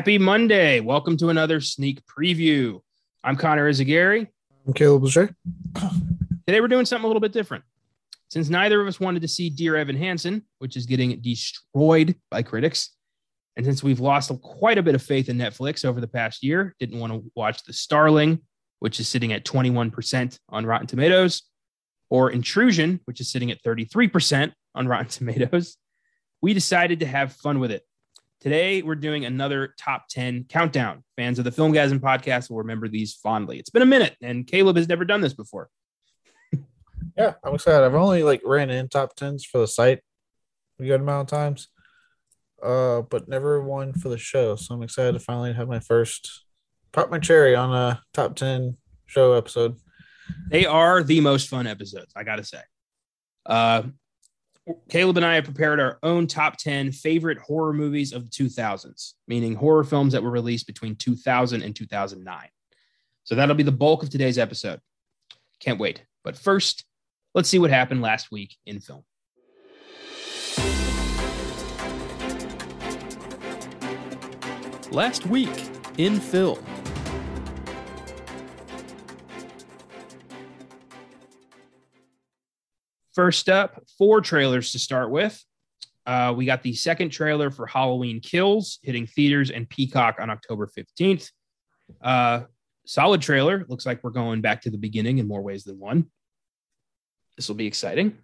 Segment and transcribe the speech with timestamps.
[0.00, 0.80] Happy Monday.
[0.80, 2.80] Welcome to another sneak preview.
[3.22, 4.26] I'm Connor Eyzaguirre.
[4.66, 5.36] I'm Caleb Boucher.
[6.46, 7.64] Today we're doing something a little bit different.
[8.30, 12.42] Since neither of us wanted to see Dear Evan Hansen, which is getting destroyed by
[12.42, 12.96] critics,
[13.56, 16.74] and since we've lost quite a bit of faith in Netflix over the past year,
[16.80, 18.40] didn't want to watch The Starling,
[18.78, 21.42] which is sitting at 21% on Rotten Tomatoes,
[22.08, 25.76] or Intrusion, which is sitting at 33% on Rotten Tomatoes,
[26.40, 27.82] we decided to have fun with it.
[28.40, 31.04] Today, we're doing another top 10 countdown.
[31.14, 33.58] Fans of the Filmgazm podcast will remember these fondly.
[33.58, 35.68] It's been a minute, and Caleb has never done this before.
[37.18, 37.84] yeah, I'm excited.
[37.84, 40.00] I've only like ran in top 10s for the site
[40.80, 41.68] a good amount of times,
[42.62, 44.56] uh, but never one for the show.
[44.56, 46.44] So I'm excited to finally have my first
[46.92, 49.76] pop my cherry on a top 10 show episode.
[50.48, 52.62] They are the most fun episodes, I got to say.
[53.44, 53.82] Uh,
[54.88, 59.14] Caleb and I have prepared our own top 10 favorite horror movies of the 2000s,
[59.26, 62.48] meaning horror films that were released between 2000 and 2009.
[63.24, 64.80] So that'll be the bulk of today's episode.
[65.60, 66.04] Can't wait.
[66.24, 66.84] But first,
[67.34, 69.04] let's see what happened last week in film.
[74.90, 76.58] Last week in film.
[83.20, 85.38] First up, four trailers to start with.
[86.06, 90.66] Uh, we got the second trailer for Halloween Kills hitting theaters and Peacock on October
[90.66, 91.28] 15th.
[92.00, 92.44] Uh,
[92.86, 93.66] solid trailer.
[93.68, 96.06] Looks like we're going back to the beginning in more ways than one.
[97.36, 98.16] This will be exciting.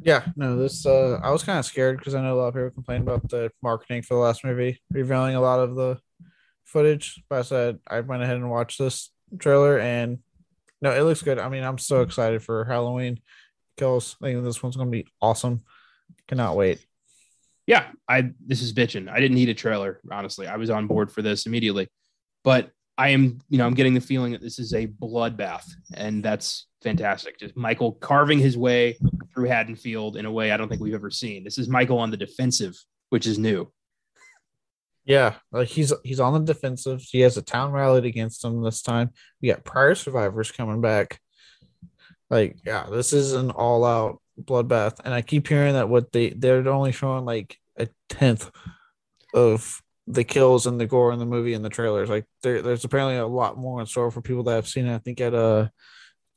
[0.00, 2.54] Yeah, no, this uh I was kind of scared because I know a lot of
[2.54, 5.98] people complain about the marketing for the last movie, revealing a lot of the
[6.62, 7.20] footage.
[7.28, 10.20] But I said I went ahead and watched this trailer and
[10.80, 11.38] no, it looks good.
[11.38, 13.20] I mean, I'm so excited for Halloween
[13.76, 14.16] kills.
[14.22, 15.62] I think this one's gonna be awesome.
[16.28, 16.84] Cannot wait.
[17.66, 19.08] Yeah, I this is bitching.
[19.08, 20.46] I didn't need a trailer, honestly.
[20.46, 21.88] I was on board for this immediately.
[22.42, 25.64] But I am, you know, I'm getting the feeling that this is a bloodbath,
[25.94, 27.40] and that's fantastic.
[27.40, 28.98] Just Michael carving his way
[29.32, 31.42] through Haddonfield in a way I don't think we've ever seen.
[31.42, 32.76] This is Michael on the defensive,
[33.08, 33.72] which is new.
[35.04, 37.02] Yeah, like he's he's on the defensive.
[37.02, 39.10] He has a town rallied against him this time.
[39.42, 41.20] We got prior survivors coming back.
[42.30, 45.00] Like, yeah, this is an all out bloodbath.
[45.04, 48.50] And I keep hearing that what they they're only showing like a tenth
[49.34, 52.08] of the kills and the gore in the movie and the trailers.
[52.08, 54.94] Like there, there's apparently a lot more in store for people that have seen it.
[54.94, 55.68] I think at uh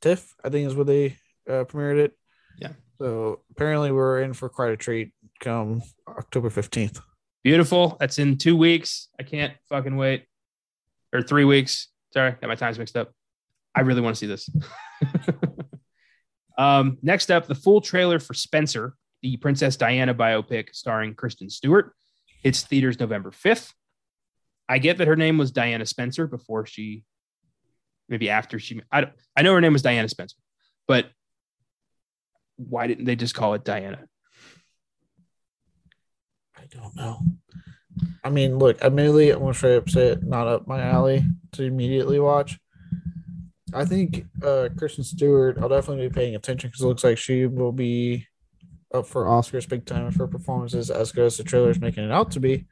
[0.01, 1.17] TIFF, I think is where they
[1.49, 2.17] uh, premiered it.
[2.59, 2.73] Yeah.
[2.99, 7.01] So apparently we're in for quite a treat come October 15th.
[7.47, 7.95] Beautiful.
[7.97, 9.07] That's in two weeks.
[9.17, 10.25] I can't fucking wait.
[11.13, 11.87] Or three weeks.
[12.11, 13.13] Sorry, got my times mixed up.
[13.73, 14.49] I really want to see this.
[16.57, 21.93] um, next up, the full trailer for Spencer, the Princess Diana biopic starring Kristen Stewart,
[22.43, 23.71] hits theaters November 5th.
[24.67, 27.05] I get that her name was Diana Spencer before she,
[28.09, 30.35] maybe after she, I, I know her name was Diana Spencer,
[30.85, 31.05] but
[32.57, 33.99] why didn't they just call it Diana?
[36.73, 37.19] I don't know.
[38.23, 41.23] I mean, look, admittedly, I'm gonna straight up say it, not up my alley
[41.53, 42.59] to immediately watch.
[43.73, 47.45] I think uh Kristen Stewart, I'll definitely be paying attention because it looks like she
[47.45, 48.27] will be
[48.93, 52.03] up for Oscars big time if her performances as good as the trailer is making
[52.03, 52.65] it out to be.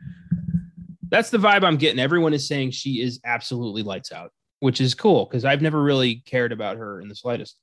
[1.09, 1.99] That's the vibe I'm getting.
[1.99, 6.23] Everyone is saying she is absolutely lights out, which is cool because I've never really
[6.25, 7.57] cared about her in the slightest.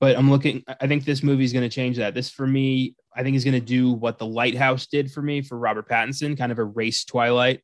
[0.00, 2.14] But I'm looking, I think this movie is going to change that.
[2.14, 5.42] This for me, I think is going to do what The Lighthouse did for me
[5.42, 7.60] for Robert Pattinson, kind of a race Twilight.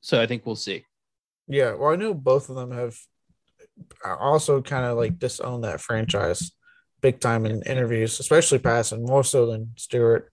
[0.00, 0.84] So I think we'll see.
[1.46, 2.96] Yeah, well, I know both of them have
[4.04, 6.50] also kind of like disowned that franchise
[7.00, 10.32] big time in interviews, especially Pattinson more so than Stewart.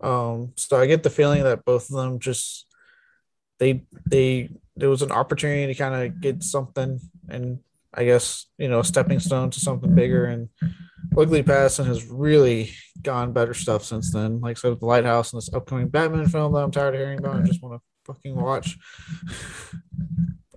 [0.00, 2.66] Um, so I get the feeling that both of them just
[3.58, 7.60] they they there was an opportunity to kind of get something and
[7.94, 10.48] I guess you know stepping stone to something bigger and
[11.14, 12.72] luckily Pattinson has really
[13.02, 14.40] gone better stuff since then.
[14.40, 17.36] Like so, the Lighthouse and this upcoming Batman film that I'm tired of hearing about.
[17.36, 18.78] I just want to fucking watch.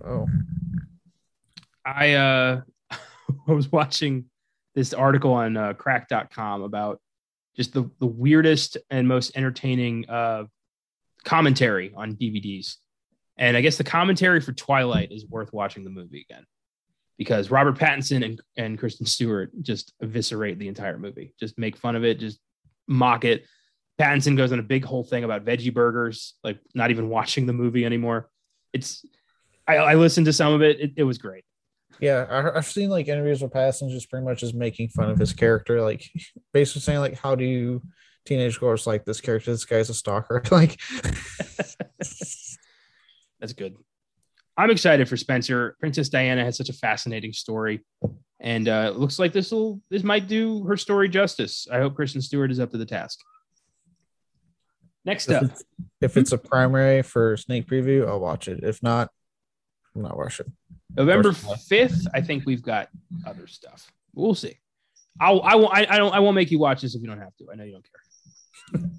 [0.04, 0.26] oh,
[1.84, 2.60] I uh,
[2.90, 4.26] I was watching
[4.74, 7.00] this article on uh, Cracked.com about
[7.56, 10.44] just the the weirdest and most entertaining uh,
[11.24, 12.76] commentary on DVDs,
[13.36, 16.44] and I guess the commentary for Twilight is worth watching the movie again
[17.18, 21.96] because Robert Pattinson and, and Kristen Stewart just eviscerate the entire movie, just make fun
[21.96, 22.38] of it, just
[22.86, 23.44] mock it.
[23.98, 27.52] Pattinson goes on a big whole thing about veggie burgers, like not even watching the
[27.52, 28.28] movie anymore.
[28.72, 29.04] It's,
[29.66, 30.80] I, I listened to some of it.
[30.80, 31.44] It, it was great.
[32.00, 35.18] Yeah, I, have seen like interviews with Pattinson just pretty much just making fun of
[35.18, 36.04] his character, like
[36.52, 37.82] basically saying like, "How do you
[38.26, 39.50] teenage girls like this character?
[39.50, 40.78] This guy's a stalker." like,
[41.98, 43.76] that's good.
[44.56, 45.76] I'm excited for Spencer.
[45.80, 47.84] Princess Diana has such a fascinating story,
[48.40, 51.66] and uh, looks like this will this might do her story justice.
[51.70, 53.20] I hope Kristen Stewart is up to the task.
[55.04, 55.64] Next If up, it's,
[56.00, 58.64] if it's a primary for Sneak preview, I'll watch it.
[58.64, 59.10] If not,
[59.94, 60.52] I'm not watching.
[60.96, 62.06] November fifth.
[62.12, 62.88] I think we've got
[63.26, 63.90] other stuff.
[64.14, 64.58] We'll see.
[65.20, 65.72] I'll, I won't.
[65.72, 66.14] I, I don't.
[66.14, 67.46] I won't make you watch this if you don't have to.
[67.52, 67.86] I know you don't
[68.74, 68.90] care.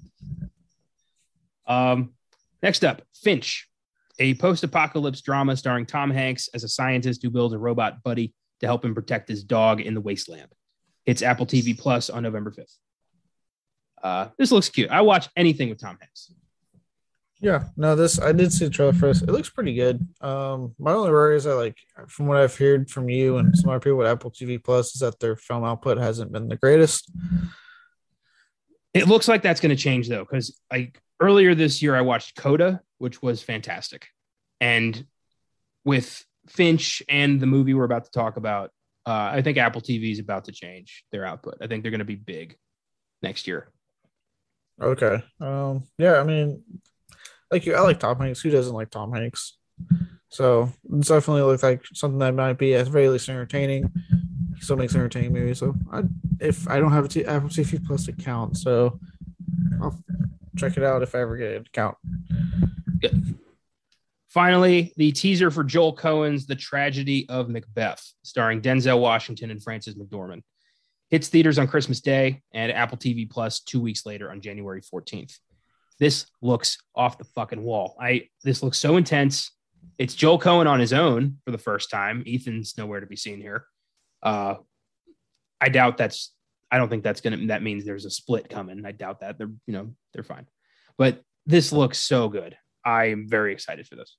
[1.66, 2.14] um,
[2.62, 3.67] next up, Finch,
[4.18, 8.66] a post-apocalypse drama starring Tom Hanks as a scientist who builds a robot buddy to
[8.66, 10.48] help him protect his dog in the wasteland.
[11.06, 12.76] It's Apple TV Plus on November fifth.
[14.02, 14.90] Uh, this looks cute.
[14.90, 16.32] I watch anything with Tom Hanks.
[17.40, 19.22] Yeah, no, this I did see the trailer this.
[19.22, 20.06] It looks pretty good.
[20.20, 21.76] Um, my only worry is that like
[22.08, 25.00] from what I've heard from you and some other people with Apple TV Plus is
[25.00, 27.10] that their film output hasn't been the greatest.
[28.98, 32.36] It looks like that's going to change though, because like earlier this year, I watched
[32.36, 34.08] Coda, which was fantastic,
[34.60, 35.06] and
[35.84, 38.70] with Finch and the movie we're about to talk about,
[39.06, 41.58] uh, I think Apple TV is about to change their output.
[41.62, 42.56] I think they're going to be big
[43.22, 43.70] next year.
[44.80, 45.22] Okay.
[45.40, 46.62] Um, yeah, I mean,
[47.50, 48.40] like you, I like Tom Hanks.
[48.40, 49.56] Who doesn't like Tom Hanks?
[50.28, 53.90] So definitely looks like something that might be at very least entertaining.
[54.60, 55.58] Still makes entertaining movies.
[55.58, 56.02] So I,
[56.40, 58.98] if I don't have a T, Apple TV Plus account, so
[59.80, 59.98] I'll
[60.56, 61.96] check it out if I ever get an account.
[63.00, 63.38] Good.
[64.28, 69.94] Finally, the teaser for Joel Coen's The Tragedy of Macbeth, starring Denzel Washington and Frances
[69.94, 70.42] McDormand,
[71.08, 75.38] hits theaters on Christmas Day and Apple TV Plus two weeks later on January 14th.
[75.98, 77.96] This looks off the fucking wall.
[78.00, 79.50] I this looks so intense.
[79.98, 82.22] It's Joel Coen on his own for the first time.
[82.26, 83.64] Ethan's nowhere to be seen here.
[84.22, 84.54] Uh,
[85.60, 86.32] I doubt that's.
[86.70, 87.46] I don't think that's gonna.
[87.46, 88.84] That means there's a split coming.
[88.84, 89.38] I doubt that.
[89.38, 90.46] They're you know they're fine,
[90.96, 92.56] but this looks so good.
[92.84, 94.16] I'm very excited for this.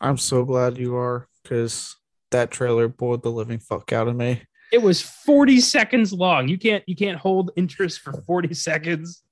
[0.00, 1.96] I'm so glad you are because
[2.30, 4.42] that trailer bored the living fuck out of me.
[4.70, 6.48] It was 40 seconds long.
[6.48, 9.22] You can't you can't hold interest for 40 seconds.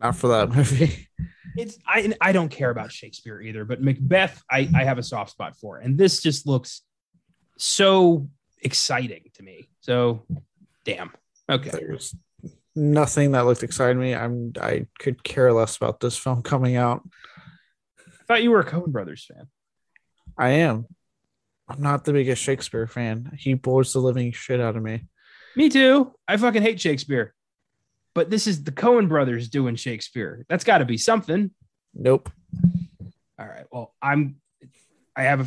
[0.00, 1.08] Not for that movie.
[1.56, 5.32] It's I I don't care about Shakespeare either, but Macbeth I I have a soft
[5.32, 6.82] spot for, and this just looks
[7.58, 8.28] so
[8.62, 9.68] exciting to me.
[9.80, 10.24] So,
[10.84, 11.10] damn.
[11.48, 11.70] Okay.
[11.70, 12.14] There's
[12.74, 14.14] nothing that looked exciting to me.
[14.14, 17.02] I'm I could care less about this film coming out.
[17.98, 19.48] I thought you were a Coen Brothers fan.
[20.38, 20.86] I am.
[21.68, 23.32] I'm not the biggest Shakespeare fan.
[23.38, 25.06] He bores the living shit out of me.
[25.56, 26.12] Me too.
[26.26, 27.34] I fucking hate Shakespeare.
[28.14, 30.44] But this is the Coen Brothers doing Shakespeare.
[30.48, 31.52] That's got to be something.
[31.94, 32.30] Nope.
[33.38, 33.64] All right.
[33.70, 34.36] Well, I'm.
[35.16, 35.46] I have a.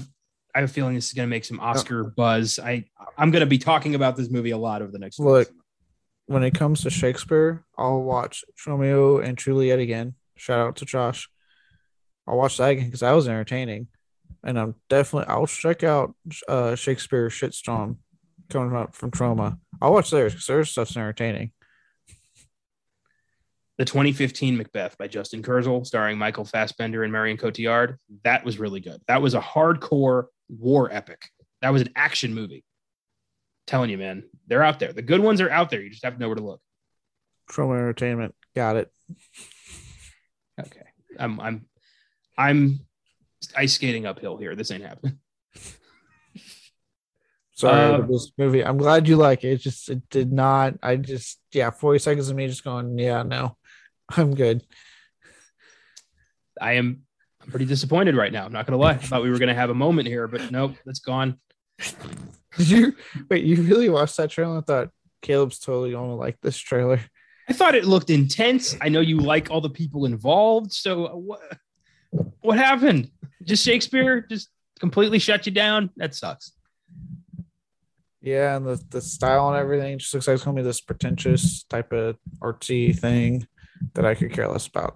[0.56, 2.60] I have a feeling this is going to make some Oscar buzz.
[2.60, 2.86] I
[3.18, 5.20] I'm going to be talking about this movie a lot over the next.
[5.20, 5.50] Look,
[6.28, 10.16] when it comes to Shakespeare, I'll watch Romeo and Juliet again.
[10.38, 11.30] Shout out to Josh.
[12.28, 13.88] I'll watch that again because that was entertaining,
[14.44, 16.16] and I'm definitely I'll check out
[16.48, 17.98] uh, Shakespeare shitstorm
[18.50, 19.58] coming up from Troma.
[19.82, 21.52] I'll watch theirs because their stuff's entertaining.
[23.84, 27.98] The 2015 Macbeth by Justin Kurzel, starring Michael Fassbender and Marion Cotillard.
[28.24, 29.02] That was really good.
[29.10, 31.28] That was a hardcore war epic.
[31.62, 32.64] That was an action movie.
[33.68, 34.94] telling you, man, they're out there.
[34.94, 35.82] The good ones are out there.
[35.82, 36.62] You just have to know where to look.
[37.52, 38.90] Troma Entertainment, got it.
[40.58, 40.86] Okay.
[41.20, 41.66] I'm I'm
[42.38, 42.80] I'm
[43.54, 44.56] ice skating uphill here.
[44.56, 45.20] This ain't happening.
[47.56, 48.64] Sorry, Uh, this movie.
[48.64, 49.50] I'm glad you like it.
[49.50, 50.76] It just it did not.
[50.82, 53.58] I just yeah, 40 seconds of me just going, yeah, no,
[54.18, 54.64] I'm good.
[56.60, 57.04] I am
[57.42, 58.46] I'm pretty disappointed right now.
[58.46, 58.92] I'm not gonna lie.
[58.92, 61.38] I thought we were gonna have a moment here, but nope, that's gone.
[62.58, 62.96] Did you
[63.30, 63.44] wait?
[63.44, 64.60] You really watched that trailer?
[64.60, 64.90] I thought
[65.22, 67.02] Caleb's totally gonna like this trailer.
[67.50, 68.76] I thought it looked intense.
[68.80, 70.72] I know you like all the people involved.
[70.72, 71.42] So what
[72.42, 73.10] what happened?
[73.44, 75.90] Just Shakespeare just completely shut you down?
[75.98, 76.54] That sucks.
[78.22, 81.64] Yeah, and the, the style and everything just looks like it's gonna be this pretentious
[81.64, 83.48] type of artsy thing
[83.94, 84.96] that I could care less about.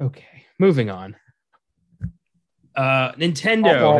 [0.00, 1.16] Okay, moving on.
[2.74, 3.96] Uh Nintendo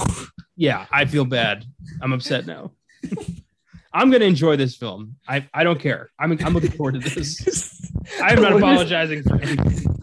[0.00, 1.64] has, yeah, I feel bad.
[2.00, 2.72] I'm upset now.
[3.92, 5.16] I'm gonna enjoy this film.
[5.28, 6.10] I, I don't care.
[6.18, 7.90] I'm I'm looking forward to this.
[8.22, 9.56] I'm not What if- apologizing for any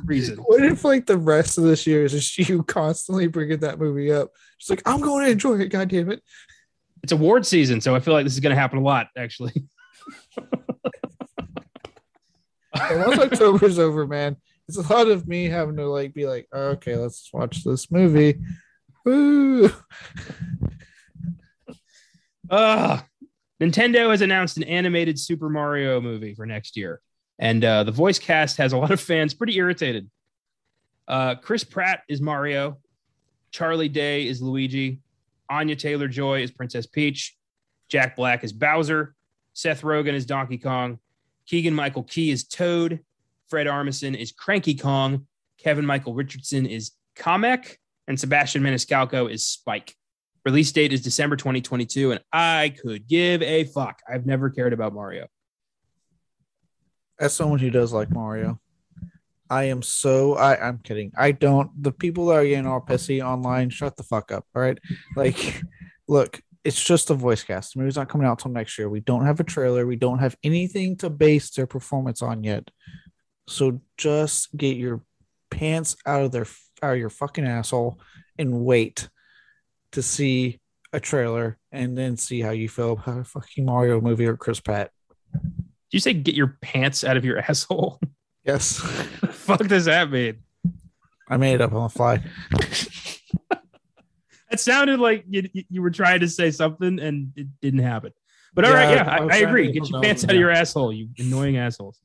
[0.06, 0.38] reason.
[0.38, 4.12] What if like the rest of this year is just you constantly bringing that movie
[4.12, 4.32] up?
[4.60, 5.68] Just like I'm going to enjoy it.
[5.70, 6.22] God damn it!
[7.02, 9.66] It's award season, so I feel like this is gonna happen a lot, actually.
[12.74, 14.38] And once October's over, man,
[14.68, 18.40] it's a lot of me having to like be like, okay, let's watch this movie.
[19.06, 19.70] Woo!
[22.50, 23.00] Uh,
[23.62, 27.02] Nintendo has announced an animated Super Mario movie for next year.
[27.40, 30.10] And uh, the voice cast has a lot of fans pretty irritated.
[31.08, 32.78] Uh, Chris Pratt is Mario.
[33.52, 35.02] Charlie Day is Luigi.
[35.50, 37.36] Anya Taylor Joy is Princess Peach.
[37.90, 39.16] Jack Black is Bowser.
[39.54, 41.00] Seth Rogen is Donkey Kong.
[41.48, 43.00] Keegan Michael Key is Toad.
[43.50, 45.28] Fred Armisen is Cranky Kong.
[45.60, 47.78] Kevin Michael Richardson is Kamek.
[48.08, 49.96] And Sebastian Maniscalco is Spike.
[50.46, 54.02] Release date is December 2022, and I could give a fuck.
[54.12, 55.28] I've never cared about Mario.
[57.18, 58.60] As someone who does like Mario,
[59.50, 61.14] I am so I I'm kidding.
[61.16, 61.72] I don't.
[61.82, 64.46] The people that are getting all pissy online, shut the fuck up.
[64.54, 64.78] All right,
[65.16, 65.62] like,
[66.10, 67.74] look, it's just a voice cast.
[67.74, 68.90] The movie's not coming out till next year.
[68.90, 69.86] We don't have a trailer.
[69.86, 72.70] We don't have anything to base their performance on yet.
[73.48, 75.02] So just get your
[75.52, 76.48] pants out of their
[76.82, 78.00] out of your fucking asshole
[78.38, 79.10] and wait
[79.92, 80.60] to see
[80.92, 84.60] a trailer and then see how you feel about a fucking Mario movie or Chris
[84.60, 84.92] Pratt.
[85.34, 85.52] Did
[85.92, 88.00] you say get your pants out of your asshole?
[88.44, 88.78] Yes.
[88.80, 90.44] fuck does that mean?
[91.30, 92.24] I made it up on the fly.
[94.54, 98.14] It sounded like you, you were trying to say something and it didn't happen.
[98.54, 99.72] But all right, Yeah, yeah, I I, I agree.
[99.72, 102.00] Get your pants out of your asshole, you annoying assholes.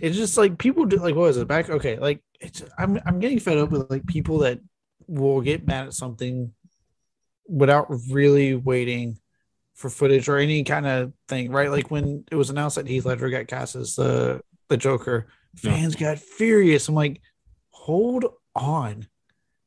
[0.00, 1.70] It's just like people do like what was it back?
[1.70, 4.60] Okay, like it's I'm I'm getting fed up with like people that
[5.08, 6.52] will get mad at something
[7.48, 9.18] without really waiting
[9.74, 11.70] for footage or any kind of thing, right?
[11.70, 15.26] Like when it was announced that Heath Ledger got cast as the the Joker,
[15.62, 15.72] Yeah.
[15.74, 16.88] fans got furious.
[16.88, 17.20] I'm like,
[17.70, 18.24] hold
[18.54, 19.08] on,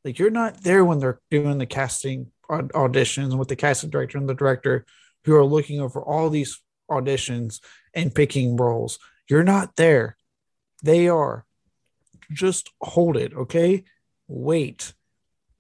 [0.06, 4.30] like you're not there when they're doing the casting auditions with the casting director and
[4.30, 4.86] the director
[5.26, 7.60] who are looking over all these auditions
[7.96, 9.00] and picking roles.
[9.28, 10.16] You're not there.
[10.84, 11.46] They are.
[12.32, 13.84] Just hold it, okay?
[14.28, 14.94] Wait.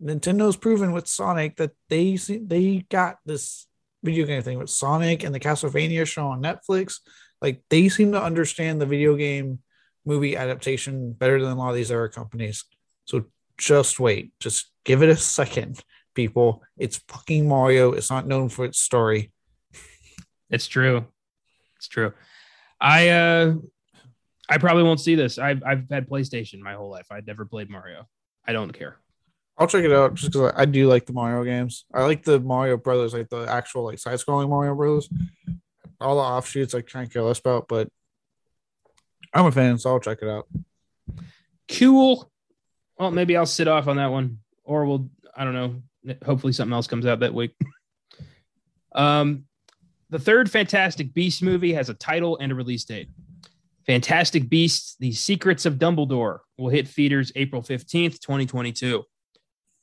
[0.01, 3.65] Nintendo's proven with Sonic that they they got this
[4.03, 6.99] video game thing with Sonic and the Castlevania show on Netflix.
[7.41, 9.59] Like they seem to understand the video game
[10.05, 12.65] movie adaptation better than a lot of these other companies.
[13.05, 13.25] So
[13.57, 14.31] just wait.
[14.39, 15.83] Just give it a second,
[16.13, 16.63] people.
[16.77, 17.91] It's fucking Mario.
[17.91, 19.31] It's not known for its story.
[20.49, 21.05] It's true.
[21.77, 22.13] It's true.
[22.79, 23.53] I uh
[24.47, 25.39] I probably won't see this.
[25.39, 27.07] I've I've had PlayStation my whole life.
[27.11, 28.07] I'd never played Mario.
[28.47, 28.97] I don't care.
[29.57, 31.85] I'll check it out just because I, I do like the Mario games.
[31.93, 35.09] I like the Mario Brothers, like the actual like side scrolling Mario Brothers.
[36.01, 37.89] All the offshoots I can't care less about, but
[39.33, 40.47] I'm a fan, so I'll check it out.
[41.71, 42.29] Cool.
[42.97, 45.09] Well, maybe I'll sit off on that one, or we'll.
[45.35, 46.15] I don't know.
[46.25, 47.51] Hopefully, something else comes out that week.
[48.95, 49.45] um,
[50.09, 53.09] the third Fantastic Beast movie has a title and a release date.
[53.85, 59.03] Fantastic Beasts: The Secrets of Dumbledore will hit theaters April fifteenth, twenty twenty-two.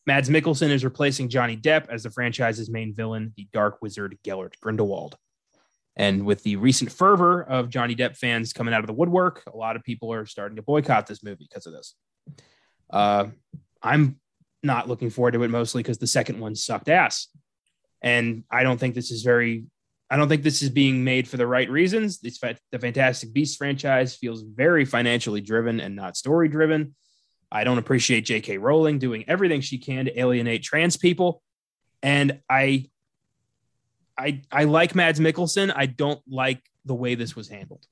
[0.07, 4.57] Mads Mikkelsen is replacing Johnny Depp as the franchise's main villain, the Dark Wizard Gellert
[4.61, 5.17] Grindelwald.
[5.95, 9.57] And with the recent fervor of Johnny Depp fans coming out of the woodwork, a
[9.57, 11.95] lot of people are starting to boycott this movie because of this.
[12.93, 13.27] Uh,
[13.83, 14.19] I'm
[14.63, 17.29] not looking forward to it mostly because the second one sucked ass.
[18.03, 19.65] And I don't think this is very,
[20.11, 22.21] I don't think this is being made for the right reasons.
[22.21, 26.95] The Fantastic Beasts franchise feels very financially driven and not story driven.
[27.51, 28.59] I don't appreciate J.K.
[28.59, 31.43] Rowling doing everything she can to alienate trans people.
[32.03, 32.91] And I,
[34.19, 35.73] I, I like Mads Mikkelsen.
[35.75, 37.85] I don't like the way this was handled.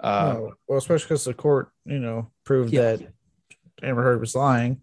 [0.00, 2.96] Uh, No, well, especially because the court, you know, proved Yeah.
[2.96, 3.12] that
[3.82, 4.80] Amber Heard was lying.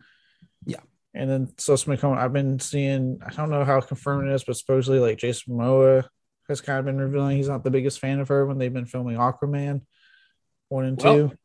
[0.66, 0.80] Yeah.
[1.14, 2.18] And then so been coming.
[2.20, 3.20] I've been seeing.
[3.26, 6.06] I don't know how confirmed it is, but supposedly like Jason Momoa
[6.48, 8.86] has kind of been revealing he's not the biggest fan of her when they've been
[8.86, 9.82] filming Aquaman
[10.70, 11.38] one and Well, two.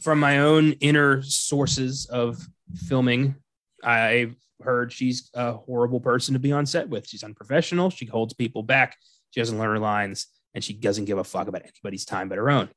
[0.00, 3.34] from my own inner sources of filming,
[3.82, 7.06] I've heard she's a horrible person to be on set with.
[7.08, 7.90] She's unprofessional.
[7.90, 8.96] She holds people back.
[9.30, 12.38] She doesn't learn her lines, and she doesn't give a fuck about anybody's time but
[12.38, 12.68] her own.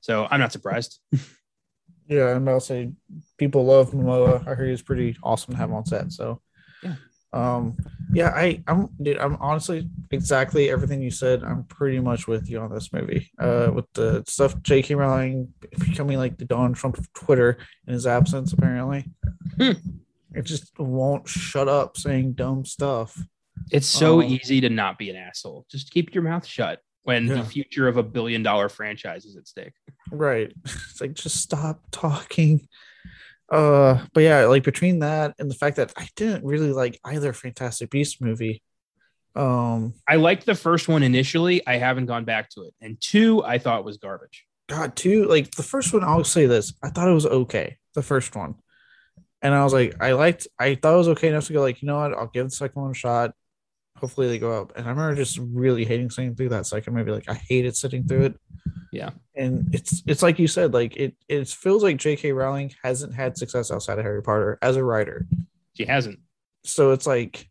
[0.00, 1.00] So I'm not surprised.
[2.08, 2.92] Yeah, and I'm about say
[3.38, 4.46] people love Momoa.
[4.46, 6.12] I heard he's pretty awesome to have on set.
[6.12, 6.40] So,
[6.82, 6.96] Yeah.
[7.32, 7.76] um,
[8.12, 11.42] yeah, I, I'm, dude, I'm honestly exactly everything you said.
[11.42, 13.30] I'm pretty much with you on this movie.
[13.38, 14.94] Uh, with the stuff J.K.
[14.94, 17.56] Rowling becoming like the Donald Trump of Twitter
[17.86, 19.06] in his absence, apparently.
[19.58, 19.72] Hmm.
[20.34, 23.16] It just won't shut up saying dumb stuff.
[23.70, 24.22] It's so Oh.
[24.22, 25.64] easy to not be an asshole.
[25.70, 27.34] Just keep your mouth shut when Yeah.
[27.36, 29.72] the future of a billion dollar franchise is at stake.
[30.10, 30.52] Right.
[30.64, 32.66] It's like just stop talking.
[33.50, 37.32] Uh, but yeah, like between that and the fact that I didn't really like either
[37.32, 38.62] Fantastic Beast movie.
[39.36, 41.64] Um, I liked the first one initially.
[41.66, 42.74] I haven't gone back to it.
[42.80, 44.44] And two, I thought was garbage.
[44.68, 46.02] God, two like the first one.
[46.04, 47.76] I'll say this: I thought it was okay.
[47.94, 48.54] The first one,
[49.42, 50.46] and I was like, I liked.
[50.58, 52.14] I thought it was okay enough to go like, you know what?
[52.14, 53.32] I'll give the second one a shot.
[54.04, 54.74] Hopefully they go up.
[54.76, 57.10] And I remember just really hating sitting through that second movie.
[57.10, 58.40] Like I hated sitting through it.
[58.92, 59.12] Yeah.
[59.34, 62.32] And it's it's like you said, like it it feels like J.K.
[62.32, 65.26] Rowling hasn't had success outside of Harry Potter as a writer.
[65.74, 66.18] She hasn't.
[66.64, 67.48] So it's like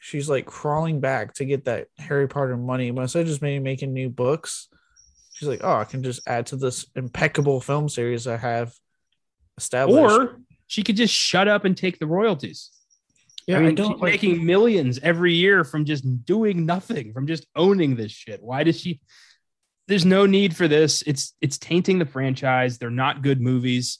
[0.00, 3.62] she's like crawling back to get that Harry Potter money, but instead of just maybe
[3.62, 4.66] making new books,
[5.32, 8.74] she's like, oh, I can just add to this impeccable film series I have
[9.56, 10.12] established.
[10.12, 12.72] Or she could just shut up and take the royalties.
[13.46, 17.12] Yeah, I I, mean, don't she's like, making millions every year from just doing nothing,
[17.12, 18.42] from just owning this shit.
[18.42, 19.00] Why does she?
[19.88, 21.02] There's no need for this.
[21.02, 22.78] It's it's tainting the franchise.
[22.78, 23.98] They're not good movies,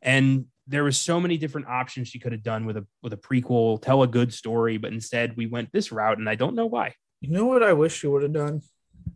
[0.00, 3.16] and there was so many different options she could have done with a with a
[3.16, 6.66] prequel, tell a good story, but instead we went this route, and I don't know
[6.66, 6.94] why.
[7.20, 8.62] You know what I wish she would have done?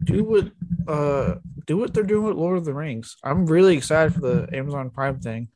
[0.04, 0.52] Do what
[0.86, 3.16] uh do what they're doing with Lord of the Rings.
[3.24, 5.48] I'm really excited for the Amazon Prime thing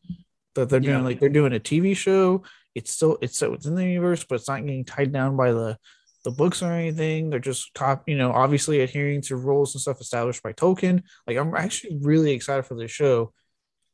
[0.55, 0.99] that they're doing.
[0.99, 1.05] Yeah.
[1.05, 2.43] Like they're doing a TV show.
[2.75, 5.53] It's still it's so it's in the universe, but it's not getting tied down by
[5.53, 5.77] the
[6.25, 7.31] the books or anything.
[7.31, 11.03] They're just cop, you know, obviously adhering to rules and stuff established by Tolkien.
[11.27, 13.33] Like I'm actually really excited for this show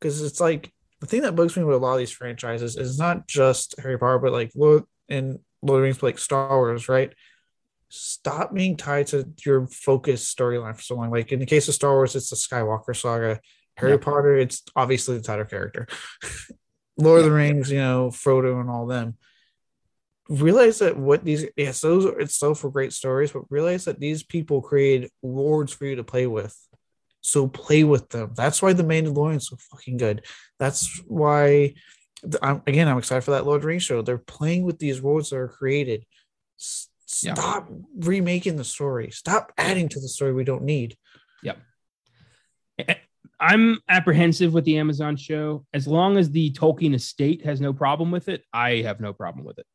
[0.01, 2.99] because it's like the thing that bugs me with a lot of these franchises is
[2.99, 6.89] not just Harry Potter, but like Lord and Lord of the Rings, like Star Wars,
[6.89, 7.13] right?
[7.89, 11.11] Stop being tied to your focused storyline for so long.
[11.11, 13.41] Like in the case of Star Wars, it's the Skywalker saga.
[13.77, 13.99] Harry Yeah.
[13.99, 15.87] Potter, it's obviously the title character.
[16.97, 19.17] Lord of the Rings, you know, Frodo and all them.
[20.29, 24.01] Realize that what these yes, those are it's so for great stories, but realize that
[24.01, 26.57] these people created worlds for you to play with.
[27.21, 28.33] So play with them.
[28.35, 30.25] That's why the Mandalorian's so fucking good.
[30.59, 31.75] That's why
[32.43, 34.03] I'm, again I'm excited for that Lord of the Rings show.
[34.03, 36.05] They're playing with these worlds that are created.
[36.59, 36.89] S-
[37.23, 37.35] Yeah.
[37.35, 39.11] Stop remaking the story.
[39.13, 40.97] Stop adding to the story we don't need.
[43.41, 45.65] I'm apprehensive with the Amazon show.
[45.73, 49.45] As long as the Tolkien estate has no problem with it, I have no problem
[49.45, 49.67] with it.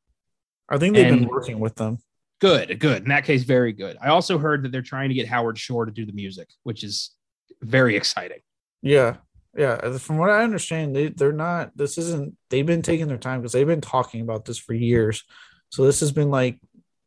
[0.69, 1.99] I think they've been working with them.
[2.39, 3.03] Good, good.
[3.03, 3.97] In that case, very good.
[4.01, 6.83] I also heard that they're trying to get Howard Shore to do the music, which
[6.83, 7.11] is
[7.61, 8.39] very exciting.
[8.81, 9.17] Yeah.
[9.55, 9.97] Yeah.
[9.97, 13.51] From what I understand, they, they're not, this isn't, they've been taking their time because
[13.51, 15.23] they've been talking about this for years.
[15.69, 16.59] So this has been like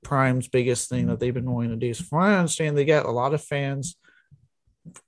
[0.05, 1.11] Prime's biggest thing mm-hmm.
[1.11, 1.95] that they've been wanting to do.
[1.95, 3.97] So from what I understand, they got a lot of fans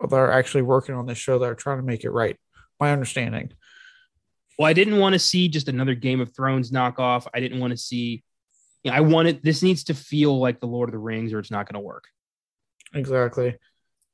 [0.00, 2.36] that are actually working on this show that are trying to make it right.
[2.80, 3.52] My understanding.
[4.58, 7.26] Well, I didn't want to see just another Game of Thrones knockoff.
[7.34, 8.22] I didn't want to see.
[8.82, 11.38] You know, I wanted this needs to feel like the Lord of the Rings, or
[11.38, 12.04] it's not going to work.
[12.94, 13.56] Exactly.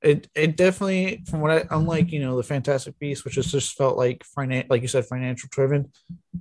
[0.03, 3.77] It it definitely from what I unlike you know the Fantastic Beast, which has just
[3.77, 5.93] felt like finan like you said financial driven.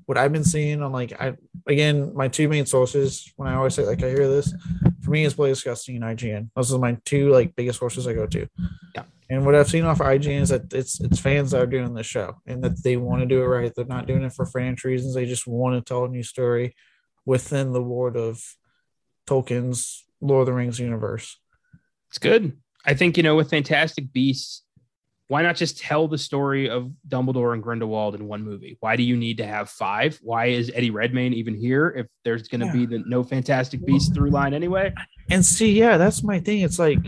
[0.05, 1.35] What I've been seeing on like I
[1.67, 4.53] again my two main sources when I always say like I hear this
[5.01, 6.49] for me is Bloody Disgusting and IGN.
[6.55, 8.47] Those are my two like biggest sources I go to.
[8.95, 9.03] Yeah.
[9.29, 12.03] And what I've seen off IGN is that it's it's fans that are doing the
[12.03, 13.71] show and that they want to do it right.
[13.75, 15.13] They're not doing it for financial reasons.
[15.13, 16.75] They just want to tell a new story
[17.25, 18.43] within the world of
[19.27, 21.39] Tolkien's Lord of the Rings universe.
[22.09, 22.57] It's good.
[22.85, 24.63] I think you know with Fantastic Beasts,
[25.27, 28.77] why not just tell the story of Dumbledore and Grindelwald in one movie?
[28.81, 30.19] Why do you need to have five?
[30.21, 32.73] Why is Eddie Redmayne even here if there's going to Yeah.
[32.73, 34.93] be the no Fantastic Beasts through line anyway?
[35.29, 36.61] And see, yeah, that's my thing.
[36.61, 36.99] It's like,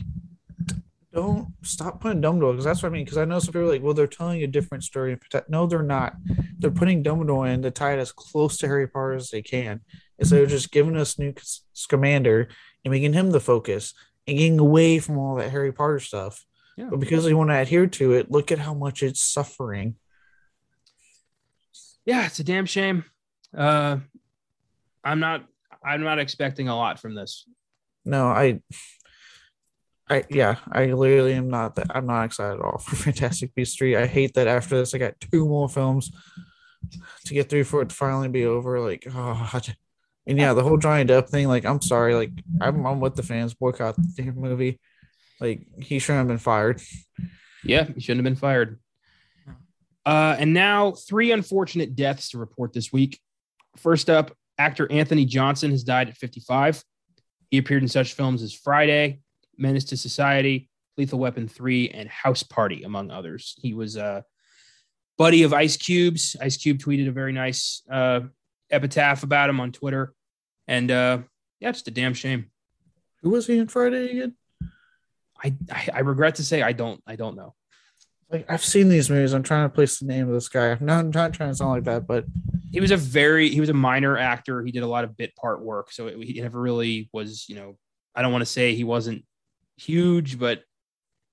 [1.14, 3.04] don't stop putting Dumbledore because that's what I mean.
[3.06, 5.18] Because I know some people are like, well, they're telling a different story.
[5.48, 6.16] No, they're not.
[6.58, 9.82] They're putting Dumbledore in to tie it as close to Harry Potter as they can.
[10.18, 11.42] Instead of just giving us Newt
[11.74, 12.48] Scamander
[12.86, 13.94] and making him the focus
[14.28, 16.46] and getting away from all that Harry Potter stuff.
[16.78, 16.88] Yeah.
[16.90, 19.96] But because they want to adhere to it, look at how much it's suffering.
[22.06, 23.06] Yeah, it's a damn shame.
[23.56, 23.98] Uh,
[25.04, 25.46] I'm not.
[25.86, 27.46] I'm not expecting a lot from this.
[28.06, 28.62] No, I,
[30.10, 31.88] I yeah, I literally am not that.
[31.96, 33.96] I'm not excited at all for Fantastic Beasts three.
[33.96, 36.12] I hate that after this, I got two more films
[37.26, 38.80] to get through for it to finally be over.
[38.80, 39.62] Like, oh,
[40.26, 41.48] and yeah, the whole Johnny Depp thing.
[41.48, 42.16] Like, I'm sorry.
[42.16, 42.32] Like,
[42.62, 43.54] I'm, I'm with the fans.
[43.54, 44.80] Boycott the movie.
[45.40, 46.82] Like, he shouldn't have been fired.
[47.64, 48.80] Yeah, he shouldn't have been fired.
[50.06, 53.20] Uh, and now, three unfortunate deaths to report this week.
[53.78, 56.84] First up, actor Anthony Johnson has died at 55.
[57.50, 59.20] He appeared in such films as Friday,
[59.58, 63.56] Menace to Society, Lethal Weapon 3, and House Party, among others.
[63.62, 64.24] He was a
[65.18, 66.36] buddy of Ice Cube's.
[66.42, 68.22] Ice Cube tweeted a very nice uh,
[68.70, 70.14] epitaph about him on Twitter.
[70.68, 71.20] And uh,
[71.60, 72.50] yeah, just a damn shame.
[73.22, 74.36] Who was he in Friday again?
[75.44, 77.54] I, I I regret to say I don't I don't know.
[78.30, 79.34] Like, I've seen these movies.
[79.34, 80.72] I'm trying to place the name of this guy.
[80.72, 82.26] I'm not, I'm not trying to sound like that, but
[82.74, 85.34] he was a very he was a minor actor he did a lot of bit
[85.36, 87.78] part work so it, he never really was you know
[88.16, 89.24] i don't want to say he wasn't
[89.78, 90.64] huge but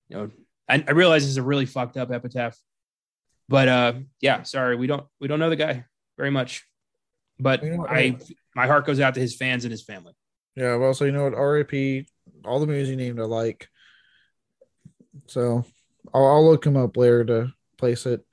[0.08, 0.30] you know
[0.68, 2.56] I, I realize is a really fucked up epitaph
[3.48, 5.86] but uh yeah sorry we don't we don't know the guy
[6.18, 6.64] very much
[7.40, 8.16] but You know what, i
[8.54, 10.12] my heart goes out to his fans and his family
[10.56, 11.38] Yeah, well, so you know what?
[11.38, 12.06] RIP,
[12.44, 13.68] all the movies you named I like.
[15.26, 15.64] So
[16.12, 18.24] I'll, I'll look him up later to place it.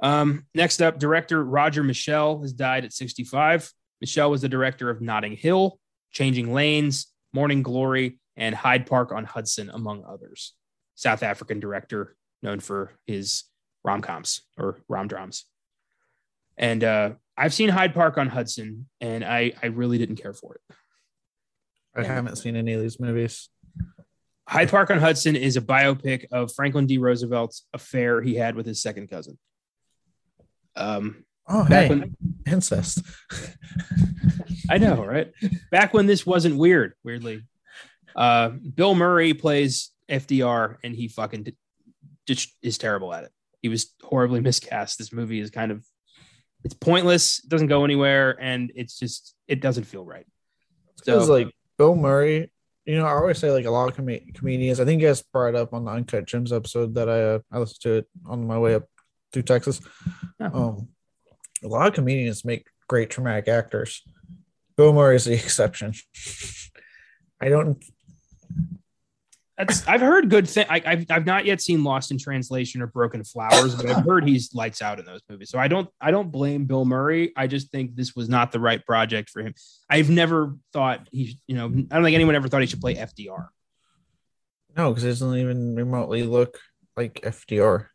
[0.00, 3.72] Um, next up, director Roger Michell has died at 65.
[4.00, 5.78] Michell was the director of Notting Hill,
[6.10, 10.54] Changing Lanes, Morning Glory, and Hyde Park on Hudson, among others.
[10.96, 13.44] South African director known for his
[13.84, 15.44] rom coms or rom drams.
[16.56, 20.54] And uh, I've seen Hyde Park on Hudson, and I, I really didn't care for
[20.56, 20.76] it.
[21.94, 23.48] I haven't seen any of these movies.
[24.48, 26.98] Hyde Park on Hudson is a biopic of Franklin D.
[26.98, 29.38] Roosevelt's affair he had with his second cousin.
[30.76, 32.16] Um, Oh, hey, when,
[32.46, 33.02] incest.
[34.70, 35.32] I know, right?
[35.70, 37.42] Back when this wasn't weird, weirdly.
[38.14, 41.52] Uh, Bill Murray plays FDR, and he fucking
[42.62, 43.32] is terrible at it.
[43.60, 44.98] He was horribly miscast.
[44.98, 45.84] This movie is kind of
[46.64, 50.26] it's pointless, it doesn't go anywhere, and it's just it doesn't feel right.
[51.02, 52.50] So like Bill Murray,
[52.84, 54.80] you know, I always say like a lot of com- comedians.
[54.80, 57.58] I think you guys brought up on the Uncut Gems episode that I uh, I
[57.58, 58.84] listened to it on my way up
[59.32, 59.80] through Texas.
[60.40, 60.50] Yeah.
[60.52, 60.88] Um,
[61.64, 64.02] a lot of comedians make great traumatic actors.
[64.76, 65.94] Bill Murray is the exception.
[67.40, 67.82] I don't.
[69.58, 70.66] That's I've heard good things.
[70.70, 74.54] I've I've not yet seen Lost in Translation or Broken Flowers, but I've heard he's
[74.54, 75.50] lights out in those movies.
[75.50, 77.32] So I don't I don't blame Bill Murray.
[77.36, 79.54] I just think this was not the right project for him.
[79.90, 82.94] I've never thought he, you know, I don't think anyone ever thought he should play
[82.94, 83.48] FDR.
[84.74, 86.58] No, because it doesn't even remotely look
[86.96, 87.88] like FDR.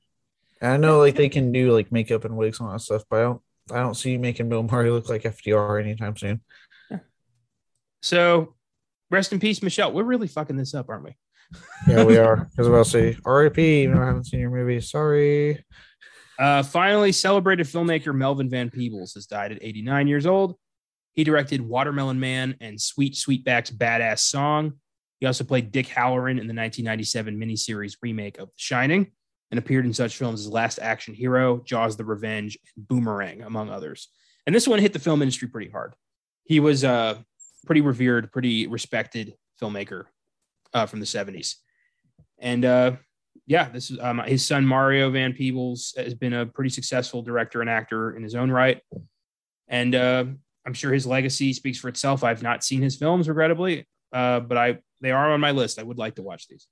[0.62, 3.04] And I know like they can do like makeup and wigs and all that stuff,
[3.10, 3.41] but I don't.
[3.70, 6.39] I don't see making Bill Murray look like FDR anytime soon.
[8.02, 8.56] So
[9.12, 9.91] rest in peace, Michell.
[9.91, 11.17] We're really fucking this up, aren't we?
[11.88, 12.50] Yeah, we are.
[12.58, 14.82] About to say RIP, even though I haven't seen your movie.
[14.82, 15.64] Sorry.
[16.40, 20.56] Uh, finally, celebrated filmmaker Melvin Van Peebles has died at 89 years old.
[21.14, 24.74] He directed Watermelon Man and Sweet Sweetback's Badass Song.
[25.20, 29.12] He also played Dick Hallorann in the 1997 miniseries remake of The Shining
[29.50, 33.72] and appeared in such films as Last Action Hero, Jaws the Revenge, and Boomerang, among
[33.72, 34.10] others.
[34.46, 35.94] And this one hit the film industry pretty hard.
[36.44, 37.26] He was a
[37.66, 40.06] pretty revered, pretty respected filmmaker
[40.73, 41.56] uh, from the 70s.
[42.39, 42.91] And uh,
[43.47, 47.62] yeah, this is um, his son Mario Van Peebles has been a pretty successful director
[47.62, 48.82] and actor in his own right,
[49.67, 50.25] and uh,
[50.65, 52.25] I'm sure his legacy speaks for itself.
[52.25, 55.80] I've not seen his films, regrettably, uh, but I they are on my list.
[55.80, 56.67] I would like to watch these.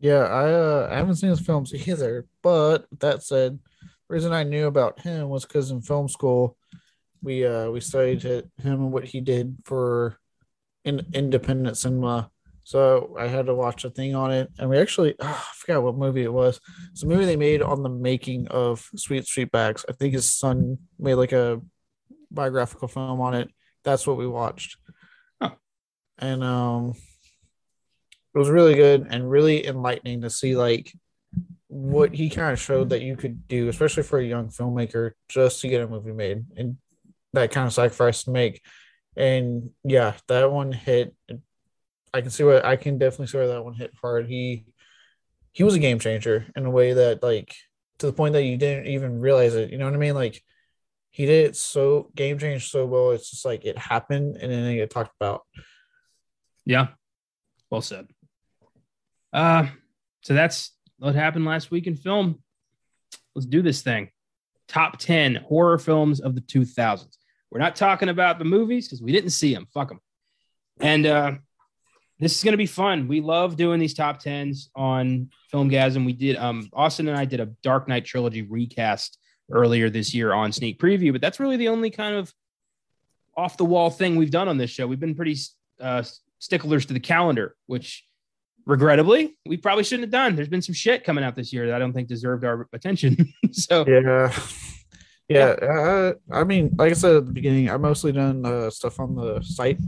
[0.00, 2.26] Yeah, I uh, I haven't seen his films either.
[2.42, 6.56] But that said, the reason I knew about him was because in film school,
[7.22, 10.18] we uh we studied him and what he did for
[10.84, 12.30] in independent cinema.
[12.68, 15.82] So I had to watch a thing on it, and we actually ah, I forgot
[15.82, 16.60] what movie it was.
[16.92, 19.86] It's a movie they made on the making of Sweet Sweetbacks.
[19.88, 21.62] I think his son made like a
[22.30, 23.48] biographical film on it.
[23.84, 24.76] That's what we watched.
[25.40, 25.52] Huh.
[26.18, 26.92] And um
[28.34, 30.92] it was really good and really enlightening to see like
[31.68, 35.62] what he kind of showed that you could do, especially for a young filmmaker, just
[35.62, 36.76] to get a movie made and
[37.32, 38.60] that kind of sacrifice to make.
[39.16, 41.14] And yeah, that one hit.
[42.12, 44.26] I can see where I can definitely see where that one hit hard.
[44.26, 44.66] He
[45.52, 47.54] he was a game changer in a way that like
[47.98, 49.70] to the point that you didn't even realize it.
[49.70, 50.14] You know what I mean?
[50.14, 50.42] Like
[51.10, 53.10] he did it so game change so well.
[53.10, 55.42] It's just like it happened and then it get talked about.
[56.64, 56.88] Yeah,
[57.70, 58.06] well said.
[59.32, 59.66] Uh,
[60.22, 62.42] so that's what happened last week in film.
[63.34, 64.10] Let's do this thing.
[64.68, 67.16] Top 10 horror films of the 2000s.
[67.50, 69.66] We're not talking about the movies because we didn't see them.
[69.72, 70.00] Fuck them.
[70.80, 71.32] And uh,
[72.20, 73.06] this is going to be fun.
[73.06, 76.04] We love doing these top 10s on Filmgazm.
[76.04, 79.18] We did, um, Austin and I did a Dark Knight trilogy recast
[79.50, 82.32] earlier this year on Sneak Preview, but that's really the only kind of
[83.36, 84.86] off the wall thing we've done on this show.
[84.86, 85.36] We've been pretty
[85.80, 86.02] uh,
[86.38, 88.04] sticklers to the calendar, which
[88.66, 90.34] regrettably we probably shouldn't have done.
[90.34, 93.32] There's been some shit coming out this year that I don't think deserved our attention.
[93.52, 94.36] so Yeah.
[95.28, 98.98] Yeah, uh, I mean, like I said at the beginning, I mostly done uh, stuff
[98.98, 99.78] on the site.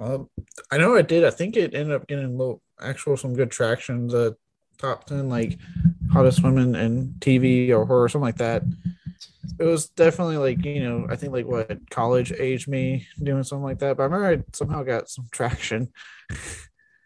[0.00, 0.28] Um,
[0.70, 1.24] I know I did.
[1.24, 4.08] I think it ended up getting a little, actual some good traction.
[4.08, 4.36] The
[4.78, 5.58] top ten, like
[6.12, 8.64] hottest women in TV or horror, something like that.
[9.58, 13.64] It was definitely like you know, I think like what college age me doing something
[13.64, 13.96] like that.
[13.96, 15.92] But I remember I somehow got some traction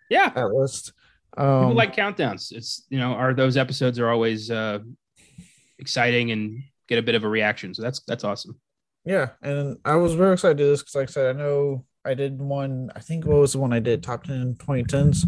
[0.08, 0.94] yeah, at people
[1.36, 2.52] Um, like countdowns.
[2.52, 4.80] It's you know, are those episodes are always uh,
[5.78, 7.74] exciting and get a bit of a reaction.
[7.74, 8.58] So that's that's awesome.
[9.04, 11.84] Yeah, and I was very excited to do this because, like I said, I know
[12.04, 12.90] I did one.
[12.96, 14.02] I think what was the one I did?
[14.02, 15.26] Top 10 2010s.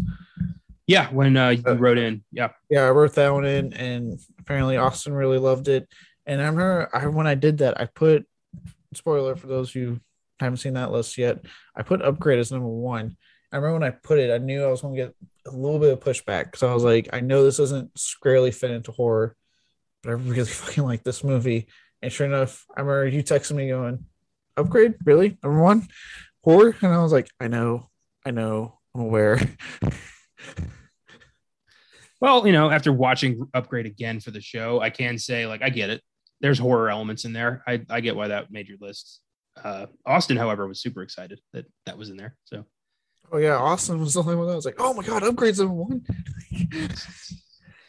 [0.87, 4.19] Yeah, when uh, you Uh, wrote in, yeah, Yeah, I wrote that one in, and
[4.39, 5.87] apparently Austin really loved it.
[6.25, 8.25] And I remember I, when I did that, I put
[8.93, 9.99] spoiler for those who
[10.39, 11.45] haven't seen that list yet.
[11.75, 13.15] I put upgrade as number one.
[13.51, 15.15] I remember when I put it, I knew I was going to get
[15.47, 18.71] a little bit of pushback because I was like, I know this doesn't squarely fit
[18.71, 19.36] into horror,
[20.09, 21.67] I really fucking like this movie.
[22.01, 24.05] And sure enough, I remember you texting me going,
[24.55, 25.37] "Upgrade, really?
[25.43, 25.87] Number one,
[26.43, 27.89] horror?" And I was like, "I know,
[28.25, 29.39] I know, I'm aware."
[32.19, 35.69] Well, you know, after watching Upgrade again for the show, I can say like I
[35.69, 36.01] get it.
[36.41, 37.63] There's horror elements in there.
[37.67, 39.21] I, I get why that made your list.
[39.63, 42.35] Uh, Austin, however, was super excited that that was in there.
[42.45, 42.65] So,
[43.31, 45.75] oh yeah, Austin was the only one that was like, "Oh my god, Upgrade's number
[45.75, 46.05] one."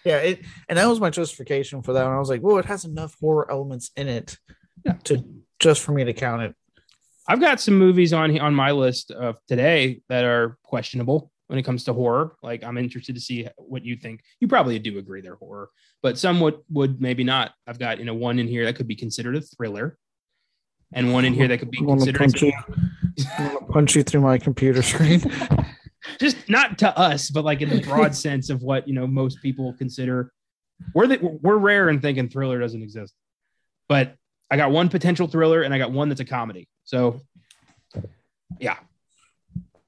[0.09, 2.07] yeah, it and that was my justification for that.
[2.07, 4.39] And I was like, "Well, it has enough horror elements in it
[4.85, 4.95] Yeah.
[5.05, 5.23] to
[5.61, 6.55] just for me to count it."
[7.29, 11.63] I've got some movies on on my list of today that are questionable when it
[11.65, 12.37] comes to horror.
[12.43, 14.23] Like I'm interested to see what you think.
[14.41, 15.69] You probably do agree they're horror,
[16.03, 17.53] but some would would maybe not.
[17.67, 19.99] I've got you know one in here that could be considered a thriller,
[20.95, 22.53] and one in here that could be considered punch you.
[23.71, 25.21] Punch you through my computer screen.
[26.19, 29.41] just not to us, but like in the broad sense of what you know most
[29.43, 30.33] people consider.
[30.95, 33.13] We're the, we're rare in thinking thriller doesn't exist,
[33.89, 34.15] but
[34.51, 36.69] I got one potential thriller and I got one that's a comedy.
[36.85, 37.21] So,
[38.61, 38.77] yeah.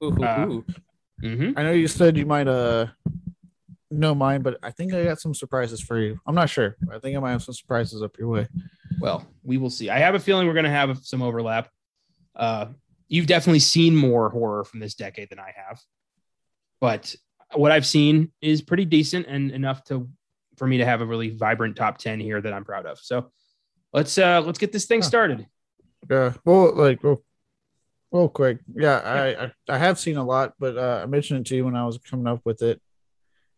[0.03, 0.65] Ooh, ooh, Uh, ooh.
[1.23, 1.53] Mhm.
[1.55, 2.87] I know you said you might uh
[3.89, 6.19] know mine, but I think I got some surprises for you.
[6.25, 6.75] I'm not sure.
[6.91, 8.47] I think I might have some surprises up your way.
[8.99, 9.89] Well, we will see.
[9.89, 11.69] I have a feeling we're going to have some overlap.
[12.35, 12.67] Uh,
[13.07, 15.79] you've definitely seen more horror from this decade than I have,
[16.81, 17.15] but
[17.53, 20.09] what I've seen is pretty decent and enough to
[20.57, 22.99] for me to have a really vibrant top ten here that I'm proud of.
[22.99, 23.31] So
[23.93, 25.47] let's uh let's get this thing started.
[26.09, 26.33] Yeah.
[26.43, 27.23] Well, like real,
[28.11, 28.59] real quick.
[28.75, 31.65] Yeah, I, I I have seen a lot, but uh, I mentioned it to you
[31.65, 32.81] when I was coming up with it.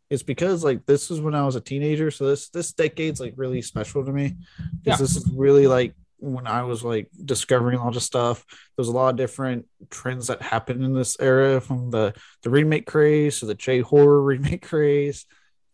[0.09, 3.33] It's because like this is when I was a teenager, so this this decade's like
[3.38, 4.36] really special to me.
[4.59, 4.65] Yeah.
[4.83, 8.45] Because this is really like when I was like discovering all this stuff.
[8.75, 12.86] There's a lot of different trends that happened in this era, from the the remake
[12.86, 15.25] craze to the J horror remake craze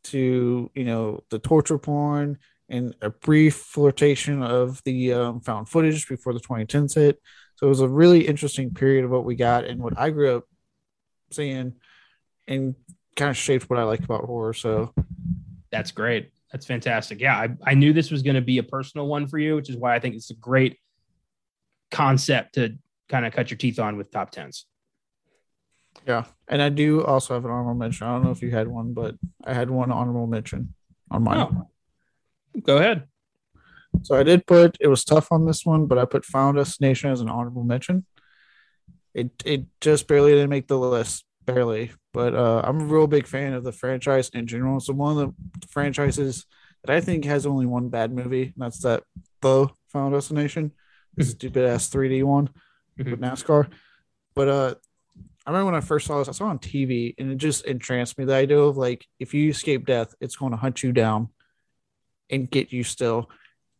[0.05, 6.07] to you know the torture porn and a brief flirtation of the um, found footage
[6.07, 7.19] before the 2010s hit.
[7.55, 10.37] So it was a really interesting period of what we got and what I grew
[10.37, 10.43] up
[11.31, 11.73] seeing
[12.47, 12.75] and
[13.15, 14.53] kind of shaped what I like about horror.
[14.53, 14.93] So
[15.71, 16.31] That's great.
[16.51, 17.19] That's fantastic.
[17.21, 19.69] Yeah, I, I knew this was going to be a personal one for you, which
[19.69, 20.77] is why I think it's a great
[21.91, 24.65] concept to kind of cut your teeth on with top tens.
[26.07, 26.25] yeah.
[26.47, 28.07] And I do also have an honorable mention.
[28.07, 30.73] I don't know if you had one, but I had one honorable mention
[31.11, 31.37] on mine.
[31.39, 31.67] Oh.
[32.61, 33.03] Go ahead.
[34.01, 37.11] So I did put it was tough on this one, but I put Final Destination
[37.11, 38.05] as an honorable mention.
[39.13, 41.91] It it just barely didn't make the list, barely.
[42.13, 44.79] But uh, I'm a real big fan of the franchise in general.
[44.79, 46.45] So one of the franchises
[46.83, 49.03] that I think has only one bad movie, and that's that
[49.41, 50.71] the Final Destination,
[51.15, 52.49] this stupid ass 3D one
[52.97, 53.69] with NASCAR.
[54.35, 54.75] But uh,
[55.45, 57.65] I remember when I first saw this, I saw it on TV, and it just
[57.65, 58.25] entranced me.
[58.25, 61.29] The idea of like if you escape death, it's going to hunt you down
[62.29, 63.29] and get you still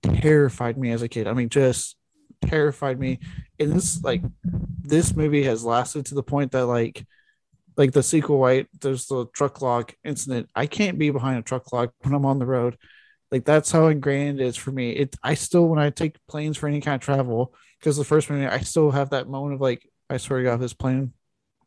[0.03, 1.27] terrified me as a kid.
[1.27, 1.95] I mean, just
[2.41, 3.19] terrified me.
[3.59, 4.21] And this like
[4.81, 7.05] this movie has lasted to the point that like
[7.79, 8.67] like the sequel, right?
[8.81, 10.49] There's the truck lock incident.
[10.53, 12.77] I can't be behind a truck lock when I'm on the road.
[13.31, 14.91] Like that's how ingrained it is for me.
[14.91, 18.29] It I still when I take planes for any kind of travel, because the first
[18.29, 21.13] minute I still have that moment of like, I swear to God, this plane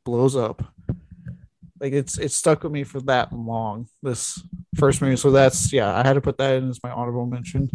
[0.05, 0.63] blows up.
[1.81, 3.89] Like it's it's stuck with me for that long.
[4.03, 4.41] This
[4.77, 5.17] first movie.
[5.17, 7.71] So that's yeah, I had to put that in as my honorable mention.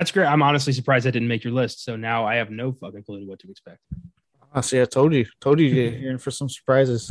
[0.00, 0.26] That's great.
[0.26, 1.84] I'm honestly surprised I didn't make your list.
[1.84, 3.78] So now I have no fucking clue what to expect.
[4.52, 4.80] I see.
[4.80, 7.10] I told you, told you, you're in for some surprises.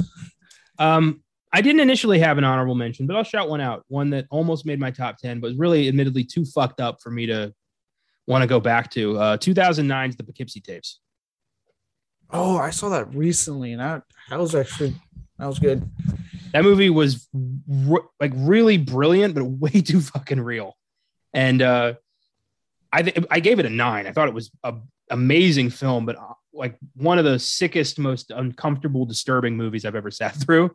[0.82, 1.22] Um,
[1.54, 3.84] I didn't initially have an honorable mention, but I'll shout one out.
[3.88, 7.12] One that almost made my top 10, but was really admittedly too fucked up for
[7.12, 7.54] me to
[8.26, 9.18] want to go back to.
[9.18, 11.00] Uh, 2009's The Poughkeepsie Tapes.
[12.32, 14.96] Oh, I saw that recently, and that that was actually
[15.38, 15.88] that was good.
[16.54, 17.28] That movie was
[18.20, 20.78] like really brilliant, but way too fucking real.
[21.34, 21.96] And uh,
[22.92, 24.08] I th- I gave it a nine.
[24.08, 24.76] I thought it was a
[25.10, 26.16] amazing film, but
[26.54, 30.72] like one of the sickest, most uncomfortable, disturbing movies I've ever sat through.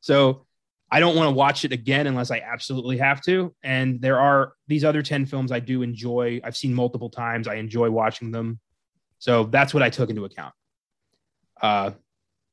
[0.00, 0.46] So
[0.90, 3.54] I don't want to watch it again unless I absolutely have to.
[3.64, 6.40] And there are these other 10 films I do enjoy.
[6.44, 7.48] I've seen multiple times.
[7.48, 8.60] I enjoy watching them.
[9.18, 10.54] So that's what I took into account.
[11.60, 11.90] Uh,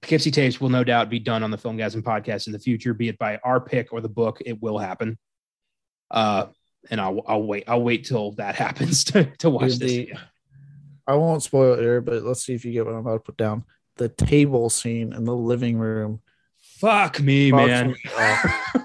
[0.01, 3.07] Poughkeepsie tapes will no doubt be done on the Filmgazm podcast in the future, be
[3.09, 4.41] it by our pick or the book.
[4.45, 5.17] It will happen.
[6.09, 6.47] Uh,
[6.89, 7.63] and I'll, I'll wait.
[7.67, 9.91] I'll wait till that happens to, to watch Dude, this.
[9.91, 10.13] the-
[11.07, 13.19] I won't spoil it here, but let's see if you get what I'm about to
[13.19, 13.65] put down.
[13.97, 16.21] The table scene in the living room.
[16.59, 17.91] Fuck me, man.
[17.91, 17.95] me.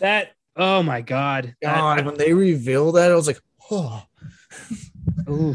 [0.00, 1.54] That oh my god.
[1.62, 3.38] That- God, when they reveal that, I was like,
[3.70, 4.02] oh,
[5.30, 5.54] Ooh.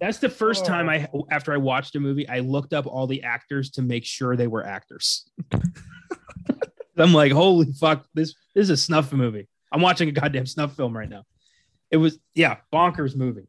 [0.00, 0.68] That's the first oh.
[0.68, 1.26] time I, Oh.
[1.30, 4.46] after I watched a movie, I looked up all the actors to make sure they
[4.46, 5.28] were actors.
[6.96, 9.48] I'm like, holy fuck, this, this is a snuff movie.
[9.72, 11.24] I'm watching a goddamn snuff film right now.
[11.90, 13.48] It was, yeah, bonkers movie.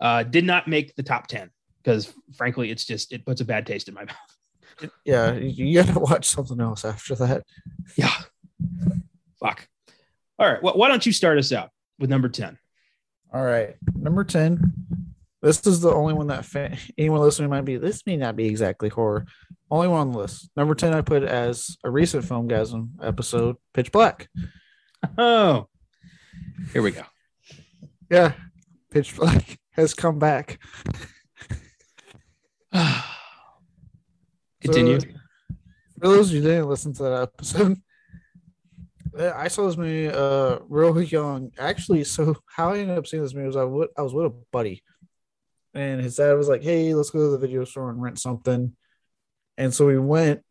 [0.00, 1.50] Uh, did not make the top 10
[1.82, 4.90] because frankly, it's just, it puts a bad taste in my mouth.
[5.04, 7.44] Yeah, you gotta watch something else after that.
[7.96, 8.12] Yeah.
[9.38, 9.68] Fuck.
[10.38, 10.62] All right.
[10.62, 12.58] Well, why don't you start us out with number 10?
[13.34, 14.74] All right, number ten.
[15.40, 17.78] This is the only one that fa- anyone listening might be.
[17.78, 19.24] This may not be exactly horror.
[19.70, 20.50] Only one on the list.
[20.54, 24.28] Number ten, I put as a recent Filmgazm episode, Pitch Black.
[25.16, 25.66] Oh,
[26.74, 27.04] here we go.
[28.12, 28.34] Yeah,
[28.90, 30.58] Pitch Black has come back.
[34.60, 35.00] Continue.
[35.00, 35.06] So,
[35.98, 37.78] for those who didn't listen to that episode,
[39.18, 41.52] I saw this movie uh real young.
[41.58, 43.64] Actually, so how I ended up seeing this movie was I
[44.02, 44.82] was with a buddy,
[45.72, 48.76] and his dad was like, "Hey, let's go to the video store and rent something."
[49.56, 50.42] And so we went,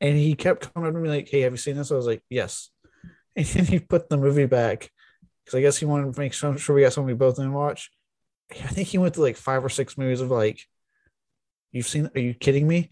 [0.00, 2.06] and he kept coming up to me like, "Hey, have you seen this?" I was
[2.06, 2.70] like, "Yes,"
[3.36, 4.90] and then he put the movie back
[5.48, 7.90] because I guess he wanted to make sure we got something we both didn't watch.
[8.50, 10.60] I think he went to like five or six movies of like,
[11.72, 12.10] "You've seen?
[12.14, 12.90] Are you kidding me?"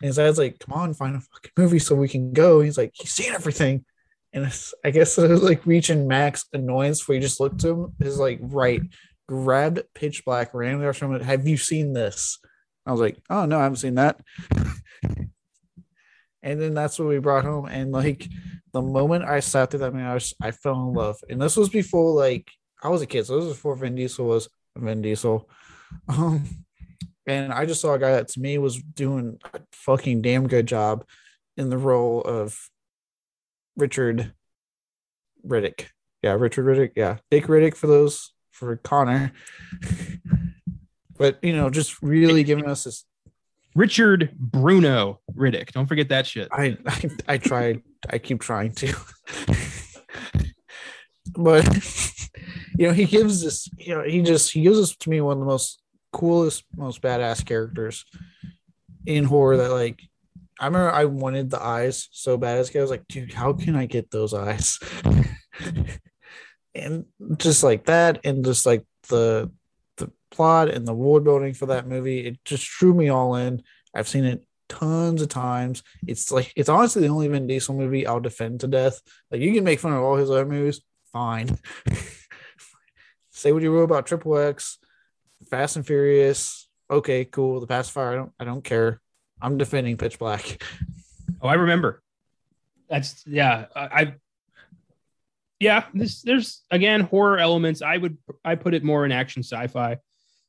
[0.00, 2.78] And his dad's like, "Come on, find a fucking movie so we can go." He's
[2.78, 3.84] like, "He's seen everything."
[4.32, 4.50] And
[4.84, 8.18] I guess it was like reaching max annoyance where you just looked to him is
[8.18, 8.80] like right,
[9.26, 11.22] grabbed pitch black, randomly across from it.
[11.22, 12.38] Have you seen this?
[12.86, 14.18] I was like, oh no, I haven't seen that.
[16.48, 17.66] And then that's what we brought home.
[17.66, 18.26] And like
[18.72, 21.16] the moment I sat through that movie, I was I fell in love.
[21.28, 22.50] And this was before like
[22.82, 25.48] I was a kid, so this was before Vin Diesel was Vin Diesel.
[26.06, 26.44] Um,
[27.26, 30.66] and I just saw a guy that to me was doing a fucking damn good
[30.66, 31.06] job
[31.56, 32.68] in the role of
[33.74, 34.34] Richard
[35.46, 35.86] Riddick.
[36.22, 36.92] Yeah, Richard Riddick.
[36.94, 39.32] Yeah, Dick Riddick for those for Connor.
[41.18, 43.04] but you know, just really giving us this.
[43.78, 45.70] Richard Bruno Riddick.
[45.70, 46.48] Don't forget that shit.
[46.50, 46.76] I
[47.28, 47.82] I, I.
[48.10, 48.92] I keep trying to.
[51.36, 51.64] but
[52.76, 53.68] you know, he gives this.
[53.76, 55.80] You know, he just he gives us to me one of the most
[56.12, 58.04] coolest, most badass characters
[59.06, 59.56] in horror.
[59.56, 60.02] That like,
[60.58, 62.74] I remember I wanted the eyes so bad as.
[62.74, 64.80] I was like, dude, how can I get those eyes?
[66.74, 67.04] and
[67.36, 69.52] just like that, and just like the
[70.30, 73.62] plot and the world building for that movie, it just drew me all in.
[73.94, 75.82] I've seen it tons of times.
[76.06, 79.00] It's like it's honestly the only Vin Diesel movie I'll defend to death.
[79.30, 80.80] Like you can make fun of all his other movies,
[81.12, 81.58] fine.
[83.30, 84.78] Say what you will about Triple X,
[85.50, 86.68] Fast and Furious.
[86.90, 87.60] Okay, cool.
[87.60, 89.00] The Pacifier, I don't I don't care.
[89.40, 90.62] I'm defending Pitch Black.
[91.40, 92.02] Oh, I remember.
[92.88, 93.66] That's yeah.
[93.76, 94.14] I, I
[95.60, 95.84] yeah.
[95.94, 97.80] This there's again horror elements.
[97.80, 99.98] I would I put it more in action sci-fi,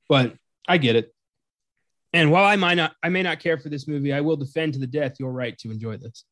[0.10, 0.36] but
[0.67, 1.13] I get it.
[2.12, 4.74] And while I might not I may not care for this movie, I will defend
[4.74, 6.26] to the death your right to enjoy this.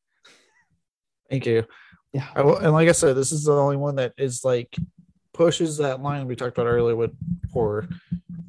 [1.29, 1.65] Thank you.
[2.13, 2.27] Yeah.
[2.35, 4.75] I will, and like I said, this is the only one that is like
[5.33, 7.11] pushes that line we talked about earlier with
[7.53, 7.87] horror.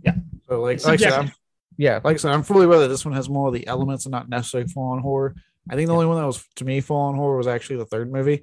[0.02, 0.14] Yeah.
[0.48, 1.12] So like, like I said.
[1.12, 1.32] I'm,
[1.76, 4.06] yeah, like I said, I'm fully aware that this one has more of the elements
[4.06, 5.36] and not necessarily full on horror.
[5.70, 7.84] I think the only one that was to me full on horror was actually the
[7.86, 8.42] third movie.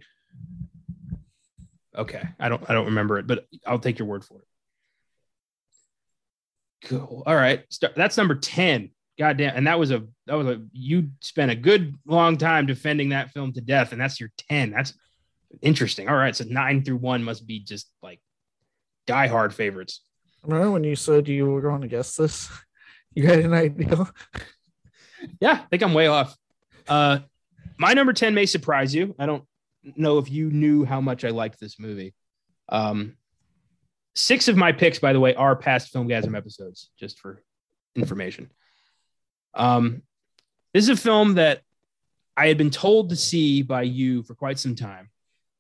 [1.98, 2.21] Okay.
[2.39, 4.48] I don't I don't remember it, but I'll take your word for it.
[6.86, 7.24] Cool.
[7.26, 7.63] All right.
[7.95, 8.91] That's number 10.
[9.17, 9.54] Goddamn.
[9.56, 13.32] And that was a that was a you spent a good long time defending that
[13.32, 14.71] film to death, and that's your 10.
[14.71, 14.93] That's
[15.62, 16.10] interesting.
[16.10, 16.36] All right.
[16.36, 18.19] So nine through one must be just like
[19.08, 20.02] diehard favorites.
[20.43, 22.50] Remember when you said you were going to guess this?
[23.17, 24.12] You had an idea.
[25.39, 26.36] Yeah, I think I'm way off.
[26.88, 27.19] Uh
[27.78, 29.15] my number 10 may surprise you.
[29.17, 29.45] I don't
[29.95, 32.13] know if you knew how much I liked this movie.
[32.67, 33.15] Um
[34.15, 37.43] six of my picks, by the way, are past Filmgazm episodes, just for
[37.95, 38.49] information.
[39.53, 40.01] Um
[40.74, 41.61] this is a film that
[42.36, 45.09] I had been told to see by you for quite some time.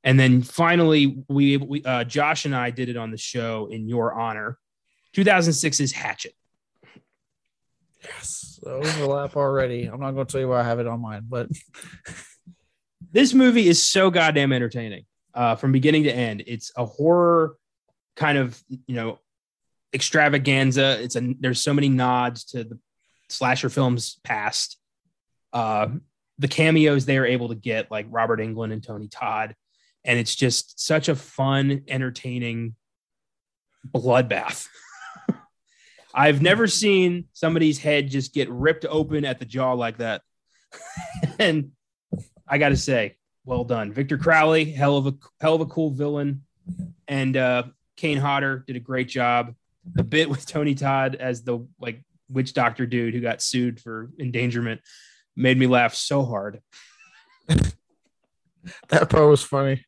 [0.03, 3.87] And then finally, we, we uh, Josh and I did it on the show in
[3.87, 4.59] your honor.
[5.15, 6.33] 2006's Hatchet.
[8.03, 9.85] Yes, overlap already.
[9.85, 11.49] I'm not going to tell you why I have it on mine, but
[13.11, 16.43] this movie is so goddamn entertaining uh, from beginning to end.
[16.45, 17.55] It's a horror
[18.15, 19.19] kind of you know
[19.93, 21.01] extravaganza.
[21.01, 22.79] It's a there's so many nods to the
[23.29, 24.77] slasher films past.
[25.53, 25.87] Uh,
[26.37, 29.55] the cameos they are able to get, like Robert Englund and Tony Todd,
[30.03, 32.75] and it's just such a fun, entertaining
[33.87, 34.67] bloodbath.
[36.13, 40.21] I've never seen somebody's head just get ripped open at the jaw like that.
[41.39, 41.71] and
[42.47, 45.91] I got to say, well done, Victor Crowley, hell of a hell of a cool
[45.91, 46.43] villain,
[47.07, 47.63] and uh,
[47.97, 49.55] Kane Hodder did a great job.
[49.93, 54.09] the bit with Tony Todd as the like witch doctor dude who got sued for
[54.19, 54.81] endangerment
[55.35, 56.61] made me laugh so hard.
[57.47, 59.85] that part was funny.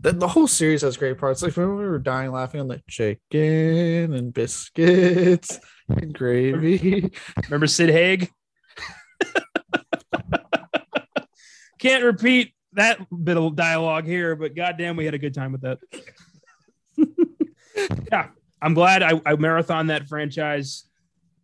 [0.00, 1.42] The, the whole series has great parts.
[1.42, 7.10] Like when we were dying laughing on the chicken and biscuits and gravy.
[7.44, 8.30] Remember Sid Haig?
[11.78, 15.62] Can't repeat that bit of dialogue here, but goddamn, we had a good time with
[15.62, 15.78] that.
[18.12, 18.28] yeah,
[18.60, 20.84] I'm glad I, I marathon that franchise.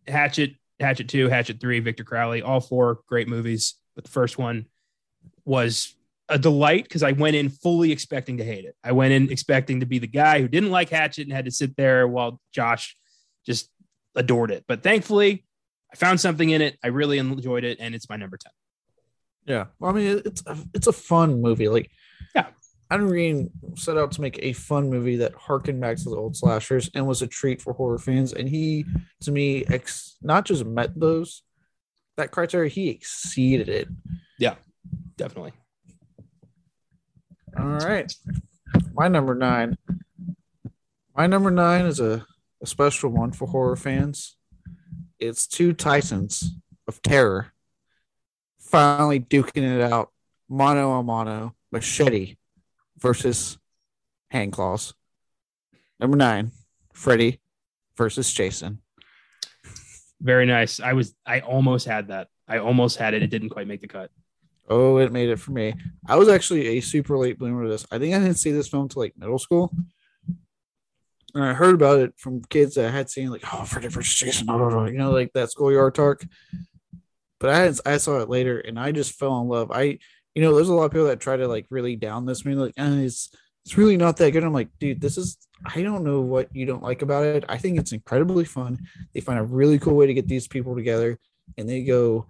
[0.07, 3.75] Hatchet, Hatchet Two, Hatchet Three, Victor Crowley, all four great movies.
[3.95, 4.65] But the first one
[5.45, 5.95] was
[6.27, 8.75] a delight because I went in fully expecting to hate it.
[8.83, 11.51] I went in expecting to be the guy who didn't like Hatchet and had to
[11.51, 12.97] sit there while Josh
[13.45, 13.69] just
[14.15, 14.65] adored it.
[14.67, 15.45] But thankfully,
[15.91, 16.77] I found something in it.
[16.83, 18.51] I really enjoyed it, and it's my number ten.
[19.45, 21.69] Yeah, well, I mean, it's a, it's a fun movie.
[21.69, 21.91] Like,
[22.35, 22.47] yeah,
[22.95, 26.37] Adam Green set out to make a fun movie that harkened back to the old
[26.37, 28.31] slashers and was a treat for horror fans.
[28.31, 28.85] And he,
[29.23, 31.43] to me, ex- not just met those
[32.15, 33.89] that criteria, he exceeded it.
[34.39, 34.55] Yeah,
[35.17, 35.51] definitely.
[37.59, 38.13] All right,
[38.93, 39.77] my number nine.
[41.17, 42.25] My number nine is a,
[42.63, 44.37] a special one for horror fans.
[45.19, 46.55] It's two titans
[46.87, 47.51] of terror
[48.59, 50.11] finally duking it out
[50.49, 52.37] mono a mono machete
[52.97, 53.57] versus
[54.29, 54.93] hand claws.
[55.99, 56.51] Number nine,
[56.93, 57.41] Freddy
[57.97, 58.81] versus Jason.
[60.21, 60.79] Very nice.
[60.79, 62.27] I was I almost had that.
[62.47, 63.23] I almost had it.
[63.23, 64.11] It didn't quite make the cut.
[64.67, 65.73] Oh, it made it for me.
[66.07, 67.85] I was actually a super late bloomer to this.
[67.91, 69.71] I think I didn't see this film till like middle school.
[71.35, 74.15] And I heard about it from kids that I had seen like, oh, Freddy versus
[74.15, 76.23] Jason, you know, like that schoolyard talk
[77.39, 77.49] but
[77.85, 79.71] I I saw it later and I just fell in love.
[79.71, 79.99] I
[80.35, 82.59] you know there's a lot of people that try to like really down this movie
[82.59, 83.31] like eh, it's
[83.65, 84.43] it's really not that good.
[84.43, 87.45] I'm like, dude, this is I don't know what you don't like about it.
[87.49, 88.77] I think it's incredibly fun.
[89.13, 91.17] They find a really cool way to get these people together
[91.57, 92.27] and they go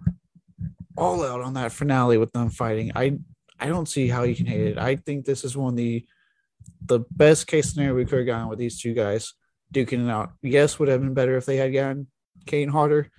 [0.96, 2.92] all out on that finale with them fighting.
[2.94, 3.18] I
[3.60, 4.78] I don't see how you can hate it.
[4.78, 6.06] I think this is one of the
[6.86, 9.34] the best case scenario we could have gotten with these two guys
[9.74, 10.32] duking it out.
[10.42, 12.06] Yes, would have been better if they had gotten
[12.46, 13.10] Kane Hodder,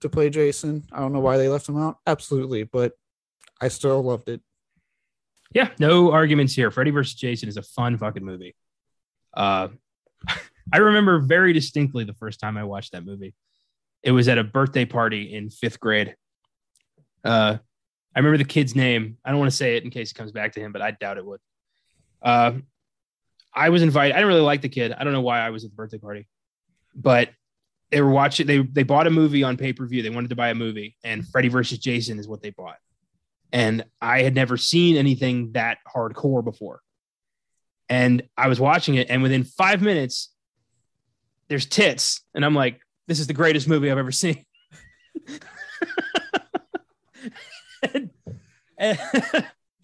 [0.00, 0.84] to play Jason.
[0.92, 1.98] I don't know why they left him out.
[2.06, 2.92] Absolutely, but
[3.60, 4.40] I still loved it.
[5.54, 6.70] Yeah, no arguments here.
[6.70, 8.54] Freddy versus Jason is a fun fucking movie.
[9.34, 9.68] Uh,
[10.72, 13.34] I remember very distinctly the first time I watched that movie.
[14.02, 16.16] It was at a birthday party in fifth grade.
[17.24, 17.58] Uh,
[18.14, 19.18] I remember the kid's name.
[19.24, 20.90] I don't want to say it in case it comes back to him, but I
[20.90, 21.40] doubt it would.
[22.22, 22.52] Uh,
[23.54, 24.14] I was invited.
[24.14, 24.92] I didn't really like the kid.
[24.92, 26.26] I don't know why I was at the birthday party,
[26.94, 27.30] but
[27.90, 30.54] they were watching they they bought a movie on pay-per-view they wanted to buy a
[30.54, 32.78] movie and freddy versus jason is what they bought
[33.52, 36.80] and i had never seen anything that hardcore before.
[37.88, 40.32] And i was watching it and within five minutes
[41.48, 44.44] there's tits and i'm like this is the greatest movie i've ever seen.
[47.82, 48.10] And,
[48.78, 48.98] and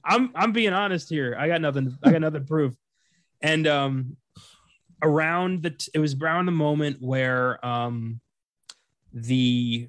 [0.05, 1.37] i'm i'm being honest here.
[1.39, 2.77] I got nothing i got nothing to prove.
[3.41, 4.17] And um
[5.03, 8.21] around the t- it was around the moment where um
[9.13, 9.89] the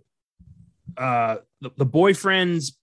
[0.98, 2.78] uh the, the boyfriend's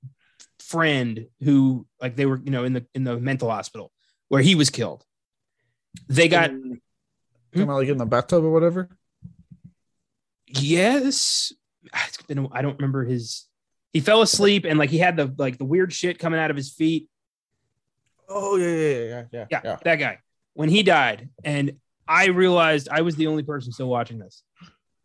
[0.71, 3.93] friend who like they were you know in the in the mental hospital
[4.29, 5.05] where he was killed
[6.09, 6.81] they got um,
[7.55, 7.65] hmm?
[7.65, 8.89] like in the bathtub or whatever
[10.47, 11.53] yes
[12.07, 13.47] it's been i don't remember his
[13.93, 16.57] he fell asleep and like he had the like the weird shit coming out of
[16.57, 17.09] his feet
[18.29, 19.77] oh yeah yeah yeah yeah yeah, yeah.
[19.83, 20.19] that guy
[20.55, 21.73] when he died and
[22.11, 24.43] I realized I was the only person still watching this.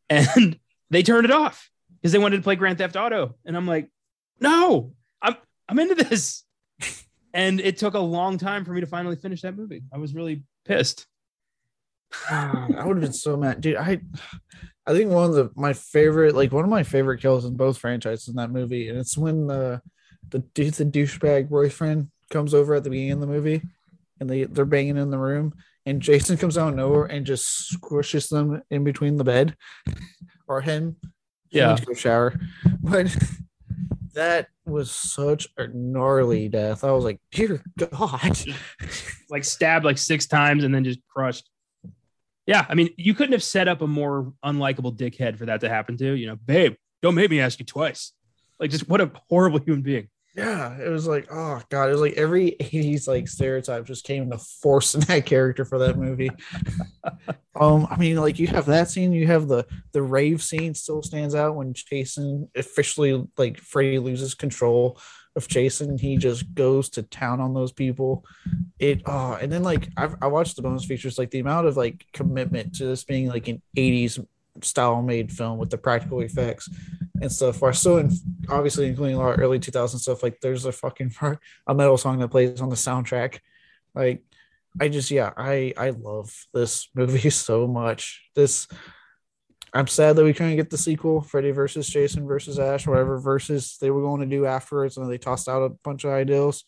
[0.09, 0.59] And
[0.89, 1.69] they turned it off
[2.01, 3.35] because they wanted to play Grand Theft Auto.
[3.45, 3.91] And I'm like,
[4.39, 4.93] no,
[5.67, 6.43] I'm into this.
[7.33, 9.83] and it took a long time for me to finally finish that movie.
[9.93, 11.07] I was really pissed.
[12.29, 13.77] I would have been so mad, dude.
[13.77, 14.01] I
[14.87, 17.77] I think one of the my favorite, like one of my favorite kills in both
[17.77, 19.81] franchises in that movie, and it's when the
[20.29, 23.61] the the douchebag boyfriend comes over at the beginning of the movie,
[24.19, 25.53] and they they're banging in the room,
[25.85, 29.55] and Jason comes out of nowhere and just squishes them in between the bed
[30.47, 30.97] or him.
[31.49, 31.75] Yeah.
[31.75, 32.39] To go shower.
[32.81, 33.15] But
[34.15, 36.83] that was such a gnarly death.
[36.83, 38.37] I was like, dear God.
[39.29, 41.49] like stabbed like six times and then just crushed.
[42.45, 42.65] Yeah.
[42.67, 45.97] I mean, you couldn't have set up a more unlikable dickhead for that to happen
[45.97, 46.13] to.
[46.13, 48.13] You know, babe, don't make me ask you twice.
[48.59, 52.01] Like, just what a horrible human being yeah, it was like, oh god, it was
[52.01, 56.31] like every 80s like stereotype just came into force in that character for that movie.
[57.59, 61.01] um, I mean, like you have that scene, you have the the rave scene still
[61.01, 64.99] stands out when Jason officially like Freddy loses control
[65.35, 68.25] of Jason, he just goes to town on those people.
[68.79, 71.77] It oh, and then like I've I watched the bonus features, like the amount of
[71.77, 74.25] like commitment to this being like an 80s
[74.61, 76.69] style made film with the practical effects
[77.21, 77.61] and stuff.
[77.61, 78.11] We're still in,
[78.49, 80.23] obviously including a lot of early 2000 stuff.
[80.23, 81.13] Like there's a fucking
[81.67, 83.39] a metal song that plays on the soundtrack.
[83.93, 84.23] Like
[84.79, 88.29] I just yeah, I I love this movie so much.
[88.35, 88.67] This
[89.73, 93.77] I'm sad that we couldn't get the sequel, Freddy versus Jason versus Ash, whatever versus
[93.81, 96.63] they were going to do afterwards, and they tossed out a bunch of ideals.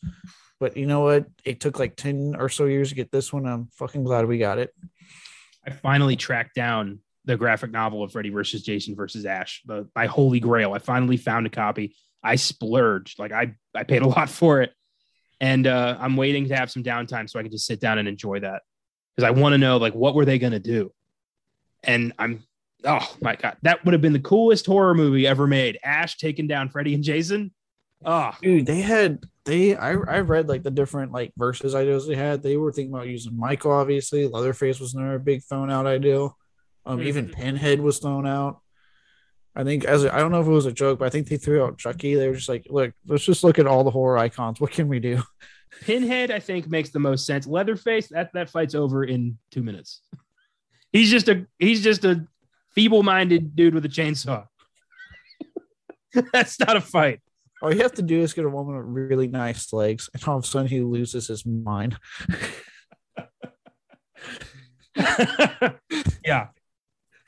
[0.59, 1.25] But you know what?
[1.45, 3.45] It took like 10 or so years to get this one.
[3.45, 4.73] I'm fucking glad we got it.
[5.65, 10.07] I finally tracked down the graphic novel of Freddy versus Jason versus Ash, the, my
[10.07, 10.73] holy grail.
[10.73, 11.95] I finally found a copy.
[12.23, 14.73] I splurged, like I, I paid a lot for it.
[15.39, 18.07] And uh, I'm waiting to have some downtime so I can just sit down and
[18.07, 18.63] enjoy that
[19.15, 20.91] because I want to know like what were they to do.
[21.83, 22.43] And I'm
[22.83, 25.77] oh my god, that would have been the coolest horror movie ever made.
[25.83, 27.51] Ash taking down Freddy and Jason.
[28.05, 32.15] Oh, dude, they had they I I read like the different like verses ideas they
[32.15, 32.41] had.
[32.41, 34.27] They were thinking about using Michael, obviously.
[34.27, 36.37] Leatherface was another big thrown out ideal.
[36.87, 37.07] Um, mm-hmm.
[37.07, 38.61] even Pinhead was thrown out.
[39.55, 41.37] I think as I don't know if it was a joke, but I think they
[41.37, 42.15] threw out Chucky.
[42.15, 44.61] They were just like, look, let's just look at all the horror icons.
[44.61, 45.21] What can we do?
[45.81, 47.45] Pinhead, I think, makes the most sense.
[47.45, 50.01] Leatherface, that that fight's over in two minutes.
[50.93, 52.25] He's just a he's just a
[52.73, 54.45] feeble-minded dude with a chainsaw.
[56.31, 57.21] That's not a fight.
[57.61, 60.37] All you have to do is get a woman with really nice legs, and all
[60.37, 61.97] of a sudden he loses his mind.
[66.23, 66.47] yeah.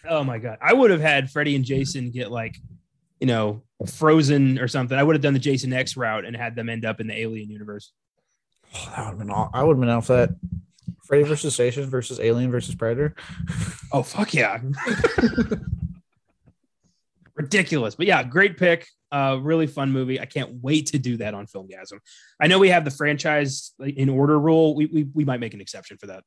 [0.07, 0.57] Oh my god.
[0.61, 2.57] I would have had Freddy and Jason get like,
[3.19, 4.97] you know, frozen or something.
[4.97, 7.19] I would have done the Jason X route and had them end up in the
[7.19, 7.91] alien universe.
[8.75, 10.29] Oh, that would have been all I would have been off that.
[11.05, 13.15] Freddy versus Jason versus Alien versus Predator.
[13.91, 14.59] Oh fuck yeah.
[17.35, 17.95] Ridiculous.
[17.95, 18.87] But yeah, great pick.
[19.11, 20.21] Uh really fun movie.
[20.21, 21.97] I can't wait to do that on Filmgazm.
[22.39, 24.75] I know we have the franchise in order rule.
[24.75, 26.23] We we, we might make an exception for that.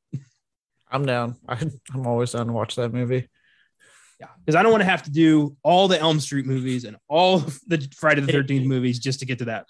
[0.91, 1.37] I'm down.
[1.47, 1.57] I,
[1.93, 3.29] I'm always down to watch that movie.
[4.19, 6.97] Yeah, because I don't want to have to do all the Elm Street movies and
[7.07, 9.65] all the Friday the Thirteenth movies just to get to that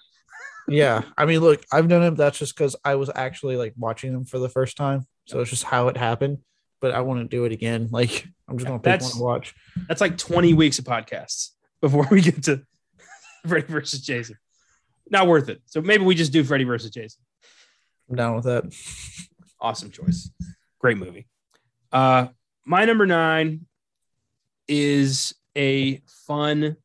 [0.68, 2.16] yeah, I mean, look, I've done it.
[2.16, 5.50] That's just because I was actually like watching them for the first time, so it's
[5.50, 6.40] just how it happened.
[6.80, 7.90] But I want to do it again.
[7.92, 9.56] Like I'm just gonna pick that's, one to watch.
[9.88, 11.50] That's like 20 weeks of podcasts
[11.82, 12.62] before we get to
[13.48, 14.38] Freddy versus Jason.
[15.10, 15.62] Not worth it.
[15.66, 17.22] So maybe we just do Freddy versus Jason.
[18.10, 18.64] I'm down with that.
[19.62, 20.30] Awesome choice.
[20.80, 21.26] Great movie.
[21.90, 22.28] Uh,
[22.66, 23.66] my number nine
[24.68, 26.78] is a fun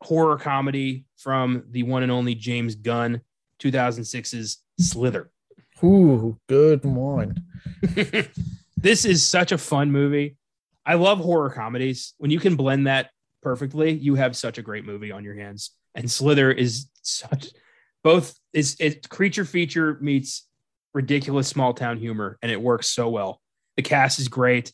[0.00, 3.20] horror comedy from the one and only James Gunn,
[3.60, 5.30] 2006's Slither.
[5.82, 7.44] Ooh, good one.
[8.76, 10.36] this is such a fun movie.
[10.84, 12.14] I love horror comedies.
[12.18, 13.10] When you can blend that
[13.42, 15.70] perfectly, you have such a great movie on your hands.
[15.94, 17.48] And Slither is such
[18.04, 20.46] both is it creature feature meets
[20.94, 23.40] ridiculous small town humor, and it works so well.
[23.76, 24.72] The cast is great.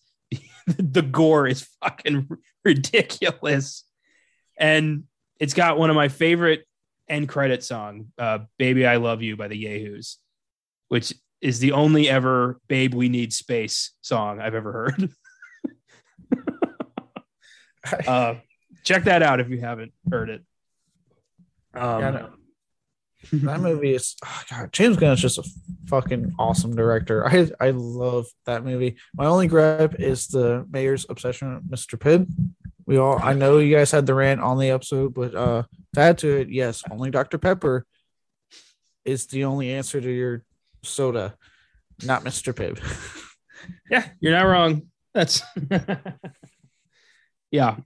[0.78, 2.28] the gore is fucking
[2.64, 3.84] ridiculous
[4.58, 5.04] and
[5.40, 6.66] it's got one of my favorite
[7.08, 10.18] end credit song, uh, "Baby I Love You" by the Yahoos,
[10.88, 15.10] which is the only ever "Babe We Need Space" song I've ever heard.
[18.06, 18.36] uh,
[18.84, 20.44] check that out if you haven't heard it.
[21.74, 22.26] Um, yeah,
[23.32, 25.44] that movie is oh God, James Gunn is just a
[25.86, 27.26] fucking awesome director.
[27.26, 28.96] I I love that movie.
[29.14, 31.98] My only gripe is the mayor's obsession with Mr.
[31.98, 32.28] Pibb.
[32.86, 35.64] We all I know you guys had the rant on the episode, but uh
[35.94, 37.38] to add to it, yes, only Dr.
[37.38, 37.86] Pepper
[39.04, 40.44] is the only answer to your
[40.82, 41.36] soda,
[42.04, 42.52] not Mr.
[42.52, 42.80] Pibb.
[43.90, 44.82] yeah, you're not wrong.
[45.14, 45.42] That's
[47.50, 47.76] yeah.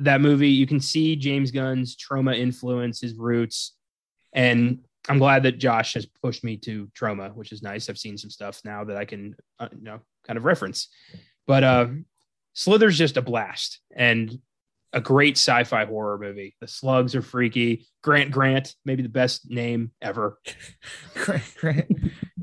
[0.00, 3.74] That movie, you can see James Gunn's Troma influence, his roots,
[4.32, 7.88] and I'm glad that Josh has pushed me to Troma, which is nice.
[7.88, 10.88] I've seen some stuff now that I can, uh, you know, kind of reference.
[11.46, 11.86] But uh,
[12.52, 14.38] Slither's just a blast and
[14.92, 16.56] a great sci-fi horror movie.
[16.60, 17.86] The slugs are freaky.
[18.02, 20.38] Grant Grant, maybe the best name ever.
[21.14, 21.90] Grant Grant.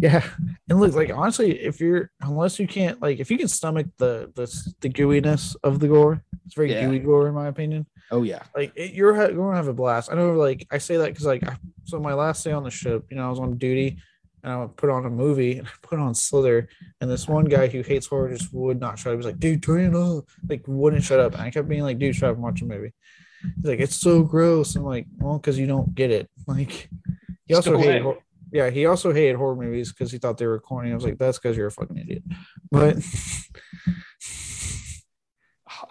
[0.05, 0.23] Yeah.
[0.69, 4.31] And look, like honestly, if you're unless you can't like if you can stomach the
[4.35, 4.45] the
[4.81, 6.85] the gooiness of the gore, it's very yeah.
[6.85, 7.87] gooey gore in my opinion.
[8.11, 8.43] Oh yeah.
[8.55, 10.11] Like it, you're, you're gonna have a blast.
[10.11, 12.69] I know like I say that because like I, so my last day on the
[12.69, 13.97] ship, you know, I was on duty
[14.43, 16.69] and I would put on a movie and I put on Slither.
[17.01, 19.13] And this one guy who hates horror just would not shut up.
[19.13, 20.25] He was like, dude, turn it off.
[20.47, 21.33] Like, wouldn't shut up.
[21.33, 22.93] And I kept being like, dude, shut up and watch a movie.
[23.41, 24.75] He's like, it's so gross.
[24.75, 26.29] I'm like, well, because you don't get it.
[26.47, 26.89] Like,
[27.47, 28.17] he also hated, horror.
[28.55, 30.89] Yeah, he also hated horror movies because he thought they were corny.
[30.89, 32.23] I was like, that's because you're a fucking idiot.
[32.71, 32.95] But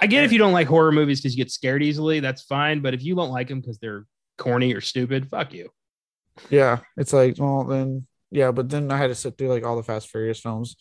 [0.00, 2.80] I get if you don't like horror movies because you get scared easily, that's fine.
[2.80, 4.06] But if you don't like them because they're
[4.38, 5.68] corny or stupid, fuck you.
[6.48, 9.76] Yeah, it's like, well, then yeah, but then I had to sit through like all
[9.76, 10.76] the Fast Furious films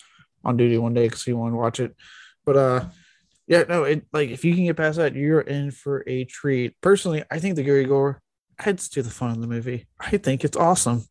[0.45, 1.97] on duty one day because he wanted to watch it.
[2.45, 2.85] But uh,
[3.45, 6.79] Yeah, no, it like if you can get past that, you're in for a treat.
[6.79, 8.21] Personally, I think the Gary Gore
[8.57, 9.85] adds to the fun of the movie.
[9.99, 11.03] I think it's awesome.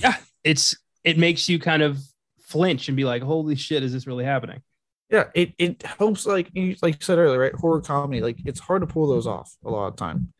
[0.00, 1.98] Yeah, it's it makes you kind of
[2.40, 4.62] flinch and be like, "Holy shit, is this really happening?"
[5.10, 7.54] Yeah, it it helps like you like you said earlier, right?
[7.54, 10.32] Horror comedy, like it's hard to pull those off a lot of time.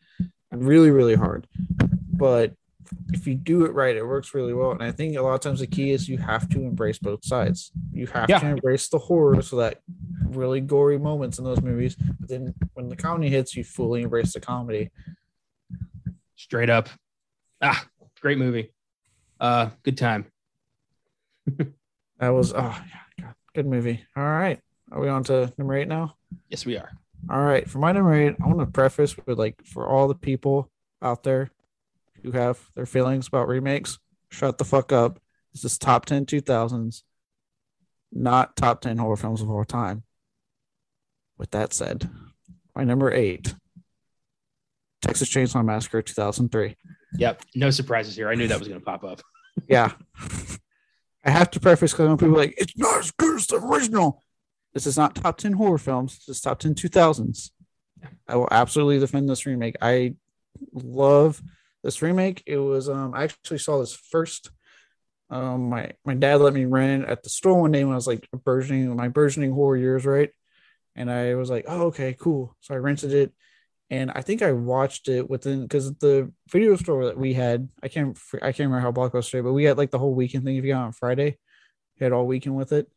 [0.50, 1.46] Really, really hard.
[2.12, 2.54] But
[3.12, 4.72] if you do it right, it works really well.
[4.72, 7.24] And I think a lot of times the key is you have to embrace both
[7.24, 7.72] sides.
[7.92, 8.38] You have Yeah.
[8.40, 9.80] to embrace the horror so that
[10.26, 11.96] really gory moments in those movies.
[11.96, 14.90] But then when the comedy hits, you fully embrace the comedy.
[16.36, 16.88] Straight up.
[17.60, 17.86] Ah,
[18.20, 18.72] great movie.
[19.42, 20.26] Uh, good time.
[22.22, 24.04] That was oh yeah, God, good movie.
[24.16, 24.60] All right.
[24.92, 26.14] Are we on to number eight now?
[26.48, 26.92] Yes, we are.
[27.28, 27.68] All right.
[27.68, 30.70] For my number eight, I want to preface with like for all the people
[31.02, 31.50] out there
[32.22, 33.98] who have their feelings about remakes,
[34.30, 35.18] shut the fuck up.
[35.52, 37.02] This is top 10 2000s,
[38.12, 40.04] not top 10 horror films of all time.
[41.38, 42.08] With that said,
[42.76, 43.56] my number eight,
[45.00, 46.76] Texas Chainsaw Massacre 2003.
[47.16, 47.42] Yep.
[47.54, 48.28] No surprises here.
[48.28, 49.20] I knew that was going to pop up.
[49.68, 49.92] Yeah.
[51.24, 54.22] I have to preface because people like, it's not as good as the original.
[54.72, 56.24] This is not top 10 horror films.
[56.26, 57.50] This is top 10 2000s.
[58.26, 59.76] I will absolutely defend this remake.
[59.82, 60.14] I
[60.72, 61.40] love
[61.84, 62.42] this remake.
[62.46, 64.50] It was, um, I actually saw this first.
[65.28, 68.06] Um, my, my dad let me rent at the store one day when I was
[68.06, 70.30] like burgeoning, my burgeoning horror years, right?
[70.96, 72.56] And I was like, oh, okay, cool.
[72.60, 73.32] So I rented it
[73.92, 77.88] and I think I watched it within because the video store that we had, I
[77.88, 80.56] can't I can't remember how Blockbuster, but we had like the whole weekend thing.
[80.56, 81.36] If you got on Friday,
[81.96, 82.90] you had all weekend with it.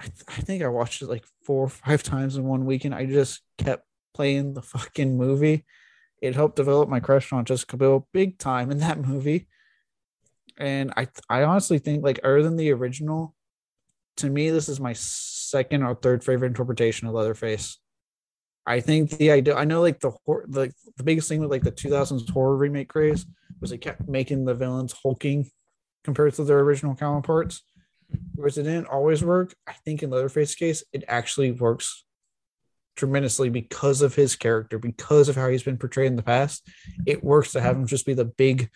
[0.00, 2.92] I, th- I think I watched it like four or five times in one weekend.
[2.92, 5.64] I just kept playing the fucking movie.
[6.20, 9.46] It helped develop my crush on Jessica Biel big time in that movie.
[10.58, 13.36] And I I honestly think like other than the original,
[14.16, 17.78] to me this is my second or third favorite interpretation of Leatherface.
[18.66, 21.72] I think the idea I know like the hor- the biggest thing with like the
[21.72, 23.26] 2000s horror remake craze
[23.60, 25.50] was they kept making the villains hulking
[26.04, 27.62] compared to their original counterparts.
[28.34, 29.54] Whereas it didn't always work.
[29.66, 32.04] I think in Leatherface's case, it actually works
[32.96, 36.68] tremendously because of his character, because of how he's been portrayed in the past.
[37.06, 38.68] It works to have him just be the big,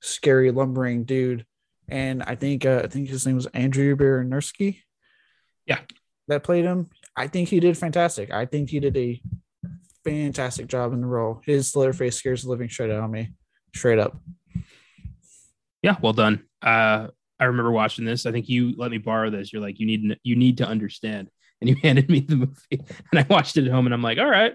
[0.00, 1.46] scary, lumbering dude.
[1.88, 4.80] And I think uh, I think his name was Andrew Baranowski.
[5.66, 5.80] Yeah.
[6.30, 6.88] That played him.
[7.16, 8.32] I think he did fantastic.
[8.32, 9.20] I think he did a
[10.04, 11.40] fantastic job in the role.
[11.44, 13.32] His Leatherface scares the living shit out of me,
[13.74, 14.16] straight up.
[15.82, 16.44] Yeah, well done.
[16.62, 17.08] Uh,
[17.38, 18.26] I remember watching this.
[18.26, 19.52] I think you let me borrow this.
[19.52, 23.18] You're like, you need you need to understand, and you handed me the movie, and
[23.18, 24.54] I watched it at home, and I'm like, all right,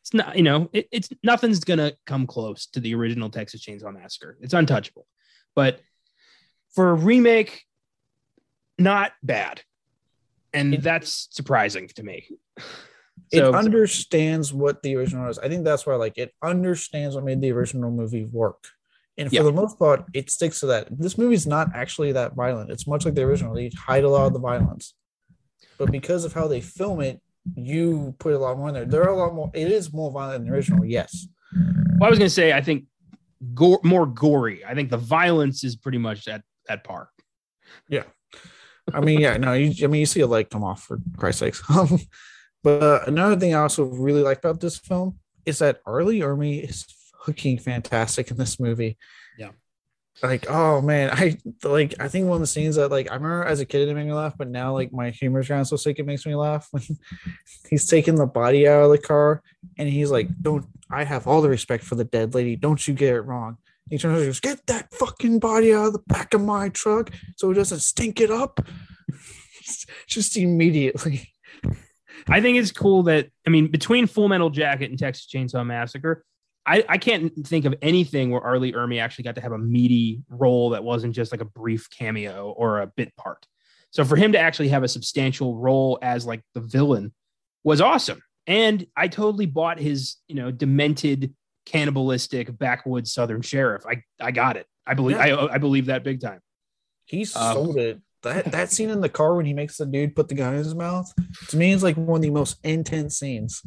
[0.00, 3.92] it's not, you know, it, it's nothing's gonna come close to the original Texas Chainsaw
[3.92, 4.38] Massacre.
[4.40, 5.06] It's untouchable,
[5.54, 5.80] but
[6.74, 7.64] for a remake,
[8.78, 9.62] not bad,
[10.54, 12.28] and that's surprising to me.
[13.30, 15.38] it So understands what the original is.
[15.38, 18.64] I think that's why, like, it understands what made the original movie work.
[19.16, 19.42] And for Yeah.
[19.42, 20.88] the most part, it sticks to that.
[20.90, 22.70] This movie's not actually that violent.
[22.70, 23.54] It's much like the original.
[23.54, 24.94] They hide a lot of the violence.
[25.78, 27.20] But because of how they film it,
[27.56, 28.84] you put a lot more in there.
[28.84, 29.50] There are a lot more.
[29.54, 31.28] It is more violent than the original, yes.
[31.98, 32.86] well, I was gonna say, I think
[33.54, 34.64] gore, more gory.
[34.64, 37.10] I think the violence is pretty much at at par.
[38.94, 41.40] I mean, yeah, no, you, I mean, you see a leg come off for Christ's
[41.40, 41.62] sakes.
[42.64, 46.02] But uh, another thing I also really like about this film is that R.
[46.02, 46.86] Lee Ermey is
[47.24, 48.96] fucking fantastic in this movie.
[49.38, 49.50] Yeah.
[50.22, 51.94] Like, oh man, I like.
[52.00, 54.06] I think one of the scenes that like I remember as a kid it made
[54.06, 56.82] me laugh, but now like my humor's gotten so sick it makes me laugh when
[57.68, 59.42] he's taking the body out of the car
[59.76, 62.56] and he's like, "Don't I have all the respect for the dead lady?
[62.56, 63.58] Don't you get it wrong."
[63.90, 67.10] He turns and goes, "Get that fucking body out of the back of my truck
[67.36, 68.66] so it doesn't stink it up."
[70.06, 71.32] Just immediately.
[72.28, 76.24] I think it's cool that I mean between Full Metal Jacket and Texas Chainsaw Massacre,
[76.66, 78.58] I, I can't think of anything where R.
[78.58, 81.88] Lee Ermey actually got to have a meaty role that wasn't just like a brief
[81.90, 83.46] cameo or a bit part.
[83.90, 87.12] So for him to actually have a substantial role as like the villain
[87.62, 88.22] was awesome.
[88.46, 91.34] And I totally bought his, you know, demented,
[91.66, 93.84] cannibalistic backwoods southern sheriff.
[93.86, 94.66] I I got it.
[94.86, 96.40] I believe I I believe that big time.
[97.06, 98.00] He Um, sold it.
[98.22, 100.58] That that scene in the car when he makes the dude put the gun in
[100.58, 101.12] his mouth
[101.48, 103.62] to me is like one of the most intense scenes.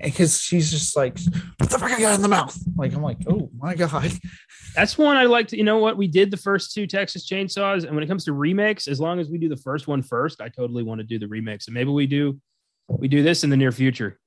[0.00, 1.18] Because she's just like,
[1.56, 4.12] "What the fuck I got in the mouth?" Like I'm like, "Oh my god!"
[4.76, 5.96] That's one I like to, you know what?
[5.96, 7.84] We did the first two Texas Chainsaws.
[7.84, 10.40] And when it comes to remakes, as long as we do the first one first,
[10.40, 11.66] I totally want to do the remix.
[11.66, 12.40] And maybe we do
[12.88, 14.20] we do this in the near future.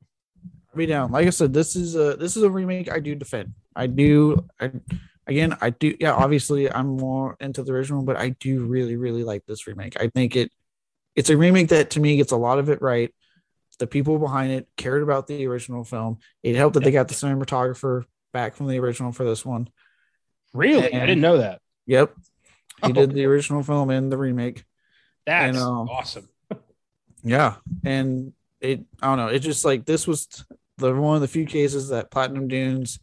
[0.75, 1.11] Be down.
[1.11, 3.53] Like I said, this is a this is a remake I do defend.
[3.75, 4.45] I do.
[4.59, 4.71] I,
[5.27, 5.95] again, I do.
[5.99, 9.99] Yeah, obviously, I'm more into the original, but I do really, really like this remake.
[9.99, 10.51] I think it
[11.15, 13.13] it's a remake that to me gets a lot of it right.
[13.79, 16.19] the people behind it cared about the original film.
[16.43, 19.69] It helped that they got the cinematographer back from the original for this one.
[20.53, 20.91] Really?
[20.91, 21.61] And- I didn't know that.
[21.87, 22.13] Yep.
[22.85, 22.93] He Oh.
[22.93, 24.63] did the original film and the remake.
[25.25, 26.29] That's And, um, awesome.
[27.23, 27.55] Yeah.
[27.83, 30.27] And it I don't know, it just like this was
[30.81, 32.99] the one of the few cases that Platinum Dunes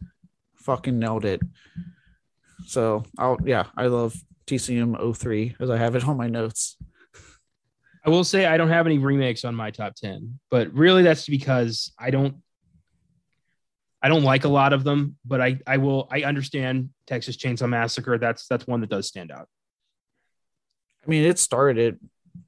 [0.57, 1.41] fucking nailed it.
[2.67, 4.15] So I'll yeah, I love
[4.45, 6.77] TCM 03 as I have it on my notes.
[8.05, 11.27] I will say I don't have any remakes on my top 10, but really that's
[11.27, 12.35] because I don't
[14.01, 17.67] I don't like a lot of them, but I I will I understand Texas Chainsaw
[17.67, 18.17] Massacre.
[18.17, 19.47] That's that's one that does stand out.
[21.05, 21.99] I mean, it started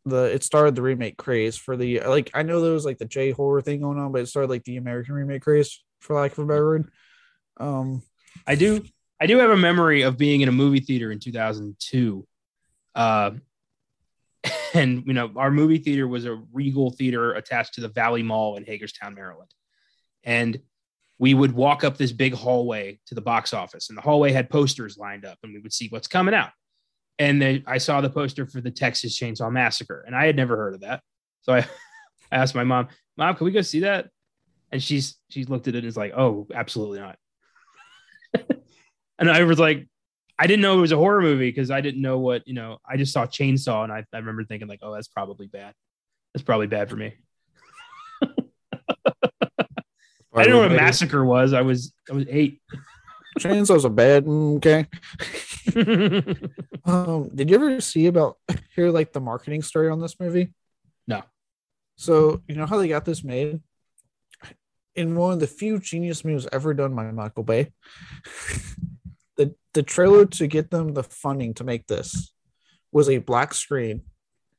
[0.06, 3.06] the it started the remake craze for the like I know there was like the
[3.06, 6.34] J horror thing going on, but it started like the American remake craze for lack
[6.34, 6.92] of a better word.
[7.58, 8.04] Um
[8.46, 8.84] I do
[9.20, 12.28] I do have a memory of being in a movie theater in 2002.
[12.96, 13.32] Uh
[14.74, 18.58] and you know, our movie theater was a Regal theater attached to the Valley Mall
[18.58, 19.52] in Hagerstown, Maryland.
[20.24, 20.60] And
[21.20, 24.50] we would walk up this big hallway to the box office, and the hallway had
[24.50, 26.50] posters lined up, and we would see what's coming out.
[27.22, 30.58] And then I saw the poster for the Texas Chainsaw Massacre, and I had never
[30.58, 31.04] heard of that.
[31.44, 31.60] So I,
[32.32, 34.10] I asked my mom, "Mom, can we go see that?"
[34.72, 37.20] And she's she's looked at it and is like, "Oh, absolutely not."
[39.20, 39.88] and I was like,
[40.40, 42.80] I didn't know it was a horror movie because I didn't know what you know.
[42.90, 45.76] I just saw Chainsaw, and I, I remember thinking like, "Oh, that's probably bad.
[46.34, 47.14] That's probably bad for me."
[48.24, 48.34] I
[50.34, 51.54] didn't know what a massacre was.
[51.54, 52.64] I was I was eight.
[53.38, 54.88] Chainsaw's a bad okay.
[56.84, 58.38] Um, did you ever see about
[58.76, 60.52] hear like the marketing story on this movie?
[61.08, 61.22] No.
[61.96, 63.62] So you know how they got this made?
[64.96, 67.72] In one of the few genius moves ever done by Michael Bay.
[69.38, 72.34] the the trailer to get them the funding to make this
[72.92, 74.02] was a black screen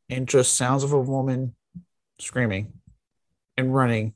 [0.09, 1.55] and just sounds of a woman
[2.19, 2.73] screaming
[3.57, 4.15] and running.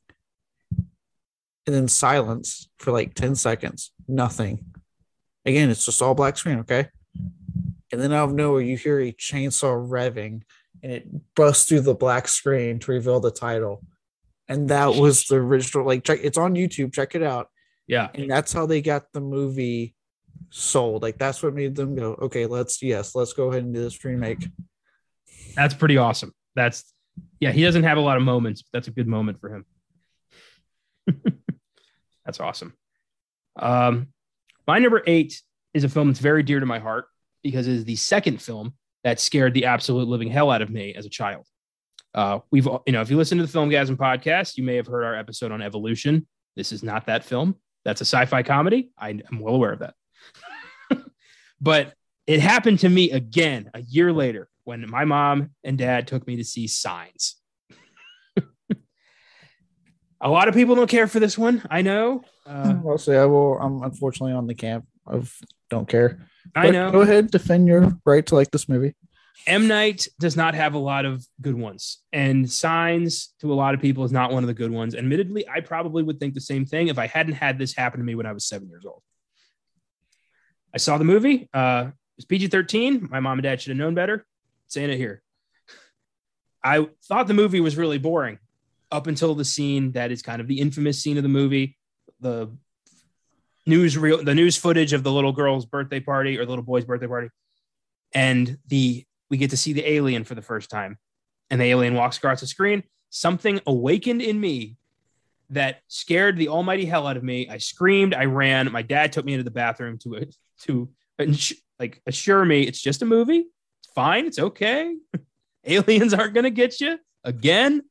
[1.67, 3.91] And then silence for like 10 seconds.
[4.07, 4.65] Nothing.
[5.47, 6.89] Again, it's just all black screen, okay?
[7.93, 10.43] and then out of nowhere you hear a chainsaw revving
[10.83, 13.81] and it busts through the black screen to reveal the title
[14.49, 17.49] and that was the original like check it's on youtube check it out
[17.87, 19.95] yeah, and that's how they got the movie
[20.51, 23.81] sold like that's what made them go okay let's yes let's go ahead and do
[23.81, 24.49] this remake
[25.57, 26.33] that's pretty awesome.
[26.55, 26.85] That's
[27.41, 27.51] yeah.
[27.51, 29.65] He doesn't have a lot of moments, but that's a good moment for him.
[32.25, 32.75] that's awesome.
[33.59, 34.09] Um,
[34.67, 35.41] my number eight
[35.75, 37.07] is a film that's very dear to my heart
[37.43, 40.95] because it is the second film that scared the absolute living hell out of me
[40.95, 41.47] as a child.
[42.15, 45.05] Uh, we've, you know, if you listen to the Filmgazm podcast, you may have heard
[45.05, 46.27] our episode on evolution.
[46.57, 47.57] This is not that film.
[47.85, 48.91] That's a sci-fi comedy.
[48.99, 49.95] I am well aware of that.
[51.61, 51.95] but
[52.27, 56.37] it happened to me again a year later when my mom and dad took me
[56.37, 57.37] to see Signs.
[60.21, 61.63] a lot of people don't care for this one.
[61.71, 62.25] I know.
[62.47, 65.35] Uh, i'll say i will i'm unfortunately on the camp of
[65.71, 66.91] don't care I But know.
[66.93, 68.95] go ahead defend your right to like this movie
[69.47, 73.75] M Night does not have a lot of good ones, and Signs to a lot
[73.75, 74.95] of people is not one of the good ones.
[74.95, 78.05] Admittedly, I probably would think the same thing if I hadn't had this happen to
[78.05, 79.03] me when I was seven years old.
[80.75, 81.49] I saw the movie.
[81.55, 83.07] Uh, it was PG thirteen.
[83.11, 84.25] My mom and dad should have known better.
[84.67, 85.23] Saying it here.
[86.65, 88.39] I thought the movie was really boring
[88.91, 91.77] up until the scene that is kind of the infamous scene of the movie,
[92.21, 92.51] the
[93.67, 96.85] news reel, the news footage of the little girl's birthday party or the little boy's
[96.85, 97.29] birthday party,
[98.13, 100.99] and the we get to see the alien for the first time,
[101.51, 102.83] and the alien walks across the screen.
[103.11, 104.77] Something awakened in me
[105.51, 107.49] that scared the almighty hell out of me.
[107.49, 108.71] I screamed, I ran.
[108.73, 110.27] My dad took me into the bathroom to
[110.63, 110.89] to
[111.79, 113.47] like assure me it's just a movie.
[113.83, 114.27] It's fine.
[114.27, 114.97] It's okay.
[115.65, 117.83] Aliens aren't gonna get you again.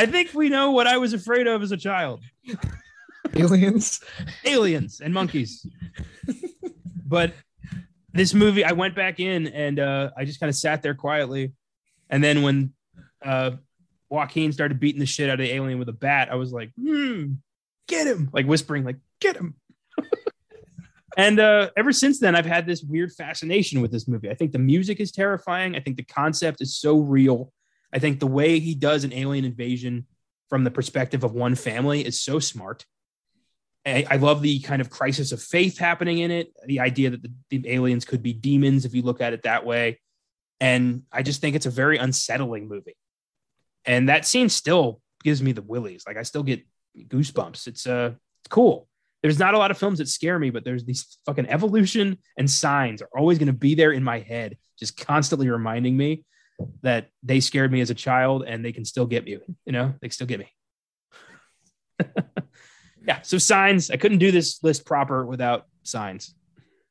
[0.00, 2.22] I think we know what I was afraid of as a child
[3.34, 4.00] aliens
[4.44, 5.66] aliens and monkeys.
[7.06, 7.34] but
[8.12, 11.52] this movie, I went back in and uh, I just kind of sat there quietly.
[12.08, 12.72] And then when
[13.22, 13.52] uh,
[14.08, 16.70] Joaquin started beating the shit out of the alien with a bat, I was like,
[16.80, 17.34] hmm,
[17.86, 19.54] get him, like whispering, like, get him.
[21.16, 24.30] and uh, ever since then, I've had this weird fascination with this movie.
[24.30, 25.76] I think the music is terrifying.
[25.76, 27.52] I think the concept is so real.
[27.92, 30.06] I think the way he does an alien invasion
[30.48, 32.84] from the perspective of one family is so smart.
[33.86, 36.52] I, I love the kind of crisis of faith happening in it.
[36.66, 39.64] The idea that the, the aliens could be demons, if you look at it that
[39.64, 40.00] way.
[40.60, 42.96] And I just think it's a very unsettling movie.
[43.86, 46.04] And that scene still gives me the willies.
[46.06, 46.66] Like I still get
[46.96, 47.66] goosebumps.
[47.66, 48.12] It's uh
[48.42, 48.88] it's cool.
[49.22, 52.50] There's not a lot of films that scare me, but there's these fucking evolution and
[52.50, 56.24] signs are always going to be there in my head, just constantly reminding me
[56.82, 59.38] that they scared me as a child and they can still get me.
[59.64, 60.52] You know, they can still get me.
[63.06, 63.22] yeah.
[63.22, 63.90] So signs.
[63.90, 66.34] I couldn't do this list proper without signs.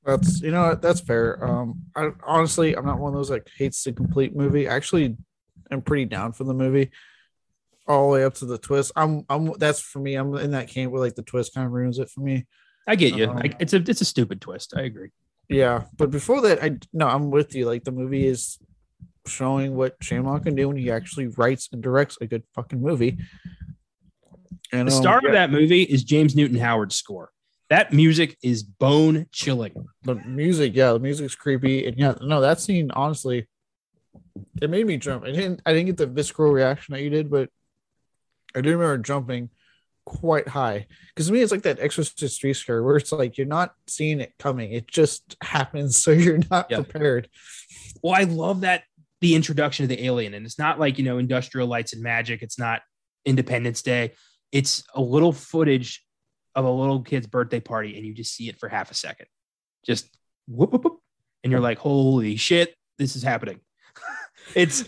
[0.05, 1.43] That's you know that's fair.
[1.43, 4.67] Um, I honestly I'm not one of those that hates the complete movie.
[4.67, 5.17] Actually,
[5.69, 6.91] I'm pretty down for the movie,
[7.87, 8.91] all the way up to the twist.
[8.95, 10.15] I'm I'm that's for me.
[10.15, 12.47] I'm in that camp where like the twist kind of ruins it for me.
[12.87, 13.29] I get you.
[13.29, 14.73] Um, I, it's a it's a stupid twist.
[14.75, 15.11] I agree.
[15.49, 17.65] Yeah, but before that, I no, I'm with you.
[17.65, 18.57] Like the movie is
[19.27, 23.17] showing what Shyamalan can do when he actually writes and directs a good fucking movie.
[24.71, 27.31] And The um, star yeah, of that movie is James Newton Howard's score.
[27.69, 29.73] That music is bone chilling.
[30.03, 33.47] the music, yeah, the music's creepy, and yeah, no, that scene honestly,
[34.61, 35.23] it made me jump.
[35.23, 37.49] I didn't, I didn't get the visceral reaction that you did, but
[38.55, 39.49] I do remember jumping
[40.05, 43.45] quite high because to me it's like that Exorcist three scare where it's like you're
[43.45, 46.77] not seeing it coming, it just happens, so you're not Yeah.
[46.77, 47.29] prepared.
[48.01, 48.83] Well, I love that
[49.21, 52.41] the introduction of the alien, and it's not like you know industrial lights and magic.
[52.41, 52.81] It's not
[53.25, 54.13] Independence Day.
[54.51, 56.03] It's a little footage
[56.55, 59.27] of a little kid's birthday party, and you just see it for half a second,
[59.85, 60.09] just
[60.47, 60.99] whoop whoop, whoop
[61.43, 63.59] and you're like, "Holy shit, this is happening!"
[64.55, 64.85] it's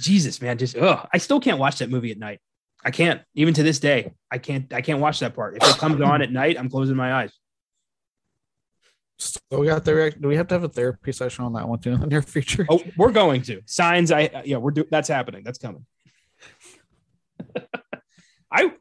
[0.00, 0.58] Jesus, man.
[0.58, 2.40] Just oh, I still can't watch that movie at night.
[2.84, 4.12] I can't even to this day.
[4.30, 4.72] I can't.
[4.72, 5.56] I can't watch that part.
[5.56, 7.32] If it comes on at night, I'm closing my eyes.
[9.18, 10.10] So we got there.
[10.10, 12.22] Do we have to have a therapy session on that one too in the near
[12.22, 12.66] future?
[12.68, 14.10] Oh, we're going to signs.
[14.10, 15.44] I uh, yeah, we're doing that's happening.
[15.44, 15.86] That's coming.
[18.52, 18.72] I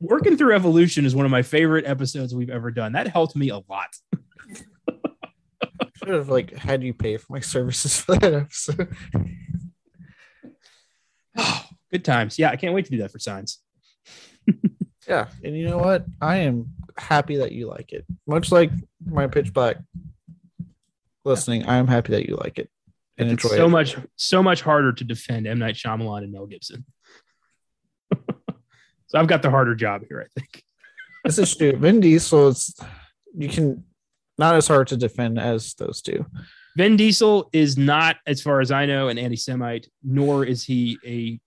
[0.00, 2.92] working through evolution is one of my favorite episodes we've ever done.
[2.92, 3.94] That helped me a lot.
[5.96, 8.96] should have like had you pay for my services for that episode.
[11.36, 12.38] Oh, good times.
[12.38, 13.58] Yeah, I can't wait to do that for signs.
[15.08, 16.06] Yeah, and you know what?
[16.20, 18.04] I am happy that you like it.
[18.26, 18.70] Much like
[19.04, 19.76] my pitch black
[21.24, 22.70] listening, I am happy that you like it
[23.18, 23.70] and It's enjoy so it.
[23.70, 26.84] much so much harder to defend M Night Shyamalan and Mel Gibson.
[28.16, 30.62] so I've got the harder job here, I think.
[31.24, 31.76] This is true.
[31.76, 32.74] Vin Diesel is
[33.36, 33.84] you can
[34.38, 36.26] not as hard to defend as those two.
[36.76, 41.38] Vin Diesel is not, as far as I know, an anti-Semite, nor is he a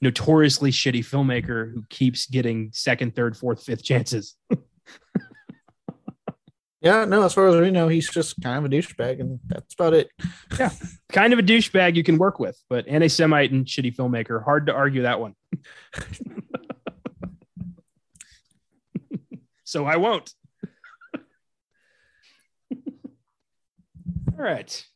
[0.00, 4.34] notoriously shitty filmmaker who keeps getting second, third, fourth, fifth chances.
[6.80, 9.74] Yeah, no, as far as we know, he's just kind of a douchebag, and that's
[9.74, 10.10] about it.
[10.60, 10.70] Yeah,
[11.12, 14.72] kind of a douchebag you can work with, but anti-Semite and shitty filmmaker, hard to
[14.72, 15.34] argue that one.
[19.64, 20.32] so I won't.
[24.38, 24.86] All right.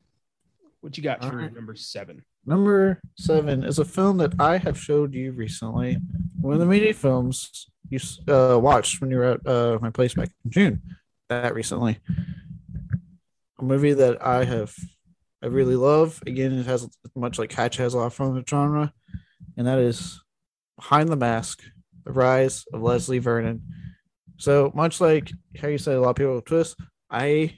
[0.83, 1.53] What you got for right.
[1.53, 2.23] number seven?
[2.47, 5.97] Number seven is a film that I have showed you recently.
[6.41, 10.15] One of the many films you uh, watched when you were at uh, my place
[10.15, 10.83] back in June.
[11.29, 11.99] That recently,
[13.59, 14.75] a movie that I have,
[15.43, 16.23] I really love.
[16.27, 18.93] Again, it has much like Hatch has a lot from the genre,
[19.57, 20.21] and that is
[20.77, 21.63] Behind the Mask:
[22.05, 23.63] The Rise of Leslie Vernon.
[24.37, 25.31] So much like
[25.61, 26.77] how you said a lot of people twist,
[27.11, 27.57] I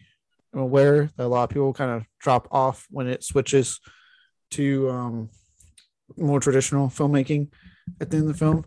[0.54, 3.80] am aware that a lot of people kind of drop off when it switches
[4.50, 5.30] to um,
[6.16, 7.48] more traditional filmmaking
[8.00, 8.64] at the end of the film.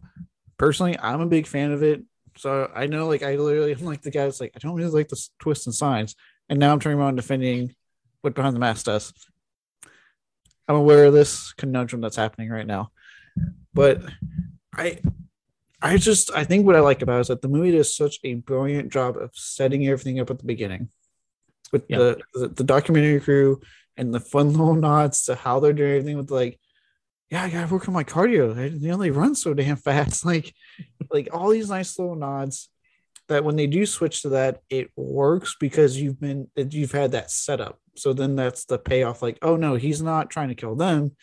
[0.57, 2.03] Personally, I'm a big fan of it.
[2.37, 4.91] So I know, like, I literally am like the guy that's like, I don't really
[4.91, 6.15] like the twists and signs.
[6.49, 7.75] And now I'm turning around defending
[8.21, 9.11] what Behind the Mask does.
[10.67, 12.91] I'm aware of this conundrum that's happening right now.
[13.73, 14.01] But
[14.75, 14.99] I,
[15.81, 18.19] I just, I think what I like about it is that the movie does such
[18.23, 20.89] a brilliant job of setting everything up at the beginning
[21.71, 21.97] with Yeah.
[21.97, 23.61] the, the, the documentary crew
[23.95, 26.59] and the fun little nods to how they're doing everything with like,
[27.30, 28.80] yeah, I gotta work on my cardio.
[28.80, 30.25] They, only run so damn fast.
[30.25, 30.53] Like,
[31.11, 32.69] like all these nice little nods
[33.28, 37.32] that when they do switch to that, it works because you've been you've had that
[37.32, 37.80] setup.
[37.95, 39.21] So then that's the payoff.
[39.21, 41.15] Like, oh no, he's not trying to kill them.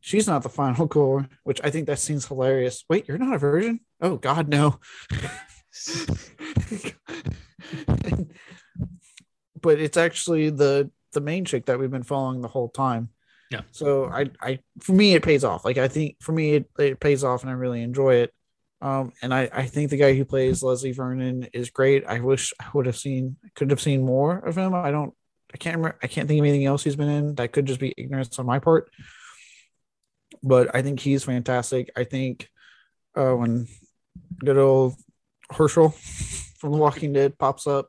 [0.00, 2.84] She's not the final goal, which I think that seems hilarious.
[2.88, 3.80] Wait, you're not a virgin?
[4.00, 4.80] Oh God, no.
[9.60, 13.10] but it's actually the the main chick that we've been following the whole time.
[13.50, 13.62] Yeah.
[13.70, 15.64] So I I for me it pays off.
[15.64, 18.34] Like I think for me it, it pays off and I really enjoy it.
[18.80, 22.04] Um and I I think the guy who plays Leslie Vernon is great.
[22.06, 24.74] I wish I would have seen could have seen more of him.
[24.74, 25.14] I don't
[25.52, 27.34] I can't remember I can't think of anything else he's been in.
[27.36, 28.90] That could just be ignorance on my part.
[30.42, 31.90] But I think he's fantastic.
[31.96, 32.48] I think
[33.16, 33.66] uh when
[34.40, 34.94] good old
[35.50, 35.90] Herschel
[36.58, 37.88] from The Walking Dead pops up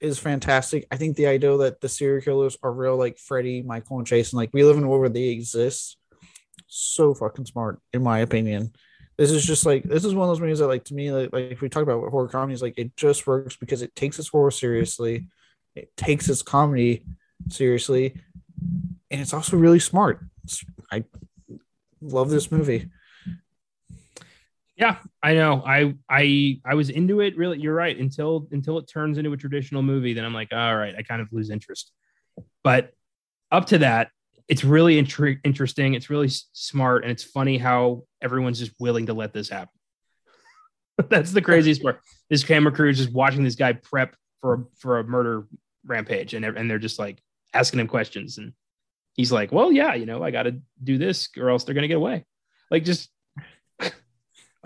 [0.00, 0.86] is fantastic.
[0.90, 4.36] I think the idea that the serial killers are real, like Freddy, Michael, and Jason,
[4.36, 5.96] like we live in a world where they exist,
[6.66, 8.72] so fucking smart, in my opinion.
[9.16, 11.32] This is just like this is one of those movies that, like, to me, like,
[11.32, 14.28] like if we talk about horror comedies, like it just works because it takes its
[14.28, 15.28] horror seriously,
[15.74, 17.04] it takes its comedy
[17.48, 18.20] seriously,
[19.10, 20.20] and it's also really smart.
[20.44, 21.04] It's I
[22.02, 22.90] love this movie.
[24.76, 25.62] Yeah, I know.
[25.64, 27.36] I I I was into it.
[27.36, 27.96] Really, you're right.
[27.98, 31.22] Until until it turns into a traditional movie, then I'm like, all right, I kind
[31.22, 31.92] of lose interest.
[32.62, 32.92] But
[33.50, 34.10] up to that,
[34.48, 35.94] it's really intri- interesting.
[35.94, 39.72] It's really s- smart, and it's funny how everyone's just willing to let this happen.
[41.08, 42.00] That's the craziest part.
[42.28, 45.46] This camera crew is just watching this guy prep for a, for a murder
[45.86, 47.18] rampage, and and they're just like
[47.54, 48.52] asking him questions, and
[49.14, 51.88] he's like, "Well, yeah, you know, I got to do this, or else they're gonna
[51.88, 52.26] get away."
[52.70, 53.08] Like just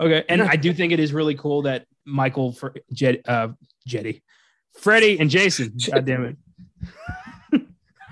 [0.01, 0.23] okay.
[0.27, 3.49] And I do think it is really cool that Michael for Jet uh
[3.87, 4.23] Jetty,
[4.79, 5.73] Freddy and Jason.
[5.91, 6.37] God damn
[7.53, 7.67] it.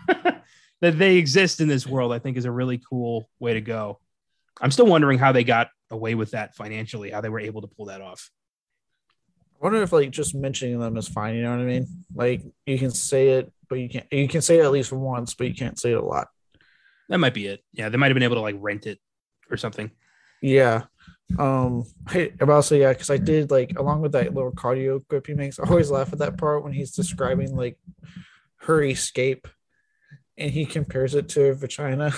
[0.82, 4.00] that they exist in this world, I think, is a really cool way to go.
[4.62, 7.68] I'm still wondering how they got away with that financially, how they were able to
[7.68, 8.30] pull that off.
[9.62, 11.36] I wonder if like just mentioning them is fine.
[11.36, 11.88] You know what I mean?
[12.16, 14.06] Like you can say it, but you can't.
[14.12, 16.30] You can say it at least once, but you can't say it a lot.
[17.10, 17.64] That might be it.
[17.74, 19.00] Yeah, they might have been able to like rent it
[19.50, 19.92] or something.
[20.42, 20.84] Yeah.
[21.38, 21.86] Um,
[22.40, 25.34] about to say yeah, because I did like along with that little cardio grip he
[25.34, 25.60] makes.
[25.60, 27.78] I always laugh at that part when he's describing like
[28.62, 29.48] her escape,
[30.38, 32.12] and he compares it to vagina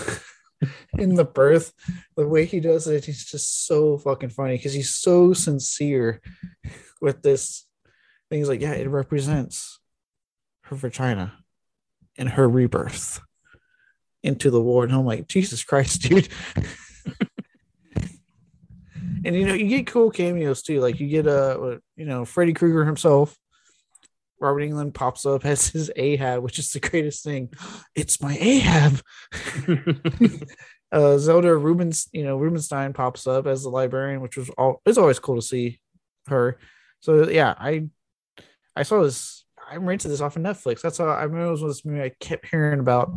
[0.97, 1.73] in the birth.
[2.15, 6.21] The way he does it, he's just so fucking funny because he's so sincere
[7.01, 7.65] with this
[8.29, 8.39] thing.
[8.39, 9.79] He's like, yeah, it represents
[10.63, 11.33] her vagina
[12.17, 13.19] and her rebirth
[14.23, 14.83] into the war.
[14.83, 16.29] And I'm like, Jesus Christ, dude.
[19.23, 20.79] and you know, you get cool cameos too.
[20.79, 23.37] Like you get uh you know, Freddy Krueger himself.
[24.39, 27.49] Robert Englund pops up as his Ahab, which is the greatest thing.
[27.95, 29.01] It's my Ahab.
[30.91, 34.97] uh Zelda Rubens, you know, Rubinstein pops up as the librarian, which was all it's
[34.97, 35.79] always cool to see
[36.27, 36.57] her.
[36.99, 37.89] So yeah, I
[38.75, 40.81] I saw this I rented this off of Netflix.
[40.81, 43.13] That's how I remember it was this movie I kept hearing about.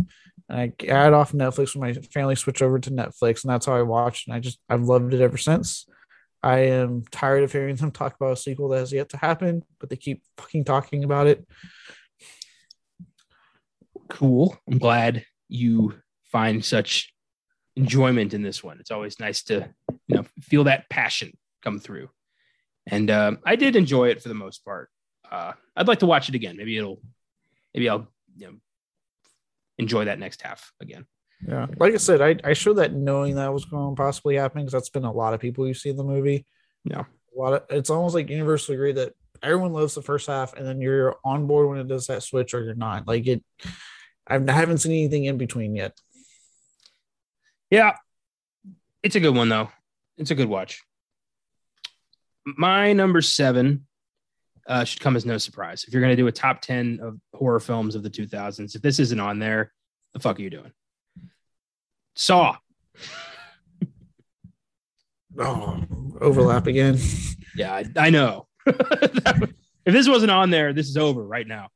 [0.48, 3.66] And I got it off Netflix when my family switched over to Netflix, and that's
[3.66, 4.28] how I watched.
[4.28, 5.86] And I just I've loved it ever since.
[6.44, 9.64] I am tired of hearing them talk about a sequel that has yet to happen,
[9.80, 11.48] but they keep fucking talking about it.
[14.10, 14.58] cool.
[14.68, 15.94] I'm glad you
[16.30, 17.14] find such
[17.76, 18.78] enjoyment in this one.
[18.78, 19.70] It's always nice to
[20.06, 21.32] you know feel that passion
[21.62, 22.10] come through.
[22.86, 24.90] And um, I did enjoy it for the most part.
[25.32, 26.58] Uh, I'd like to watch it again.
[26.58, 27.00] Maybe it'll,
[27.72, 28.54] maybe I'll you know
[29.78, 31.06] enjoy that next half again.
[31.46, 34.62] Yeah, like I said, I, I showed that knowing that was going to possibly happen
[34.62, 36.46] because that's been a lot of people you see in the movie.
[36.84, 37.04] Yeah.
[37.36, 39.12] a lot of it's almost like universally agreed that
[39.42, 42.54] everyone loves the first half, and then you're on board when it does that switch,
[42.54, 43.06] or you're not.
[43.06, 43.44] Like it,
[44.26, 45.98] I haven't seen anything in between yet.
[47.70, 47.96] Yeah,
[49.02, 49.70] it's a good one though.
[50.16, 50.82] It's a good watch.
[52.46, 53.86] My number seven
[54.66, 55.84] uh, should come as no surprise.
[55.84, 58.82] If you're going to do a top ten of horror films of the 2000s, if
[58.82, 59.72] this isn't on there,
[60.12, 60.72] the fuck are you doing?
[62.14, 62.56] Saw.
[65.38, 65.84] Oh,
[66.20, 66.98] overlap again.
[67.56, 68.46] Yeah, I, I know.
[68.66, 69.52] if
[69.84, 71.68] this wasn't on there, this is over right now.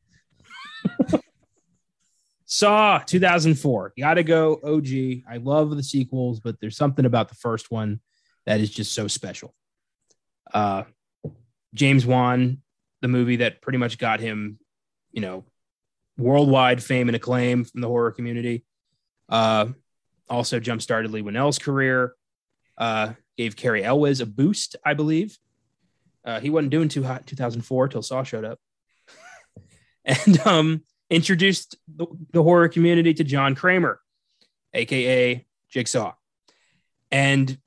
[2.47, 3.93] Saw 2004.
[3.99, 5.23] Got to go OG.
[5.31, 8.01] I love the sequels, but there's something about the first one
[8.47, 9.55] that is just so special.
[10.55, 10.85] Uh,
[11.75, 12.63] James Wan,
[13.03, 14.59] the movie that pretty much got him,
[15.13, 15.45] you know,
[16.17, 18.65] worldwide fame and acclaim from the horror community.
[19.29, 19.67] Uh,
[20.29, 22.15] also jump started Leigh Whannell's career.
[22.77, 25.39] Uh, gave Cary Elwes a boost, I believe.
[26.25, 28.59] Uh, he wasn't doing too hot in 2004 till Saw showed up,
[30.05, 34.01] and um, introduced the, the horror community to John Kramer,
[34.75, 36.13] aka Jigsaw.
[37.11, 37.59] And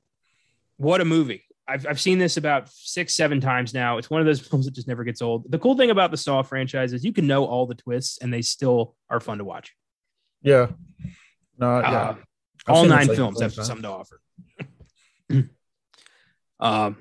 [0.77, 1.43] what a movie!
[1.67, 3.97] I've I've seen this about six, seven times now.
[3.97, 5.49] It's one of those films that just never gets old.
[5.49, 8.33] The cool thing about the Saw franchise is you can know all the twists, and
[8.33, 9.73] they still are fun to watch.
[10.41, 10.67] Yeah.
[11.57, 11.91] No, yeah.
[11.91, 12.15] Uh,
[12.67, 13.65] I've all nine like, films have time.
[13.65, 14.21] something to offer.
[16.59, 16.97] um,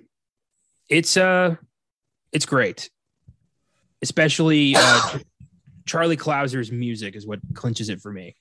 [0.88, 1.56] it's uh,
[2.32, 2.90] it's great,
[4.02, 5.18] especially uh,
[5.86, 8.36] Charlie Clouser's music is what clinches it for me.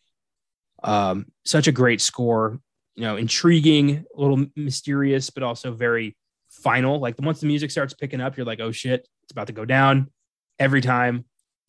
[0.83, 2.59] Um, such a great score,
[2.95, 6.15] you know, intriguing, a little mysterious, but also very
[6.49, 6.99] final.
[6.99, 9.65] Like once the music starts picking up, you're like, oh shit, it's about to go
[9.65, 10.09] down.
[10.57, 11.25] Every time,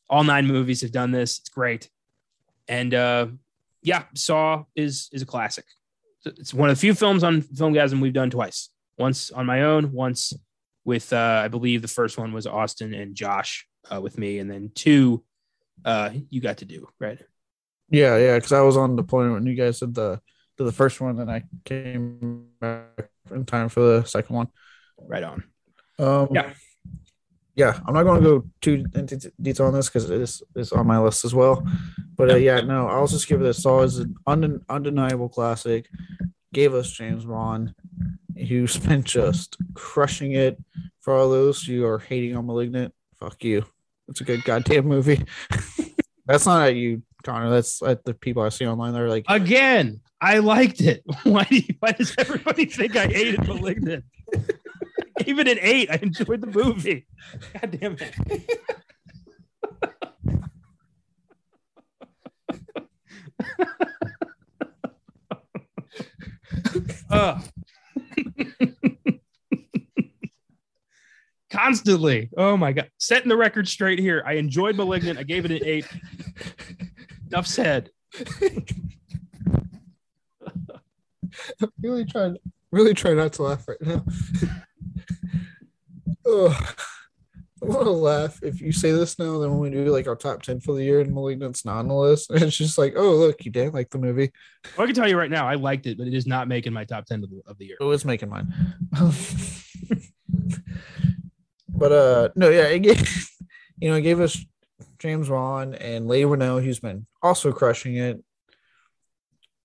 [0.08, 1.38] all nine movies have done this.
[1.38, 1.88] It's great,
[2.68, 3.26] and uh,
[3.82, 5.64] yeah, Saw is is a classic.
[6.24, 8.68] It's one of the few films on Filmgazm we've done twice.
[8.98, 10.34] Once on my own, once
[10.84, 14.50] with uh, I believe the first one was Austin and Josh uh, with me, and
[14.50, 15.24] then two
[15.84, 17.20] uh, you got to do right.
[17.88, 20.20] Yeah, yeah, because I was on the deployment when you guys did the
[20.58, 24.48] did the first one, and I came back in time for the second one.
[24.98, 25.44] Right on.
[25.98, 26.52] Um, Yeah.
[27.60, 27.78] Yeah.
[27.86, 30.86] I'm not going to go too into detail on this because it is is on
[30.86, 31.56] my list as well.
[32.16, 35.88] But uh, yeah, no, I'll just give it a Saw as an unden- undeniable classic.
[36.52, 37.74] gave us James Wan,
[38.48, 40.58] who's been just crushing it.
[41.00, 43.64] For all those who are hating on Malignant, fuck you.
[44.08, 45.24] It's a good goddamn movie.
[46.26, 47.50] That's not at you, Connor.
[47.50, 48.92] That's at the people I see online.
[48.92, 51.02] They're like, Again, I liked it.
[51.24, 54.04] Why do you, why does everybody think I hated Malignant?
[55.20, 55.90] I gave it an eight.
[55.90, 57.06] I enjoyed the movie.
[57.52, 58.14] God damn it.
[67.10, 67.42] Ugh.
[71.50, 72.30] Constantly.
[72.34, 72.90] Oh my god.
[72.96, 74.22] Setting the record straight here.
[74.26, 75.18] I enjoyed Malignant.
[75.18, 75.86] I gave it an eight.
[77.26, 77.90] Enough said.
[81.82, 82.38] really trying,
[82.72, 84.02] really try not to laugh right now.
[86.30, 86.74] oh,
[87.62, 89.38] I want to laugh if you say this now.
[89.38, 91.88] Then when we do like our top ten for the year and Malignant's not on
[91.88, 94.32] the list, it's just like, oh look, you didn't like the movie.
[94.76, 96.72] Well, I can tell you right now, I liked it, but it is not making
[96.72, 97.76] my top ten of the, of the year.
[97.80, 98.52] It was making mine.
[101.68, 103.28] but uh, no, yeah, it gave,
[103.78, 104.42] you know, it gave us
[104.98, 108.24] James Wan and Leigh Whannell, who's been also crushing it.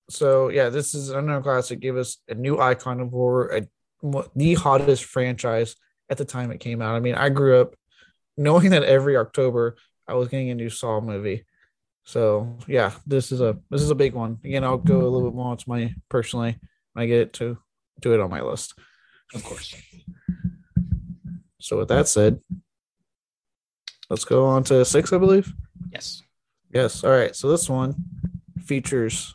[0.10, 1.80] So yeah, this is another classic.
[1.80, 5.78] Gave us a new icon of horror, a, the hottest franchise
[6.10, 6.96] at the time it came out.
[6.96, 7.76] I mean, I grew up
[8.38, 9.76] knowing that every October
[10.08, 11.46] I was getting a new Saw movie.
[12.04, 14.40] So yeah, this is a this is a big one.
[14.44, 16.60] Again, I'll go a little bit more into my personally
[16.94, 17.58] when I get to
[18.02, 18.76] do it on my list.
[19.34, 19.76] Of course.
[21.60, 22.40] So with that said,
[24.10, 25.52] let's go on to six, I believe.
[25.92, 26.22] Yes.
[26.72, 27.04] Yes.
[27.04, 27.36] All right.
[27.36, 27.96] So this one
[28.66, 29.34] features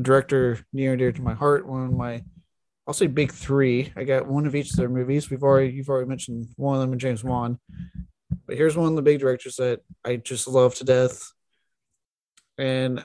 [0.00, 1.66] director near and dear to my heart.
[1.66, 2.22] One of my,
[2.86, 3.92] I'll say big three.
[3.96, 5.30] I got one of each of their movies.
[5.30, 7.58] We've already you've already mentioned one of them, in James Wan.
[8.46, 11.32] But here's one of the big directors that I just love to death,
[12.58, 13.04] and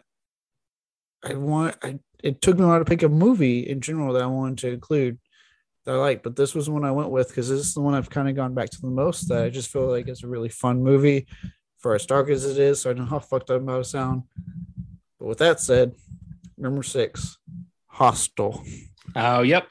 [1.23, 1.77] I want.
[1.81, 4.59] I it took me a while to pick a movie in general that I wanted
[4.59, 5.17] to include
[5.85, 7.81] that I like, but this was the one I went with because this is the
[7.81, 9.27] one I've kind of gone back to the most.
[9.29, 11.27] That I just feel like it's a really fun movie
[11.79, 12.81] for as dark as it is.
[12.81, 14.23] So I know how fucked up I'm about to sound.
[15.19, 15.93] But with that said,
[16.57, 17.37] number six,
[17.87, 18.63] Hostel.
[19.15, 19.67] Oh, yep.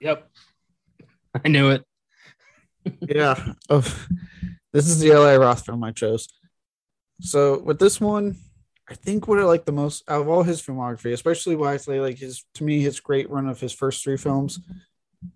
[0.00, 0.28] Yep.
[1.44, 1.84] I knew it.
[3.02, 3.52] yeah.
[3.68, 4.08] Of
[4.72, 6.28] this is the Eli Roth film I chose.
[7.20, 8.36] So with this one,
[8.88, 11.76] I think what I like the most out of all his filmography, especially why I
[11.76, 14.58] say like his to me his great run of his first three films,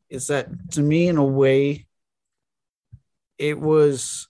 [0.08, 1.86] is that to me in a way,
[3.38, 4.28] it was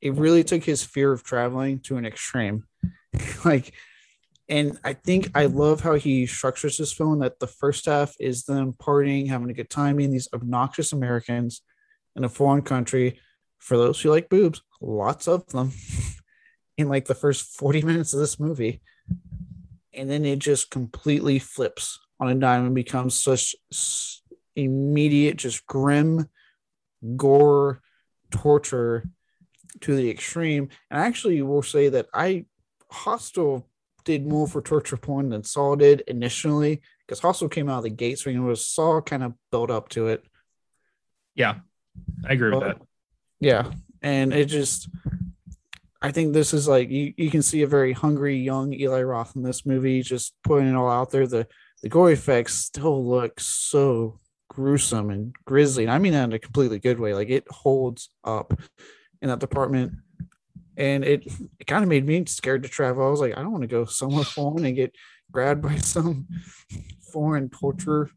[0.00, 2.64] it really took his fear of traveling to an extreme.
[3.44, 3.74] like
[4.48, 8.44] and I think I love how he structures this film that the first half is
[8.44, 11.62] them partying, having a good time, being these obnoxious Americans
[12.14, 13.20] in a foreign country.
[13.58, 15.72] For those who like boobs, lots of them
[16.76, 18.82] in like the first 40 minutes of this movie.
[19.94, 23.54] And then it just completely flips on a dime and becomes such
[24.54, 26.28] immediate, just grim
[27.16, 27.80] gore,
[28.30, 29.08] torture
[29.80, 30.68] to the extreme.
[30.90, 32.44] And I actually will say that I
[32.90, 33.66] Hostel
[34.04, 37.90] did more for torture porn than Saw did initially because Hostel came out of the
[37.90, 40.24] gates when it was Saw kind of built up to it.
[41.34, 41.56] Yeah,
[42.26, 42.80] I agree with that.
[43.40, 43.70] Yeah,
[44.02, 44.88] and it just,
[46.00, 49.36] I think this is like you, you can see a very hungry young Eli Roth
[49.36, 51.26] in this movie, just putting it all out there.
[51.26, 51.46] The
[51.82, 54.18] the gore effects still look so
[54.48, 57.12] gruesome and grisly, and I mean that in a completely good way.
[57.12, 58.58] Like it holds up
[59.20, 59.92] in that department
[60.76, 61.26] and it,
[61.58, 63.06] it kind of made me scared to travel.
[63.06, 64.94] I was like, I don't want to go somewhere foreign and get
[65.30, 66.26] grabbed by some
[67.12, 68.10] foreign torture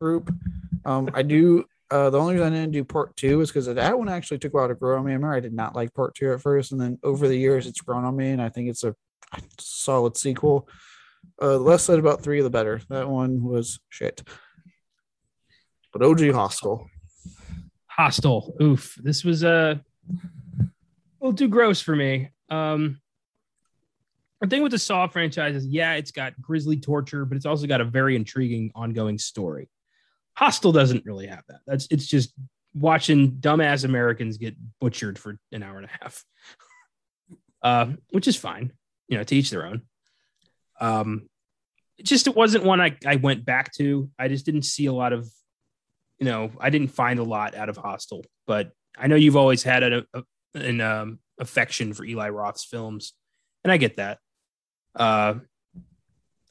[0.00, 0.32] group.
[0.84, 1.64] Um, I do.
[1.88, 4.52] Uh, the only reason I didn't do part two is because that one actually took
[4.52, 5.12] a while to grow on me.
[5.12, 7.66] I remember I did not like part two at first, and then over the years
[7.66, 8.94] it's grown on me, and I think it's a
[9.60, 10.68] solid sequel.
[11.40, 12.80] Uh, the less said about three, the better.
[12.88, 14.22] That one was shit.
[15.92, 16.88] But OG Hostel.
[17.86, 18.56] Hostel.
[18.60, 18.96] Oof.
[19.02, 19.80] This was a
[21.26, 22.30] little too gross for me.
[22.50, 23.00] Um,
[24.40, 27.66] the thing with the Saw franchise is, yeah, it's got grisly torture, but it's also
[27.66, 29.68] got a very intriguing ongoing story.
[30.34, 31.60] Hostel doesn't really have that.
[31.66, 32.32] That's it's just
[32.74, 36.24] watching dumbass Americans get butchered for an hour and a half,
[37.62, 38.72] uh, which is fine.
[39.08, 39.82] You know, to each their own.
[40.80, 41.28] Um,
[41.96, 44.10] it just it wasn't one I, I went back to.
[44.18, 45.26] I just didn't see a lot of,
[46.18, 48.26] you know, I didn't find a lot out of Hostel.
[48.46, 50.22] But I know you've always had a, a
[50.56, 53.12] an um, affection for Eli Roth's films,
[53.64, 54.18] and I get that.
[54.94, 55.34] Uh,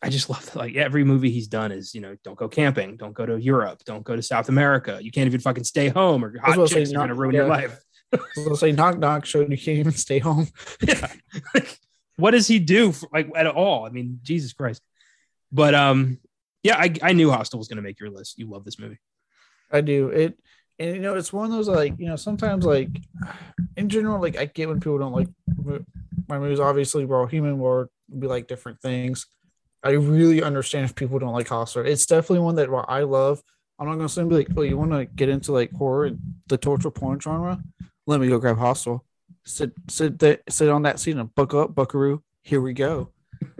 [0.01, 2.97] I just love that, like every movie he's done is you know don't go camping,
[2.97, 4.99] don't go to Europe, don't go to South America.
[5.01, 7.41] You can't even fucking stay home, or hot chicks are going to ruin yeah.
[7.41, 7.79] your life.
[8.13, 10.47] I was say knock knock showed you can't even stay home.
[10.81, 11.11] yeah,
[11.53, 11.79] like,
[12.17, 13.85] what does he do for, like at all?
[13.85, 14.81] I mean, Jesus Christ.
[15.51, 16.19] But um,
[16.63, 18.39] Yeah, I, I knew Hostel was going to make your list.
[18.39, 18.99] You love this movie.
[19.71, 20.39] I do it,
[20.79, 22.89] and you know, it's one of those like you know, sometimes like
[23.77, 25.27] in general, like I get when people don't like
[26.27, 26.59] my movies.
[26.59, 27.59] Obviously, we're all human.
[27.59, 29.27] We're we like different things.
[29.83, 31.85] I really understand if people don't like Hostel.
[31.85, 33.43] It's definitely one that I love,
[33.77, 36.57] I'm not gonna say like, oh, you want to get into like horror and the
[36.57, 37.61] torture porn genre?
[38.07, 39.05] Let me go grab Hostel.
[39.45, 42.23] Sit sit sit on that seat and buckle up, Buckaroo.
[42.41, 43.11] Here we go.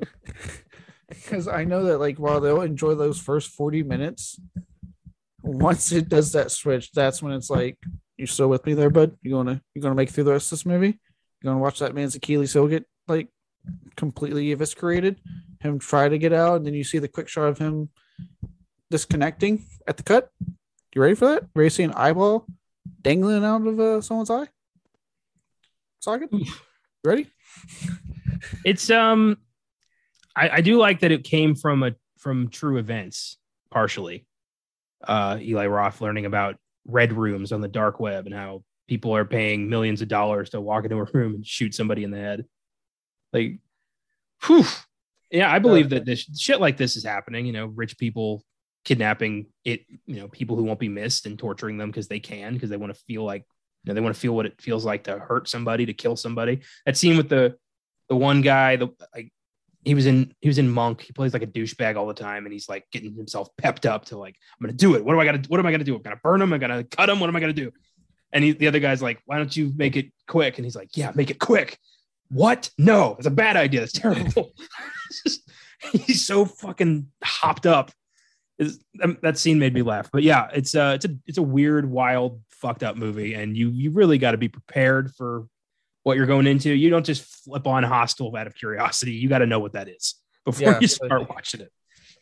[1.08, 4.40] Because I know that like while they'll enjoy those first 40 minutes,
[5.45, 7.77] once it does that switch, that's when it's like,
[8.17, 9.17] you still with me there, bud?
[9.22, 10.88] You gonna you gonna make through the rest of this movie?
[10.88, 13.30] You gonna watch that man's Achilles heel get like
[13.95, 15.17] completely eviscerated,
[15.59, 17.89] him try to get out, and then you see the quick shot of him
[18.89, 20.30] disconnecting at the cut.
[20.93, 21.43] You ready for that?
[21.53, 22.47] Ready to see an eyeball
[23.01, 24.47] dangling out of uh, someone's eye?
[25.99, 26.30] Socket?
[26.31, 26.45] You
[27.03, 27.27] ready?
[28.63, 29.38] It's um
[30.35, 33.38] I, I do like that it came from a from true events,
[33.72, 34.26] partially.
[35.07, 36.56] Uh Eli Roth learning about
[36.88, 40.61] red rooms on the dark web and how people are paying millions of dollars to
[40.61, 42.45] walk into a room and shoot somebody in the head.
[43.34, 43.60] Like,
[44.45, 44.65] whew.
[45.32, 47.45] Yeah, I believe that this shit like this is happening.
[47.45, 48.44] You know, rich people
[48.86, 52.53] kidnapping it, you know, people who won't be missed and torturing them because they can,
[52.53, 53.44] because they want to feel like,
[53.84, 56.15] you know, they want to feel what it feels like to hurt somebody, to kill
[56.15, 56.61] somebody.
[56.86, 57.56] That scene with the
[58.07, 59.34] the one guy, the like
[59.86, 61.02] he was in he was in Monk.
[61.02, 64.06] He plays like a douchebag all the time, and he's like getting himself pepped up
[64.06, 65.06] to like, I'm gonna do it.
[65.06, 65.95] What do I gotta what am I gonna do?
[65.95, 67.72] I'm gonna burn him, I'm gonna cut him, what am I gonna do?
[68.34, 70.57] And he, the other guy's like, why don't you make it quick?
[70.57, 71.78] And he's like, yeah, make it quick.
[72.30, 72.70] What?
[72.78, 73.82] No, it's a bad idea.
[73.82, 74.52] That's terrible.
[75.24, 75.49] just,
[75.94, 77.91] he's so fucking hopped up.
[78.57, 78.80] Is
[79.22, 80.10] that scene made me laugh.
[80.12, 83.70] But yeah, it's uh it's a it's a weird, wild, fucked up movie, and you
[83.70, 85.45] you really got to be prepared for
[86.06, 86.72] what you're going into.
[86.72, 89.14] You don't just flip on Hostel out of curiosity.
[89.14, 90.14] You got to know what that is
[90.45, 91.72] before yeah, you start watching it.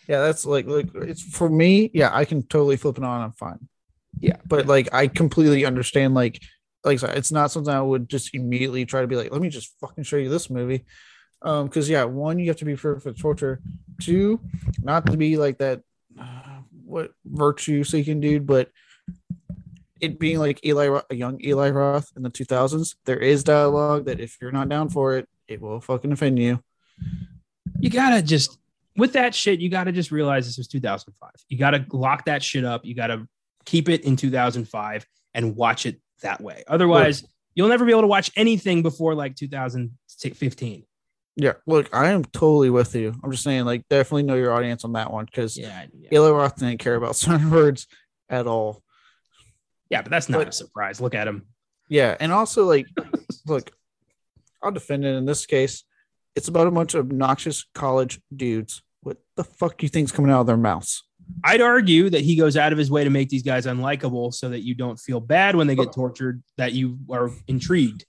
[0.08, 1.92] Yeah, that's like like it's for me.
[1.94, 3.22] Yeah, I can totally flip it on.
[3.22, 3.60] I'm fine.
[4.20, 6.14] Yeah, but like I completely understand.
[6.14, 6.42] Like,
[6.86, 9.78] like it's not something I would just immediately try to be like, let me just
[9.82, 10.86] fucking show you this movie.
[11.42, 13.62] Um, because yeah, one, you have to be prepared for torture.
[14.02, 14.40] Two,
[14.82, 15.82] not to be like that.
[16.18, 18.70] Uh, what virtue seeking dude, but
[20.04, 24.20] it being like Eli, a young Eli Roth in the 2000s, there is dialogue that
[24.20, 26.62] if you're not down for it, it will fucking offend you.
[27.80, 28.60] You gotta just
[28.98, 31.30] with that shit, you gotta just realize this was 2005.
[31.48, 32.86] You gotta lock that shit up.
[32.86, 33.28] You gotta
[33.66, 36.64] keep it in 2005 and watch it that way.
[36.68, 37.24] Otherwise,
[37.56, 40.86] you'll never be able to watch anything before like 2015.
[41.36, 43.16] Yeah, look, I am totally with you.
[43.24, 46.10] I'm just saying, like, definitely know your audience on that one because yeah, yeah.
[46.12, 47.88] Eli Roth didn't care about certain words
[48.30, 48.84] at all.
[49.90, 51.00] Yeah, but that's not but, a surprise.
[51.02, 51.48] Look at him.
[51.90, 52.88] Yeah, and also like,
[53.46, 53.72] look,
[54.62, 55.84] I'll defend it in this case.
[56.36, 58.82] It's about a bunch of obnoxious college dudes.
[59.02, 61.04] What the fuck do you think's coming out of their mouths?
[61.44, 64.50] I'd argue that he goes out of his way to make these guys unlikable so
[64.50, 68.06] that you don't feel bad when they get tortured, that you are intrigued.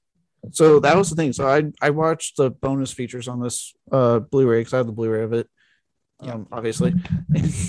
[0.51, 1.33] So that was the thing.
[1.33, 4.93] So I I watched the bonus features on this uh Blu-ray because I have the
[4.93, 5.49] Blu-ray of it.
[6.21, 6.57] Um, yeah.
[6.57, 6.95] obviously.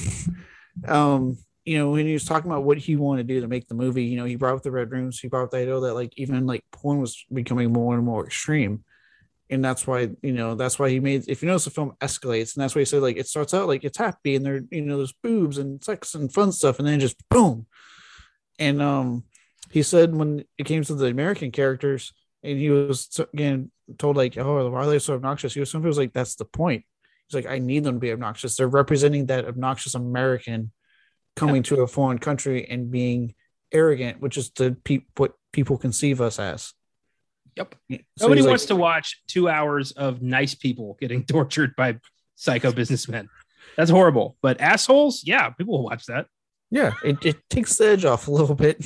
[0.87, 3.67] um, you know, when he was talking about what he wanted to do to make
[3.67, 5.79] the movie, you know, he brought up the red rooms, he brought up the idea
[5.79, 8.83] that like even like porn was becoming more and more extreme.
[9.49, 12.55] And that's why you know that's why he made if you notice the film escalates
[12.55, 14.81] and that's why he said like it starts out like it's happy and there you
[14.81, 17.67] know there's boobs and sex and fun stuff and then just boom.
[18.57, 19.23] And um
[19.69, 22.11] he said when it came to the american characters
[22.41, 25.53] and he was again told like oh why are they so obnoxious?
[25.53, 26.83] He was sometimes like that's the point.
[27.27, 28.55] He's like i need them to be obnoxious.
[28.55, 30.71] They're representing that obnoxious american
[31.35, 31.61] coming yeah.
[31.63, 33.33] to a foreign country and being
[33.71, 36.73] arrogant which is the pe- what people conceive us as
[37.55, 37.75] Yep.
[37.89, 41.99] So Nobody wants like, to watch two hours of nice people getting tortured by
[42.35, 43.29] psycho businessmen.
[43.77, 44.37] That's horrible.
[44.41, 46.27] But assholes, yeah, people will watch that.
[46.71, 48.85] Yeah, it, it takes the edge off a little bit.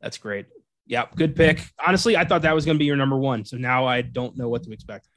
[0.00, 0.46] That's great.
[0.86, 1.62] Yeah, good pick.
[1.84, 3.44] Honestly, I thought that was going to be your number one.
[3.44, 5.08] So now I don't know what to expect.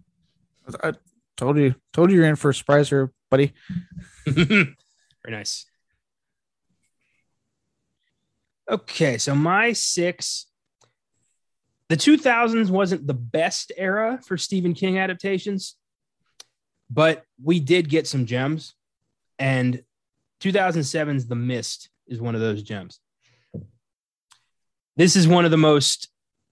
[0.84, 0.94] I
[1.38, 3.54] told you, told you you're in for a surprise here, buddy.
[4.26, 4.76] Very
[5.28, 5.66] nice.
[8.70, 10.46] Okay, so my six
[11.90, 15.76] the 2000s wasn't the best era for Stephen King adaptations,
[16.90, 18.76] but we did get some gems.
[19.40, 19.84] And
[20.42, 23.00] 2007's The Mist is one of those gems.
[24.98, 26.10] This is one of the most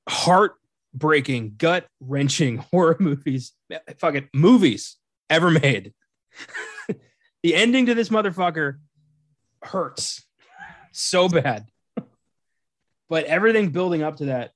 [0.09, 3.53] heartbreaking, gut wrenching horror movies,
[3.99, 4.97] fucking movies
[5.29, 5.93] ever made.
[7.43, 8.77] the ending to this motherfucker
[9.61, 10.25] hurts
[10.91, 11.65] so bad.
[13.09, 14.51] But everything building up to that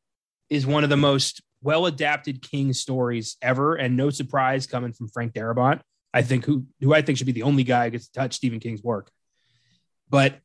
[0.49, 5.08] is one of the most well adapted King stories ever, and no surprise coming from
[5.08, 5.82] Frank Darabont,
[6.14, 8.34] I think who who I think should be the only guy who gets to touch
[8.34, 9.10] Stephen King's work.
[10.10, 10.40] But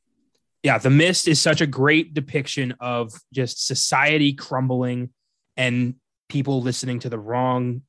[0.62, 5.10] yeah, The Mist is such a great depiction of just society crumbling
[5.56, 5.94] and
[6.28, 7.82] people listening to the wrong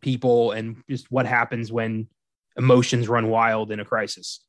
[0.00, 2.08] people and just what happens when
[2.56, 4.40] emotions run wild in a crisis.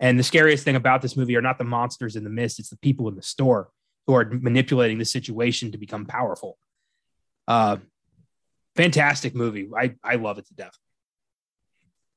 [0.00, 2.70] And the scariest thing about this movie are not the monsters in the mist, it's
[2.70, 3.70] the people in the store
[4.06, 6.58] who are manipulating the situation to become powerful.
[7.46, 7.76] Uh,
[8.74, 9.68] fantastic movie.
[9.76, 10.76] I, I love it to death.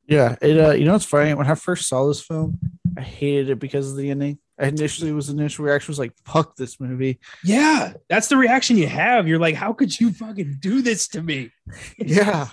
[0.08, 1.34] Yeah, it uh, you know what's funny?
[1.34, 2.60] When I first saw this film,
[2.96, 4.38] I hated it because of the ending.
[4.60, 8.88] I initially was initial reaction was like, "Fuck this movie." Yeah, that's the reaction you
[8.88, 9.28] have.
[9.28, 11.52] You're like, "How could you fucking do this to me?"
[11.98, 12.50] yeah,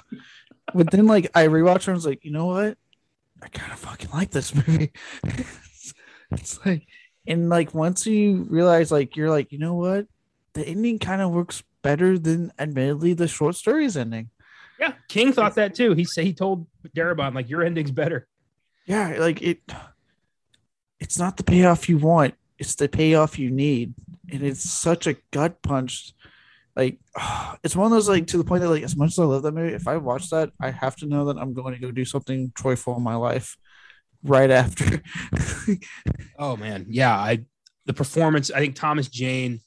[0.74, 2.76] but then like I rewatched it, and I was like, you know what?
[3.42, 4.92] I kind of fucking like this movie.
[5.24, 5.94] it's,
[6.30, 6.86] it's like,
[7.26, 10.06] and like once you realize, like you're like, you know what?
[10.54, 14.30] The ending kind of works better than, admittedly, the short story's ending.
[14.78, 15.94] Yeah, King thought that too.
[15.94, 16.66] He said he told
[16.96, 18.26] Darabont like your ending's better.
[18.86, 19.60] Yeah, like it.
[20.98, 23.94] It's not the payoff you want; it's the payoff you need,
[24.30, 26.12] and it's such a gut punch.
[26.76, 26.98] Like,
[27.62, 29.42] it's one of those like to the point that like as much as I love
[29.42, 31.90] that movie, if I watch that, I have to know that I'm going to go
[31.90, 33.56] do something joyful in my life
[34.22, 35.02] right after.
[36.38, 37.16] oh man, yeah.
[37.16, 37.44] I
[37.86, 38.50] the performance.
[38.50, 39.60] I think Thomas Jane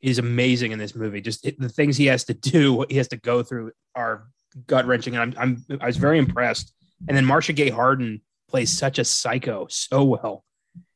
[0.00, 1.20] is amazing in this movie.
[1.20, 4.28] Just the things he has to do, what he has to go through, are
[4.66, 5.16] gut wrenching.
[5.16, 6.72] And I'm, I'm I was very impressed.
[7.08, 10.44] And then Marcia Gay Harden plays such a psycho so well.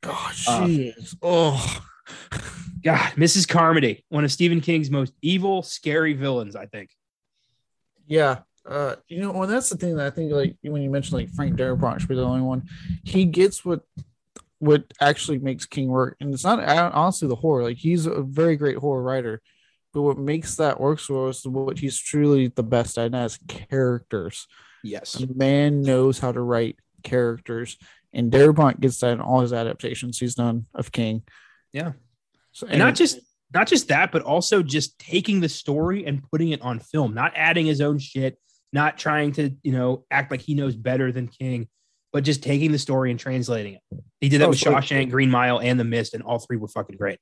[0.02, 1.16] God, she uh, is.
[1.20, 1.80] Oh,
[2.82, 3.48] God, Mrs.
[3.48, 6.90] Carmody, one of Stephen King's most evil, scary villains, I think.
[8.06, 8.38] Yeah.
[8.68, 11.30] Uh, you know, well, that's the thing that I think, like, when you mentioned, like,
[11.30, 12.68] Frank Darabont should be the only one,
[13.04, 13.82] he gets what
[14.58, 16.16] what actually makes King work.
[16.20, 17.62] And it's not honestly the horror.
[17.62, 19.42] Like, he's a very great horror writer.
[19.92, 24.46] But what makes that work so is what he's truly the best at as characters.
[24.82, 25.12] Yes.
[25.12, 27.76] The man knows how to write characters.
[28.12, 31.22] And Darabont gets that in all his adaptations he's done of King.
[31.76, 31.92] Yeah.
[32.52, 33.20] So, and, and not just
[33.52, 37.32] not just that, but also just taking the story and putting it on film, not
[37.36, 38.38] adding his own shit,
[38.72, 41.68] not trying to, you know, act like he knows better than King,
[42.14, 43.82] but just taking the story and translating it.
[44.22, 46.68] He did that oh, with Shawshank, Green Mile, and The Mist, and all three were
[46.68, 47.18] fucking great.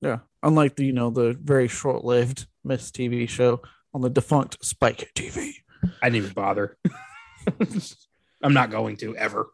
[0.00, 3.60] Yeah, unlike the you know the very short-lived Mist TV show
[3.92, 5.56] on the defunct Spike TV.
[6.02, 6.78] I didn't even bother.
[8.42, 9.50] I'm not going to ever.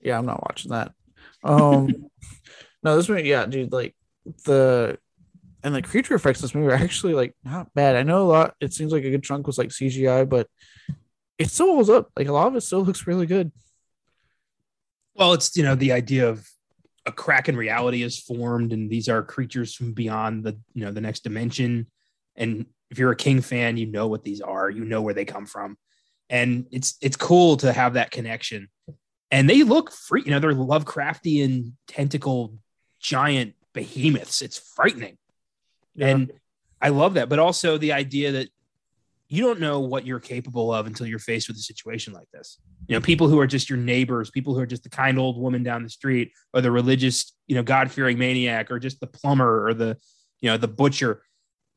[0.00, 0.92] Yeah, I'm not watching that.
[1.42, 2.06] Um,
[2.84, 3.94] no, this movie, yeah, dude, like
[4.44, 4.98] the
[5.62, 7.96] and the creature effects in this movie are actually like not bad.
[7.96, 8.54] I know a lot.
[8.60, 10.48] It seems like a good chunk was like CGI, but
[11.38, 12.10] it still holds up.
[12.16, 13.50] Like a lot of it still looks really good.
[15.14, 16.46] Well, it's you know the idea of
[17.06, 20.92] a crack in reality is formed and these are creatures from beyond the you know
[20.92, 21.86] the next dimension
[22.36, 25.24] and if you're a king fan you know what these are you know where they
[25.24, 25.76] come from
[26.30, 28.68] and it's it's cool to have that connection
[29.30, 32.54] and they look free you know they're lovecraftian tentacle
[33.04, 35.18] giant behemoths it's frightening
[35.94, 36.08] yeah.
[36.08, 36.32] and
[36.80, 38.48] i love that but also the idea that
[39.28, 42.58] you don't know what you're capable of until you're faced with a situation like this.
[42.86, 45.40] You know, people who are just your neighbors, people who are just the kind old
[45.40, 49.06] woman down the street, or the religious, you know, God fearing maniac, or just the
[49.06, 49.96] plumber or the,
[50.40, 51.22] you know, the butcher.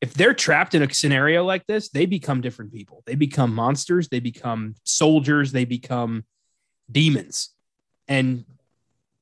[0.00, 3.02] If they're trapped in a scenario like this, they become different people.
[3.06, 4.08] They become monsters.
[4.08, 5.50] They become soldiers.
[5.50, 6.24] They become
[6.90, 7.50] demons.
[8.06, 8.44] And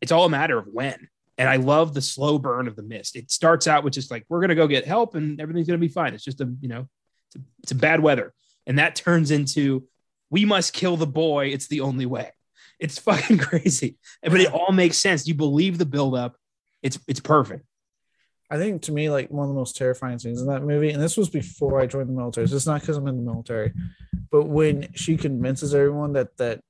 [0.02, 1.08] it's all a matter of when.
[1.38, 3.14] And I love the slow burn of the mist.
[3.14, 5.78] It starts out with just like, we're going to go get help and everything's going
[5.78, 6.14] to be fine.
[6.14, 6.88] It's just a, you know,
[7.28, 8.32] it's a, it's a bad weather.
[8.66, 9.84] And that turns into
[10.30, 11.48] we must kill the boy.
[11.48, 12.32] It's the only way.
[12.78, 13.96] It's fucking crazy.
[14.22, 15.26] But it all makes sense.
[15.26, 16.36] You believe the buildup.
[16.82, 17.64] It's it's perfect.
[18.50, 21.02] I think to me, like one of the most terrifying scenes in that movie, and
[21.02, 22.46] this was before I joined the military.
[22.46, 23.72] So it's not because I'm in the military,
[24.30, 26.60] but when she convinces everyone that that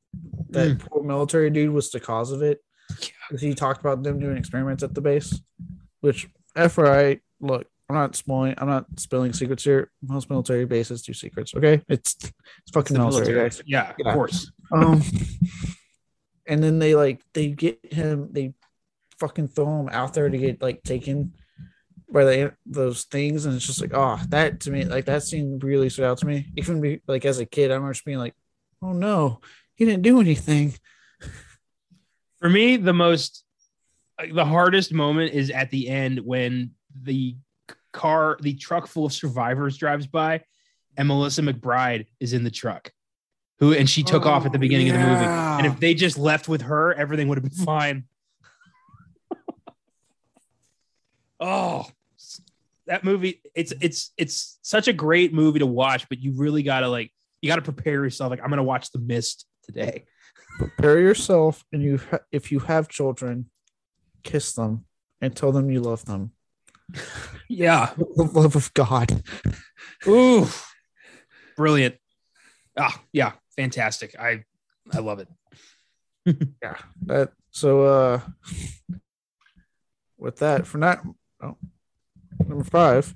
[0.50, 0.78] that mm.
[0.78, 2.60] poor military dude was the cause of it,
[3.00, 3.38] yeah.
[3.38, 5.40] he talked about them doing experiments at the base.
[6.00, 8.54] Which, FYI, look, I'm not spoiling.
[8.58, 9.90] I'm not spilling secrets here.
[10.02, 11.54] Most military bases do secrets.
[11.54, 13.62] Okay, it's it's fucking it's military, military, guys.
[13.64, 14.50] Yeah, yeah, of course.
[14.72, 15.02] Um,
[16.46, 18.28] and then they like they get him.
[18.32, 18.54] They
[19.20, 21.34] fucking throw him out there to get like taken
[22.10, 25.60] by the those things, and it's just like, oh, that to me, like that scene
[25.60, 26.48] really stood out to me.
[26.56, 28.34] Even be like as a kid, I remember just being like,
[28.82, 29.40] oh no,
[29.74, 30.74] he didn't do anything.
[32.40, 33.44] For me, the most
[34.18, 36.72] uh, the hardest moment is at the end when
[37.02, 37.36] the
[37.92, 40.42] car, the truck full of survivors drives by,
[40.96, 42.92] and Melissa McBride is in the truck.
[43.58, 44.94] Who and she took oh, off at the oh, beginning yeah.
[44.94, 45.24] of the movie.
[45.26, 48.04] And if they just left with her, everything would have been fine.
[51.40, 51.86] oh,
[52.86, 56.88] that movie, it's it's it's such a great movie to watch, but you really gotta
[56.88, 57.10] like
[57.40, 58.30] you gotta prepare yourself.
[58.30, 60.04] Like, I'm gonna watch the mist today.
[60.58, 63.50] Prepare yourself, and you ha- if you have children,
[64.22, 64.84] kiss them
[65.20, 66.32] and tell them you love them.
[67.48, 67.92] Yeah.
[68.16, 69.22] The love of God.
[70.06, 70.48] Ooh.
[71.56, 71.94] Brilliant.
[72.76, 74.16] Ah, yeah, fantastic.
[74.18, 74.44] I
[74.92, 75.28] I love it.
[76.62, 76.76] Yeah.
[77.02, 78.20] That so uh
[80.18, 81.02] with that for not
[81.40, 81.56] oh,
[82.44, 83.14] number five.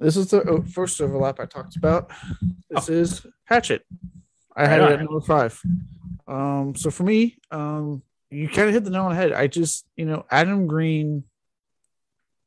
[0.00, 2.10] This is the oh, first overlap I talked about.
[2.70, 3.84] This is Hatchet.
[4.56, 5.60] I had Right it at number five.
[6.26, 9.32] Um, so for me, um, you kind of hit the nail on the head.
[9.32, 11.24] I just, you know, Adam Green,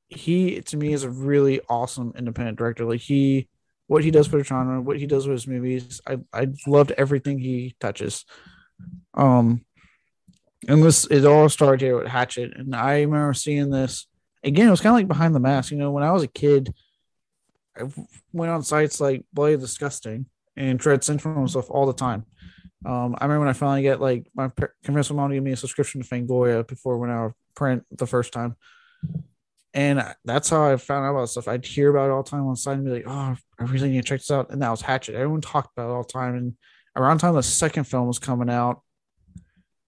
[0.07, 2.85] he to me is a really awesome independent director.
[2.85, 3.47] Like he,
[3.87, 6.91] what he does for the genre, what he does with his movies, I I loved
[6.91, 8.25] everything he touches.
[9.13, 9.65] Um,
[10.67, 14.07] and this it all started here with Hatchet, and I remember seeing this
[14.43, 14.67] again.
[14.67, 15.71] It was kind of like behind the mask.
[15.71, 16.73] You know, when I was a kid,
[17.77, 17.83] I
[18.33, 20.25] went on sites like Bloody Disgusting
[20.57, 22.25] and Dread Central and stuff all the time.
[22.85, 24.51] Um, I remember when I finally get like my
[24.83, 27.83] convinced my mom to give me a subscription to Fangoria before when I would print
[27.91, 28.55] the first time,
[29.73, 31.47] and that's how I found out about stuff.
[31.47, 33.89] I'd hear about it all the time on side and be like, "Oh, I really
[33.89, 35.15] need to check this out." And that was Hatchet.
[35.15, 36.55] Everyone talked about it all the time, and
[36.95, 38.81] around the time the second film was coming out,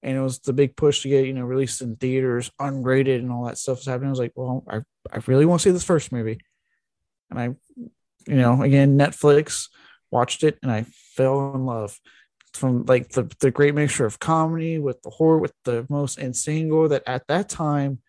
[0.01, 3.31] and it was the big push to get you know released in theaters, unrated, and
[3.31, 4.07] all that stuff was happening.
[4.07, 4.77] I was like, "Well, I
[5.11, 6.39] I really want to see this first movie,"
[7.29, 7.43] and I,
[7.75, 9.67] you know, again Netflix
[10.11, 10.83] watched it and I
[11.15, 11.99] fell in love.
[12.53, 16.69] From like the, the great mixture of comedy with the horror with the most insane
[16.69, 17.99] gore that at that time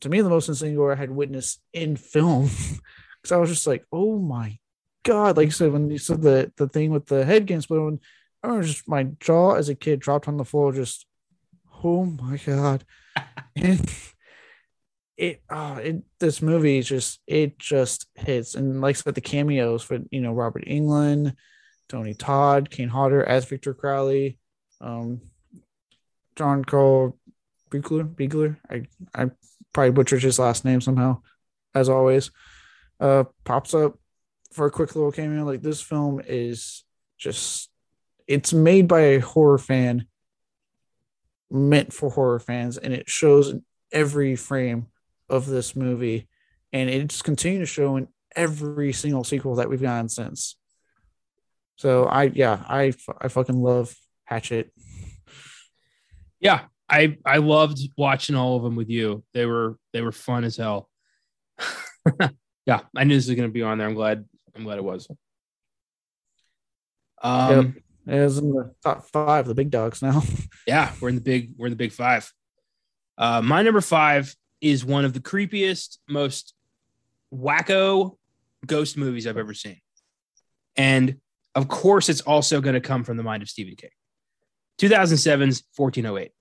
[0.00, 2.50] to me the most insane gore I had witnessed in film.
[3.22, 4.58] Because I was just like oh my
[5.02, 5.38] god.
[5.38, 8.00] Like you said when you said the the thing with the head getting split open
[8.42, 11.06] I remember just my jaw as a kid dropped on the floor just
[11.82, 12.84] oh my god.
[13.56, 13.90] and
[15.16, 19.98] it oh it this movie just it just hits and like said the cameos for
[20.10, 21.34] you know Robert Englund
[21.88, 24.38] Tony Todd, Kane Hodder as Victor Crowley,
[24.80, 25.20] um,
[26.36, 27.18] John Carl
[27.70, 28.12] Biegler.
[28.14, 28.56] Biegler.
[28.70, 29.30] I I
[29.72, 31.20] probably butchered his last name somehow,
[31.74, 32.30] as always.
[33.00, 33.98] Uh, pops up
[34.52, 35.44] for a quick little cameo.
[35.44, 36.84] Like this film is
[37.18, 37.70] just
[38.26, 40.06] it's made by a horror fan,
[41.50, 43.54] meant for horror fans, and it shows
[43.92, 44.86] every frame
[45.28, 46.28] of this movie,
[46.72, 50.56] and it just continues to show in every single sequel that we've gotten since.
[51.76, 53.94] So I yeah I I fucking love
[54.24, 54.72] Hatchet.
[56.40, 59.24] Yeah, I I loved watching all of them with you.
[59.32, 60.88] They were they were fun as hell.
[62.66, 63.88] yeah, I knew this was gonna be on there.
[63.88, 64.24] I'm glad
[64.54, 65.08] I'm glad it was.
[67.22, 67.76] Um
[68.06, 70.22] It was in the top five, the big dogs now.
[70.66, 72.30] yeah, we're in the big we're in the big five.
[73.18, 76.54] Uh my number five is one of the creepiest, most
[77.32, 78.16] wacko
[78.66, 79.80] ghost movies I've ever seen.
[80.76, 81.16] And
[81.54, 83.90] of course, it's also going to come from the mind of Stephen King.
[84.80, 86.32] 2007's 1408.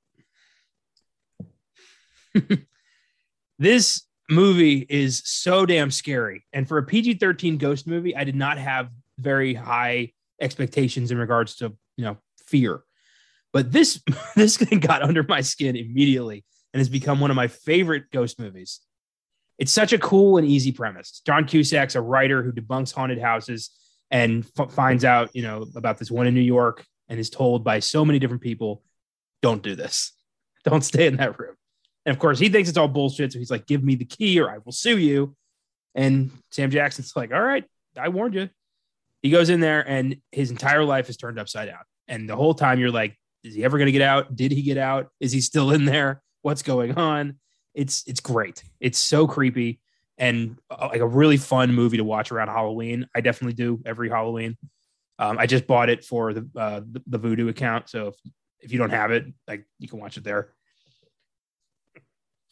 [3.60, 6.46] this movie is so damn scary.
[6.52, 11.18] And for a PG 13 ghost movie, I did not have very high expectations in
[11.18, 12.18] regards to, you know,
[12.48, 12.82] fear.
[13.52, 14.02] But this
[14.36, 16.44] this thing got under my skin immediately
[16.74, 18.80] and has become one of my favorite ghost movies.
[19.60, 21.22] It's such a cool and easy premise.
[21.26, 23.70] John Cusack's a writer who debunks haunted houses
[24.10, 27.64] and f- finds out, you know, about this one in New York and is told
[27.64, 28.84] by so many different people,
[29.42, 30.12] don't do this.
[30.64, 31.56] Don't stay in that room.
[32.06, 33.34] And of course, he thinks it's all bullshit.
[33.34, 35.36] So he's like, give me the key or I will sue you.
[35.94, 37.66] And Sam Jackson's like, all right,
[37.98, 38.50] I warned you.
[39.22, 41.84] He goes in there and his entire life is turned upside down.
[42.08, 44.34] And the whole time you're like, is he ever going to get out?
[44.36, 45.10] Did he get out?
[45.20, 46.22] Is he still in there?
[46.44, 47.40] What's going on?
[47.74, 48.64] It's it's great.
[48.80, 49.80] It's so creepy
[50.20, 53.08] and uh, like a really fun movie to watch around Halloween.
[53.16, 54.58] I definitely do every Halloween.
[55.18, 58.16] Um, I just bought it for the, uh, the the Vudu account, so if,
[58.60, 60.54] if you don't have it, like you can watch it there.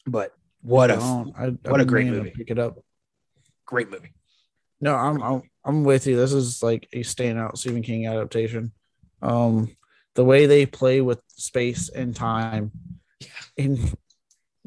[0.07, 2.31] But what a what a great movie.
[2.31, 2.79] Pick it up.
[3.65, 4.13] great movie.
[4.79, 6.15] No, I'm, I'm I'm with you.
[6.15, 8.71] This is like a standout Stephen King adaptation.
[9.21, 9.75] Um,
[10.15, 12.71] the way they play with space and time,
[13.57, 13.93] and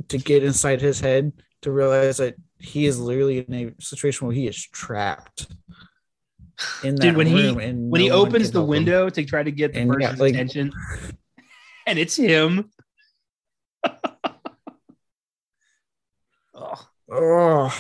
[0.09, 1.33] to get inside his head
[1.63, 5.47] to realize that he is literally in a situation where he is trapped
[6.83, 7.59] in that Dude, when he- room.
[7.59, 8.71] and When he no one opens the help him.
[8.71, 10.73] window to try to get the And yeah, person's like- attention,
[11.87, 12.71] and it's him.
[16.55, 17.71] oh, Oh,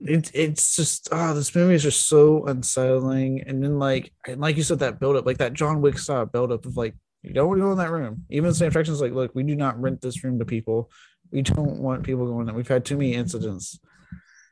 [0.00, 3.42] it's it's just oh, this movie is just so unsettling.
[3.46, 6.26] And then like and like you said, that build up, like that John Wick style
[6.26, 8.24] build up of like you don't want to go in that room.
[8.30, 10.90] Even Sam Jackson's like, look, we do not rent this room to people.
[11.30, 12.54] We don't want people going there.
[12.54, 13.78] We've had too many incidents.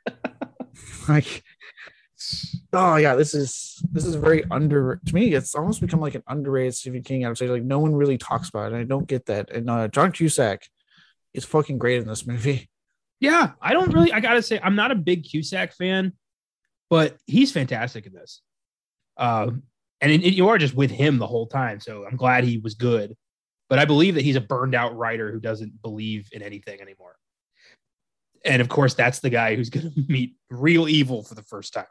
[1.09, 1.43] like
[2.73, 5.35] Oh yeah, this is this is very under to me.
[5.35, 7.27] It's almost become like an underrated Stephen King.
[7.27, 8.77] Would say like no one really talks about it.
[8.77, 9.51] I don't get that.
[9.51, 10.63] And uh, John Cusack
[11.35, 12.69] is fucking great in this movie.
[13.19, 14.13] Yeah, I don't really.
[14.13, 16.13] I gotta say, I'm not a big Cusack fan,
[16.89, 18.41] but he's fantastic in this.
[19.17, 19.65] Um,
[20.01, 22.75] and it, you are just with him the whole time, so I'm glad he was
[22.75, 23.17] good.
[23.69, 27.17] But I believe that he's a burned out writer who doesn't believe in anything anymore.
[28.45, 31.73] And of course, that's the guy who's going to meet real evil for the first
[31.73, 31.87] time.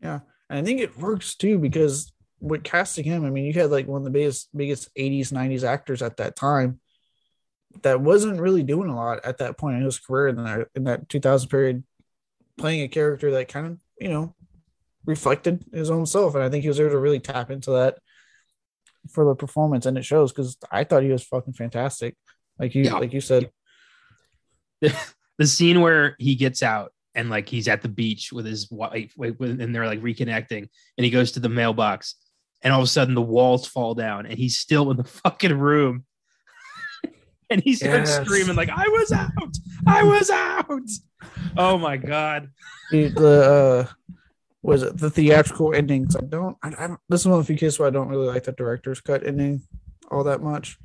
[0.00, 3.70] Yeah, and I think it works too because with casting him, I mean, you had
[3.70, 6.80] like one of the biggest biggest 80s 90s actors at that time
[7.82, 10.84] that wasn't really doing a lot at that point in his career in that in
[10.84, 11.84] that 2000 period,
[12.58, 14.34] playing a character that kind of you know
[15.06, 17.98] reflected his own self, and I think he was able to really tap into that
[19.10, 22.16] for the performance, and it shows because I thought he was fucking fantastic.
[22.58, 22.94] Like you, yeah.
[22.94, 23.50] like you said,
[24.80, 24.94] the,
[25.38, 29.14] the scene where he gets out and like he's at the beach with his wife,
[29.18, 30.68] and they're like reconnecting,
[30.98, 32.16] and he goes to the mailbox,
[32.62, 35.58] and all of a sudden the walls fall down, and he's still in the fucking
[35.58, 36.04] room
[37.50, 38.24] and he starts yes.
[38.24, 39.56] screaming like, "I was out!
[39.86, 40.90] I was out!"
[41.56, 42.50] Oh my god!
[42.90, 44.14] The uh,
[44.64, 46.16] was it the theatrical endings?
[46.16, 46.56] I don't.
[46.62, 47.00] I, I don't.
[47.08, 49.26] this is one of the few cases where I don't really like the director's cut
[49.26, 49.62] ending
[50.10, 50.78] all that much.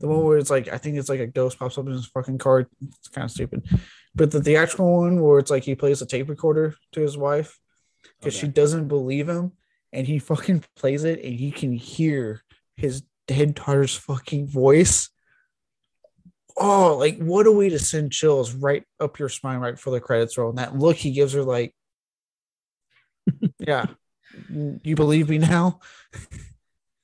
[0.00, 2.06] The one where it's like I think it's like a ghost pops up in his
[2.06, 2.68] fucking car.
[2.80, 3.68] It's kind of stupid.
[4.14, 7.58] But the theatrical one where it's like he plays a tape recorder to his wife
[8.18, 8.46] because okay.
[8.46, 9.52] she doesn't believe him,
[9.92, 12.42] and he fucking plays it, and he can hear
[12.76, 15.10] his dead daughter's fucking voice
[16.58, 20.00] oh, like what a way to send chills right up your spine right before the
[20.00, 20.50] credits roll.
[20.50, 21.74] And that look he gives her, like,
[23.58, 23.86] yeah,
[24.82, 25.80] you believe me now?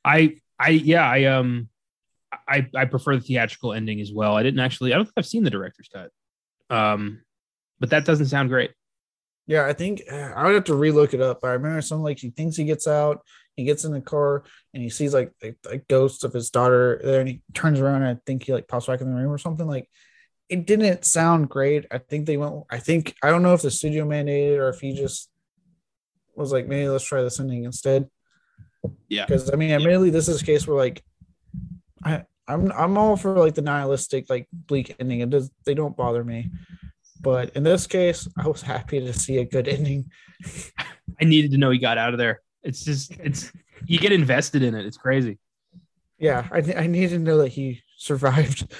[0.04, 1.68] I, I, yeah, I, um,
[2.48, 4.36] I, I prefer the theatrical ending as well.
[4.36, 6.10] I didn't actually, I don't think I've seen the director's cut.
[6.70, 7.22] Um,
[7.80, 8.72] but that doesn't sound great.
[9.46, 11.40] Yeah, I think I would have to relook it up.
[11.44, 13.20] I remember something like he thinks he gets out,
[13.56, 17.00] he gets in the car and he sees like a, a ghost of his daughter
[17.02, 19.30] there and he turns around and I think he like pops back in the room
[19.30, 19.88] or something like
[20.48, 21.86] it didn't sound great.
[21.90, 24.80] I think they went I think I don't know if the studio mandated or if
[24.80, 25.30] he just
[26.36, 28.08] was like maybe let's try this ending instead.
[29.08, 29.26] Yeah.
[29.26, 31.02] Because I mean admittedly this is a case where like
[32.04, 35.20] I I'm I'm all for like the nihilistic like bleak ending.
[35.20, 36.50] It does they don't bother me.
[37.20, 40.10] But in this case, I was happy to see a good ending.
[41.20, 42.42] I needed to know he got out of there.
[42.62, 43.50] It's just it's
[43.86, 44.84] you get invested in it.
[44.84, 45.38] It's crazy.
[46.18, 48.70] Yeah, I I need to know that he survived.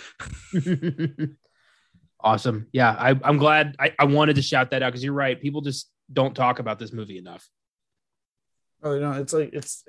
[2.21, 2.67] awesome.
[2.73, 3.77] Yeah, I, I'm glad.
[3.79, 5.41] I, I wanted to shout that out because you're right.
[5.41, 7.49] People just don't talk about this movie enough.
[8.83, 9.85] Oh, you know, it's like it's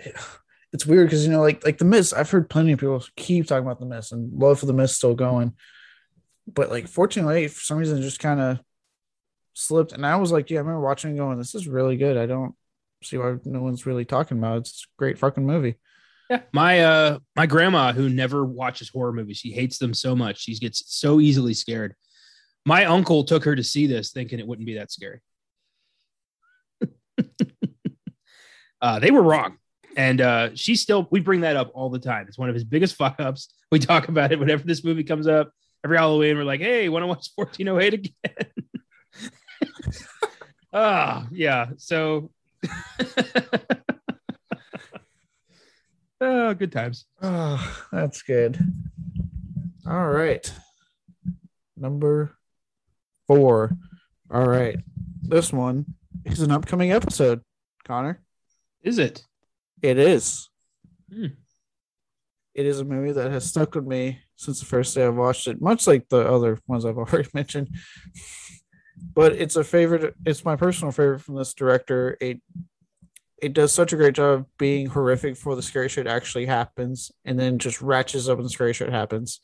[0.72, 2.14] it's weird because you know, like like the Mist.
[2.14, 4.96] I've heard plenty of people keep talking about the Mist and love for the Mist
[4.96, 5.54] still going,
[6.48, 8.60] but like fortunately, for some reason, just kind of
[9.54, 9.94] slipped.
[9.94, 12.18] And I was like, yeah, I remember watching and going, this is really good.
[12.18, 12.56] I don't
[13.04, 14.60] see why no one's really talking about it.
[14.60, 15.76] It's a great fucking movie.
[16.30, 16.42] Yeah.
[16.54, 20.40] My uh my grandma who never watches horror movies, she hates them so much.
[20.40, 21.96] She gets so easily scared.
[22.66, 25.22] My uncle took her to see this thinking it wouldn't be that scary.
[28.82, 29.58] uh, they were wrong.
[29.98, 32.26] And uh, she still, we bring that up all the time.
[32.28, 33.54] It's one of his biggest fuck ups.
[33.72, 35.52] We talk about it whenever this movie comes up.
[35.84, 38.66] Every Halloween, we're like, hey, want to watch 1408 again?
[40.74, 41.68] Oh, yeah.
[41.78, 42.32] So
[46.20, 47.06] oh, good times.
[47.22, 48.60] Oh, that's good.
[49.88, 50.52] All right.
[51.78, 52.36] Number
[53.28, 53.72] four.
[54.32, 54.80] All right.
[55.22, 55.86] This one
[56.34, 57.42] is an upcoming episode,
[57.86, 58.22] Connor.
[58.82, 59.24] Is it?
[59.82, 60.50] It is.
[61.14, 61.28] Hmm.
[62.54, 65.48] It is a movie that has stuck with me since the first day I watched
[65.48, 67.70] it, much like the other ones I've already mentioned
[69.14, 70.16] but it's a favorite.
[70.26, 72.18] It's my personal favorite from this director.
[72.20, 72.42] It
[73.42, 77.12] it does such a great job of being horrific before the scary shit actually happens,
[77.26, 79.40] and then just ratchets up when the scary shit happens,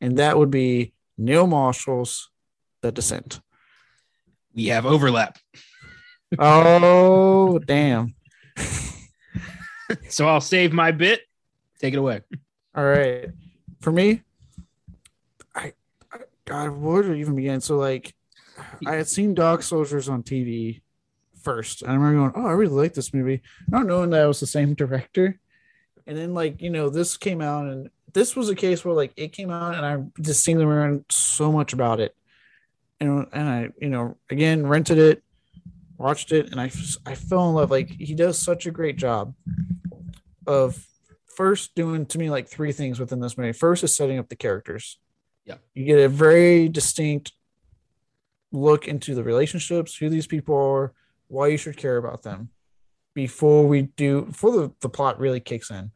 [0.00, 2.30] and that would be Neil Marshall's
[2.82, 3.40] The Descent.
[4.54, 5.38] We have overlap.
[6.38, 8.14] Oh damn!
[10.08, 11.22] so I'll save my bit.
[11.80, 12.20] Take it away.
[12.74, 13.30] All right,
[13.80, 14.22] for me,
[15.54, 15.72] I,
[16.12, 17.60] I God, where I even begin?
[17.60, 18.14] So like
[18.86, 20.82] I had seen Dog Soldiers on TV
[21.42, 21.82] first.
[21.82, 23.42] And I remember going, Oh, I really like this movie.
[23.68, 25.38] Not knowing that it was the same director.
[26.06, 29.12] And then like, you know, this came out and this was a case where like
[29.16, 32.14] it came out and I just seen them around so much about it.
[33.00, 35.22] And and I, you know, again rented it,
[35.98, 36.70] watched it, and I
[37.06, 37.70] I fell in love.
[37.70, 39.34] Like he does such a great job
[40.46, 40.86] of
[41.36, 43.52] first doing to me like three things within this movie.
[43.52, 44.98] First is setting up the characters.
[45.44, 45.56] Yeah.
[45.74, 47.32] You get a very distinct
[48.52, 50.92] look into the relationships, who these people are,
[51.28, 52.50] why you should care about them
[53.14, 55.90] before we do before the, the plot really kicks in.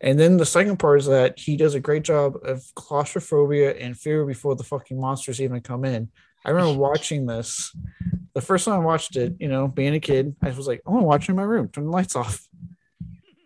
[0.00, 3.96] And then the second part is that he does a great job of claustrophobia and
[3.96, 6.08] fear before the fucking monsters even come in.
[6.44, 7.74] I remember watching this
[8.34, 10.90] the first time I watched it, you know, being a kid, I was like, I
[10.90, 12.46] want to watch it in my room, turn the lights off.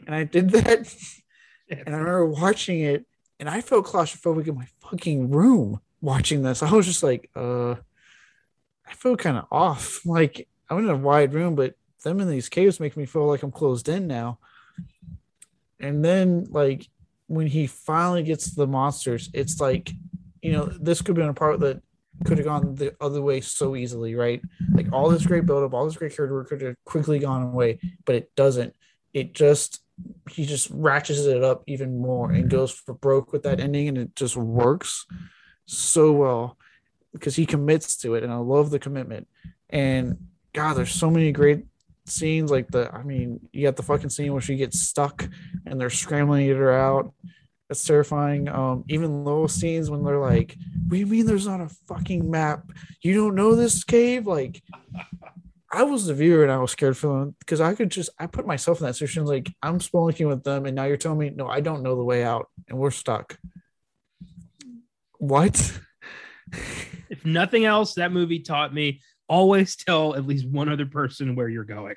[0.07, 0.95] And I did that.
[1.71, 3.05] and I remember watching it
[3.41, 6.63] and I felt claustrophobic in my fucking room watching this.
[6.63, 10.07] I was just like, uh, I feel kind of off.
[10.07, 11.75] Like I'm in a wide room, but
[12.05, 14.39] them in these caves make me feel like I'm closed in now.
[15.81, 16.89] And then like
[17.27, 19.91] when he finally gets to the monsters, it's like,
[20.41, 21.83] you know, this could be a part that
[22.25, 24.41] could have gone the other way so easily, right?
[24.73, 27.79] Like all this great buildup, all this great character work could have quickly gone away,
[28.05, 28.75] but it doesn't.
[29.13, 29.83] It just
[30.31, 33.99] he just ratchets it up even more and goes for broke with that ending, and
[33.99, 35.07] it just works
[35.67, 36.59] so well
[37.13, 39.27] because he commits to it, and I love the commitment.
[39.71, 40.19] And
[40.53, 41.65] God, there's so many great
[42.07, 45.29] scenes like the I mean, you got the fucking scene where she gets stuck
[45.67, 47.13] and they're scrambling get her out.
[47.69, 48.49] That's terrifying.
[48.49, 50.57] Um, even those scenes when they're like,
[50.87, 52.71] "What do you mean there's not a fucking map?
[53.03, 54.63] You don't know this cave?" Like,
[55.73, 58.27] I was the viewer and I was scared for them because I could just I
[58.27, 59.25] put myself in that situation.
[59.25, 62.05] Like, I'm spelunking with them, and now you're telling me, no, I don't know the
[62.05, 63.37] way out, and we're stuck.
[65.19, 65.79] What?
[67.11, 71.49] if nothing else, that movie taught me always tell at least one other person where
[71.49, 71.97] you're going.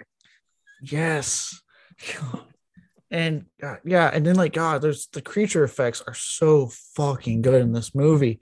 [0.82, 1.62] Yes.
[3.12, 7.62] And uh, yeah, and then like God, there's the creature effects are so fucking good
[7.62, 8.40] in this movie.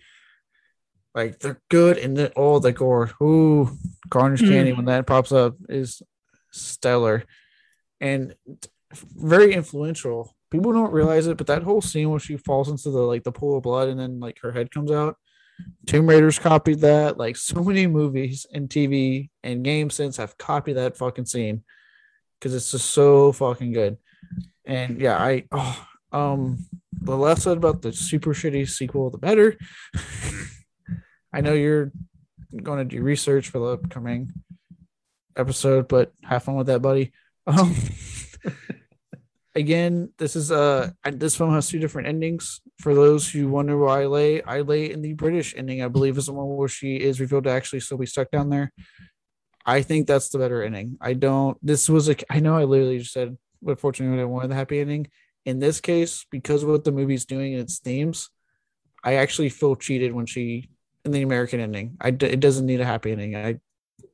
[1.15, 3.77] Like they're good, and then all oh, the gore, ooh,
[4.09, 4.49] Carnage mm.
[4.49, 6.01] Candy when that pops up is
[6.51, 7.23] stellar,
[8.01, 8.35] and
[8.93, 10.35] very influential.
[10.51, 13.31] People don't realize it, but that whole scene where she falls into the like the
[13.31, 15.17] pool of blood and then like her head comes out,
[15.85, 17.17] Tomb Raiders copied that.
[17.17, 21.63] Like so many movies and TV and games since have copied that fucking scene
[22.39, 23.97] because it's just so fucking good.
[24.67, 29.57] And yeah, I oh um the less said about the super shitty sequel, the better.
[31.33, 31.91] I know you're
[32.63, 34.31] going to do research for the upcoming
[35.35, 37.11] episode, but have fun with that, buddy.
[37.45, 37.75] Um,
[39.55, 42.61] again, this is uh this film has two different endings.
[42.79, 45.81] For those who wonder why I lay, I lay in the British ending.
[45.81, 48.49] I believe is the one where she is revealed to actually still be stuck down
[48.49, 48.73] there.
[49.65, 50.97] I think that's the better ending.
[50.99, 51.57] I don't.
[51.65, 52.15] This was a.
[52.29, 55.07] I know I literally just said but fortunately I wanted the happy ending.
[55.45, 58.29] In this case, because of what the movie's doing and its themes,
[59.03, 60.69] I actually feel cheated when she
[61.05, 61.97] in the American ending.
[62.01, 63.35] I it doesn't need a happy ending.
[63.35, 63.59] I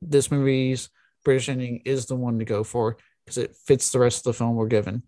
[0.00, 0.90] this movie's
[1.24, 4.38] British ending is the one to go for because it fits the rest of the
[4.38, 5.02] film we're given.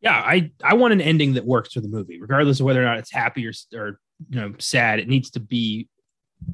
[0.00, 2.84] Yeah, I I want an ending that works for the movie, regardless of whether or
[2.84, 3.98] not it's happy or or
[4.28, 4.98] you know sad.
[4.98, 5.88] It needs to be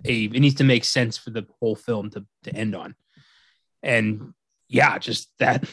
[0.04, 2.94] a it needs to make sense for the whole film to to end on.
[3.82, 4.34] And
[4.68, 5.68] yeah, just that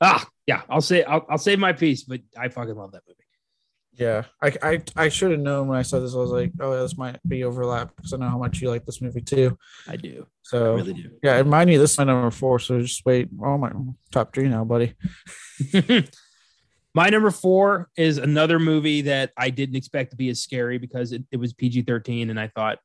[0.00, 3.20] ah, yeah, I'll say I'll, I'll save my piece, but I fucking love that movie.
[3.94, 6.14] Yeah, I I, I should have known when I saw this.
[6.14, 8.86] I was like, oh, this might be overlap because I know how much you like
[8.86, 9.58] this movie too.
[9.86, 10.26] I do.
[10.42, 11.10] So I really do.
[11.22, 12.58] Yeah, remind me this is my number four.
[12.58, 13.28] So just wait.
[13.42, 13.72] Oh my
[14.10, 14.94] top three now, buddy.
[16.94, 21.12] my number four is another movie that I didn't expect to be as scary because
[21.12, 22.78] it, it was PG thirteen, and I thought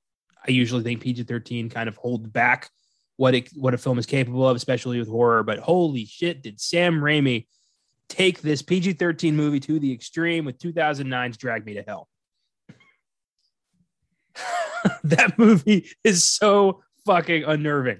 [0.45, 2.69] I usually think PG thirteen kind of hold back
[3.17, 5.43] what it what a film is capable of, especially with horror.
[5.43, 7.47] But holy shit, did Sam Raimi
[8.09, 12.07] take this PG 13 movie to the extreme with 2009's Drag Me to Hell?
[15.03, 17.99] that movie is so fucking unnerving.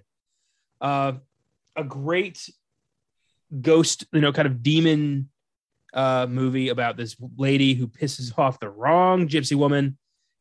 [0.82, 1.14] Uh,
[1.76, 2.50] a great
[3.62, 5.30] ghost, you know, kind of demon
[5.94, 9.98] uh, movie about this lady who pisses off the wrong gypsy woman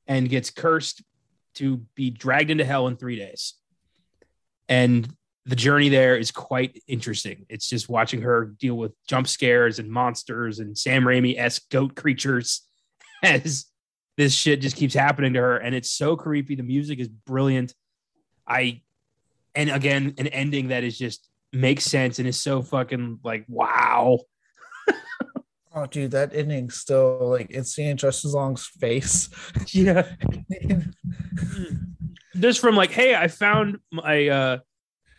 [0.06, 1.02] and gets cursed
[1.54, 3.54] to be dragged into hell in three days
[4.68, 5.08] and
[5.46, 7.44] the journey there is quite interesting.
[7.48, 11.94] It's just watching her deal with jump scares and monsters and Sam Raimi esque goat
[11.94, 12.62] creatures
[13.22, 13.66] as
[14.16, 15.56] this shit just keeps happening to her.
[15.56, 16.54] And it's so creepy.
[16.54, 17.74] The music is brilliant.
[18.46, 18.82] I,
[19.54, 24.18] and again, an ending that is just makes sense and is so fucking like, wow.
[25.74, 29.28] oh, dude, that ending still like it's seeing Justin Long's face.
[29.72, 30.06] Yeah.
[32.36, 34.58] Just from like, hey, I found my uh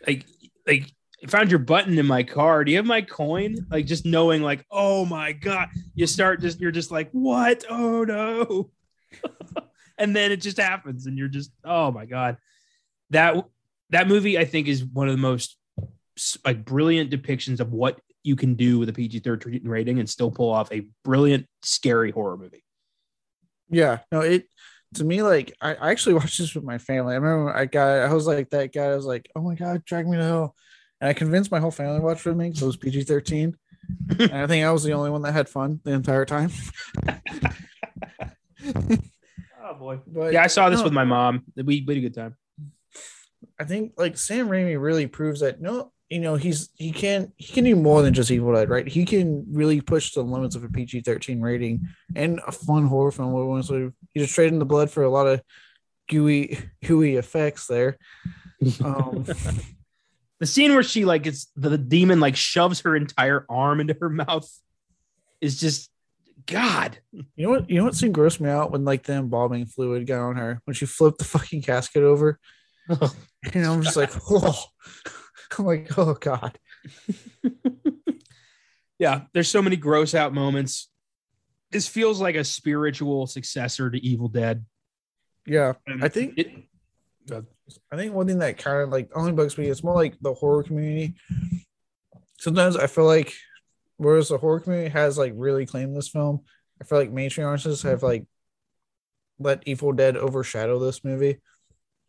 [0.06, 0.24] like
[0.66, 0.92] like
[1.28, 2.64] found your button in my car.
[2.64, 3.66] Do you have my coin?
[3.70, 7.64] Like just knowing, like, oh my god, you start just you're just like, what?
[7.68, 8.70] Oh no.
[9.98, 12.36] and then it just happens, and you're just, oh my god.
[13.10, 13.44] That
[13.90, 15.56] that movie, I think, is one of the most
[16.44, 20.30] like brilliant depictions of what you can do with a PG 13 rating and still
[20.30, 22.64] pull off a brilliant, scary horror movie.
[23.68, 24.48] Yeah, no, it
[24.94, 27.12] to me, like I, I actually watched this with my family.
[27.12, 28.86] I remember I got I was like that guy.
[28.86, 30.54] I was like, oh my god, drag me to hell,
[31.00, 33.56] and I convinced my whole family to watch with me because it was PG thirteen.
[34.18, 36.50] and I think I was the only one that had fun the entire time.
[39.64, 40.00] oh boy!
[40.06, 41.44] But, yeah, I saw this no, with my mom.
[41.54, 42.36] We, we had a good time.
[43.58, 47.52] I think like Sam Raimi really proves that no, you know, he's he can he
[47.52, 48.86] can do more than just Evil Dead, right?
[48.86, 53.10] He can really push the limits of a PG thirteen rating and a fun horror
[53.10, 53.62] film.
[53.62, 55.42] So he just traded the blood for a lot of
[56.08, 57.98] gooey gooey effects there.
[58.84, 59.24] Um,
[60.40, 63.96] the scene where she like it's the, the demon like shoves her entire arm into
[64.00, 64.48] her mouth
[65.40, 65.90] is just
[66.46, 66.98] God.
[67.12, 67.70] You know what?
[67.70, 70.60] You know what scene grossed me out when like the embalming fluid got on her
[70.64, 72.38] when she flipped the fucking casket over.
[72.88, 73.12] Oh,
[73.52, 74.64] and I'm just like, oh,
[75.58, 76.58] I'm like, oh God.
[78.98, 80.88] yeah, there's so many gross out moments.
[81.70, 84.64] This feels like a spiritual successor to Evil Dead.
[85.46, 86.50] Yeah, I think it,
[87.30, 90.34] I think one thing that kind of like only bugs me, it's more like the
[90.34, 91.14] horror community.
[92.38, 93.32] Sometimes I feel like
[93.96, 96.42] whereas the horror community has like really claimed this film,
[96.80, 98.26] I feel like mainstream artists have like
[99.38, 101.40] let Evil Dead overshadow this movie.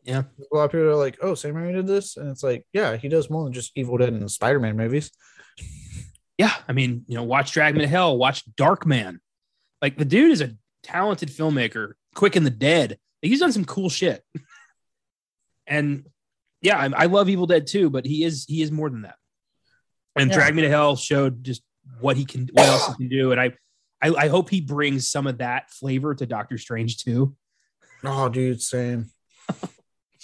[0.07, 0.23] Yeah.
[0.39, 2.15] A lot of people are like, oh, Sam Raimi did this.
[2.15, 5.11] And it's like, yeah, he does more than just Evil Dead and Spider Man movies.
[6.37, 6.53] Yeah.
[6.65, 9.19] I mean, you know, watch Drag Me to Hell, watch Darkman.
[9.81, 12.97] Like the dude is a talented filmmaker, Quick and the Dead.
[13.21, 14.23] He's done some cool shit.
[15.67, 16.07] and
[16.61, 19.15] yeah, I, I, love Evil Dead too, but he is he is more than that.
[20.15, 20.35] And yeah.
[20.37, 21.63] Drag Me to Hell showed just
[21.99, 23.33] what he can, what else he can do.
[23.33, 23.51] And I,
[24.01, 27.35] I, I hope he brings some of that flavor to Doctor Strange too.
[28.03, 29.11] Oh, dude, same.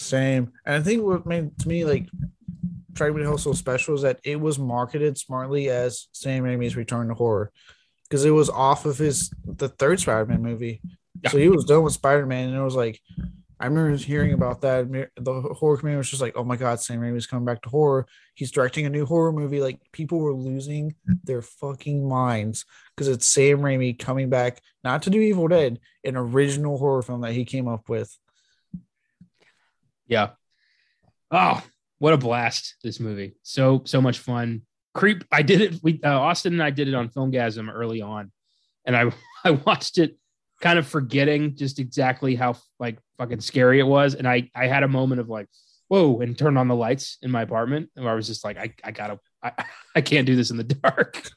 [0.04, 0.52] Same.
[0.66, 2.08] And I think what made to me like
[2.92, 7.08] Drag Me to so special is that it was marketed smartly as Sam Raimi's Return
[7.08, 7.52] to Horror
[8.04, 10.82] because it was off of his the third Spider-Man movie.
[11.22, 11.32] Yeah.
[11.32, 13.00] So he was done with Spider-Man, and it was like
[13.60, 14.92] I remember hearing about that.
[15.16, 18.06] The horror community was just like, "Oh my god, Sam Raimi's coming back to horror.
[18.36, 22.66] He's directing a new horror movie." Like people were losing their fucking minds
[22.96, 27.22] because it's Sam Raimi coming back, not to do Evil Dead, an original horror film
[27.22, 28.18] that he came up with.
[30.08, 30.32] Yeah.
[31.32, 31.64] Oh,
[32.00, 32.76] what a blast!
[32.84, 34.64] This movie, so so much fun.
[34.94, 35.24] Creep.
[35.32, 35.80] I did it.
[35.82, 38.32] We uh, Austin and I did it on Filmgazm early on,
[38.86, 39.12] and I
[39.46, 40.18] I watched it,
[40.62, 44.84] kind of forgetting just exactly how like fucking scary it was, and I I had
[44.84, 45.48] a moment of like,
[45.88, 48.74] whoa, and turned on the lights in my apartment, and I was just like, I
[48.84, 49.52] I gotta I
[49.96, 51.22] I can't do this in the dark.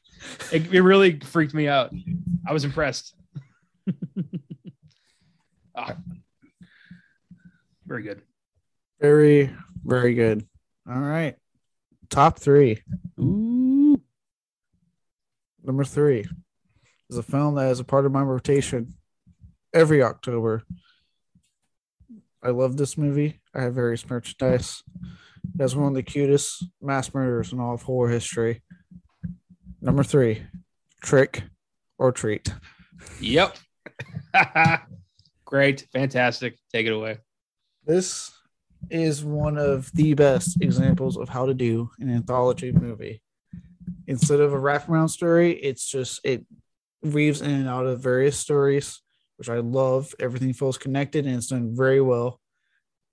[0.51, 1.93] It, it really freaked me out.
[2.48, 3.14] I was impressed.
[5.76, 5.93] oh,
[7.86, 8.22] very good.
[9.01, 9.51] Very,
[9.85, 10.47] very good.
[10.89, 11.36] All right.
[12.09, 12.82] Top three.
[13.18, 14.01] Ooh.
[15.62, 16.24] Number three
[17.10, 18.94] is a film that is a part of my rotation
[19.74, 20.62] every October.
[22.43, 23.40] I love this movie.
[23.55, 24.82] I have various merchandise.
[24.94, 28.62] It has one of the cutest mass murders in all of horror history.
[29.81, 30.47] Number three,
[31.02, 31.43] Trick
[31.98, 32.52] 'r Treat.
[33.20, 33.56] Yep.
[35.44, 35.86] Great.
[35.93, 36.59] Fantastic.
[36.73, 37.18] Take it away.
[37.85, 38.31] This
[38.90, 43.22] is one of the best examples of how to do an anthology movie.
[44.06, 46.44] Instead of a wraparound story, it's just it
[47.02, 49.00] weaves in and out of various stories,
[49.36, 50.14] which I love.
[50.20, 52.40] Everything feels connected and it's done very well.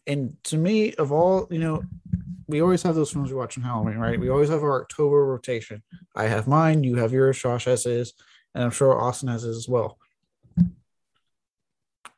[0.05, 1.83] And to me, of all, you know,
[2.47, 4.19] we always have those films we watch on Halloween, right?
[4.19, 5.81] We always have our October rotation.
[6.15, 8.13] I have mine, you have yours, Josh has his,
[8.53, 9.97] and I'm sure Austin has his as well.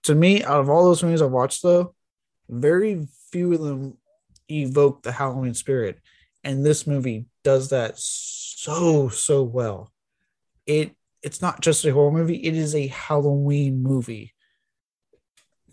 [0.03, 1.95] To me, out of all those movies I've watched, though,
[2.49, 3.97] very few of them
[4.49, 5.99] evoke the Halloween spirit.
[6.45, 9.91] And this movie does that so, so well.
[10.65, 14.33] It it's not just a horror movie, it is a Halloween movie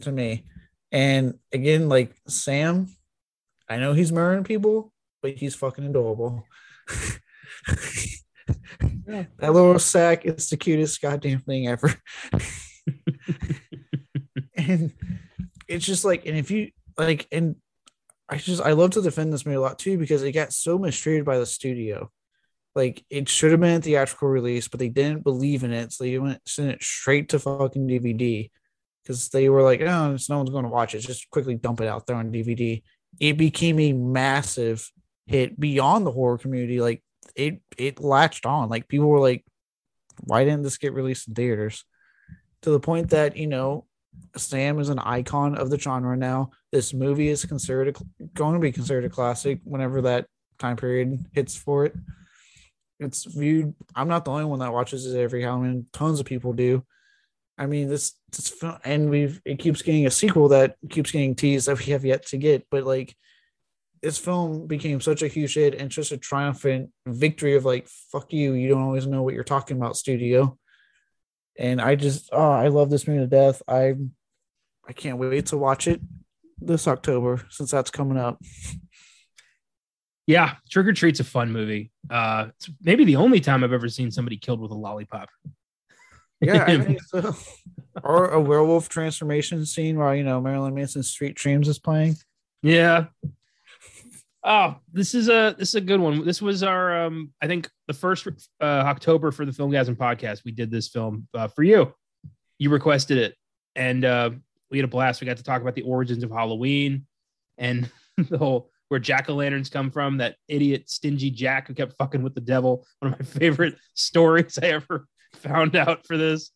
[0.01, 0.44] to me.
[0.90, 2.89] And again, like Sam,
[3.68, 6.44] I know he's murdering people, but he's fucking adorable.
[9.06, 9.26] yeah.
[9.39, 11.94] That little sack is the cutest goddamn thing ever.
[14.56, 14.93] and
[15.68, 17.56] it's just like, and if you like, and
[18.28, 20.78] I just I love to defend this movie a lot too because it got so
[20.78, 22.10] mistreated by the studio.
[22.74, 26.05] Like it should have been a theatrical release, but they didn't believe in it, so
[26.05, 28.51] they went sent it straight to fucking DVD
[29.02, 31.01] because they were like, "Oh, no one's going to watch it.
[31.01, 32.82] Just quickly dump it out there on DVD."
[33.20, 34.90] It became a massive
[35.27, 36.81] hit beyond the horror community.
[36.81, 37.02] Like
[37.36, 38.70] it, it latched on.
[38.70, 39.44] Like people were like,
[40.20, 41.85] "Why didn't this get released in theaters?"
[42.62, 43.86] To the point that you know
[44.36, 46.51] Sam is an icon of the genre now.
[46.70, 50.26] This movie is considered a, going to be considered a classic whenever that
[50.59, 51.94] time period hits for it.
[53.01, 53.74] It's viewed.
[53.94, 55.86] I'm not the only one that watches it every Halloween.
[55.93, 56.84] Tons of people do.
[57.59, 61.34] I mean, this, this film, and we've it keeps getting a sequel that keeps getting
[61.34, 62.66] teased that we have yet to get.
[62.70, 63.14] But like,
[64.02, 68.32] this film became such a huge hit and just a triumphant victory of like, fuck
[68.32, 70.59] you, you don't always know what you're talking about, studio.
[71.58, 73.62] And I just, oh, I love this movie to death.
[73.68, 73.94] I,
[74.86, 76.00] I can't wait to watch it
[76.60, 78.40] this October since that's coming up.
[80.26, 81.90] Yeah, Trick 'r Treat's a fun movie.
[82.08, 85.28] Uh, it's maybe the only time I've ever seen somebody killed with a lollipop.
[86.40, 87.34] Yeah, I think so.
[88.02, 92.16] or a werewolf transformation scene while you know Marilyn Manson's Sweet Dreams is playing.
[92.62, 93.06] Yeah.
[94.44, 96.24] Oh, this is a this is a good one.
[96.24, 98.27] This was our um I think the first
[98.60, 100.44] uh, October for the Filmgazm podcast.
[100.44, 101.94] We did this film uh, for you.
[102.59, 103.36] You requested it,
[103.77, 104.31] and uh,
[104.70, 105.20] we had a blast.
[105.20, 107.06] We got to talk about the origins of Halloween
[107.59, 110.19] and the whole where jack o' lanterns come from.
[110.19, 112.85] That idiot stingy Jack who kept fucking with the devil.
[112.98, 116.51] One of my favorite stories I ever found out for this,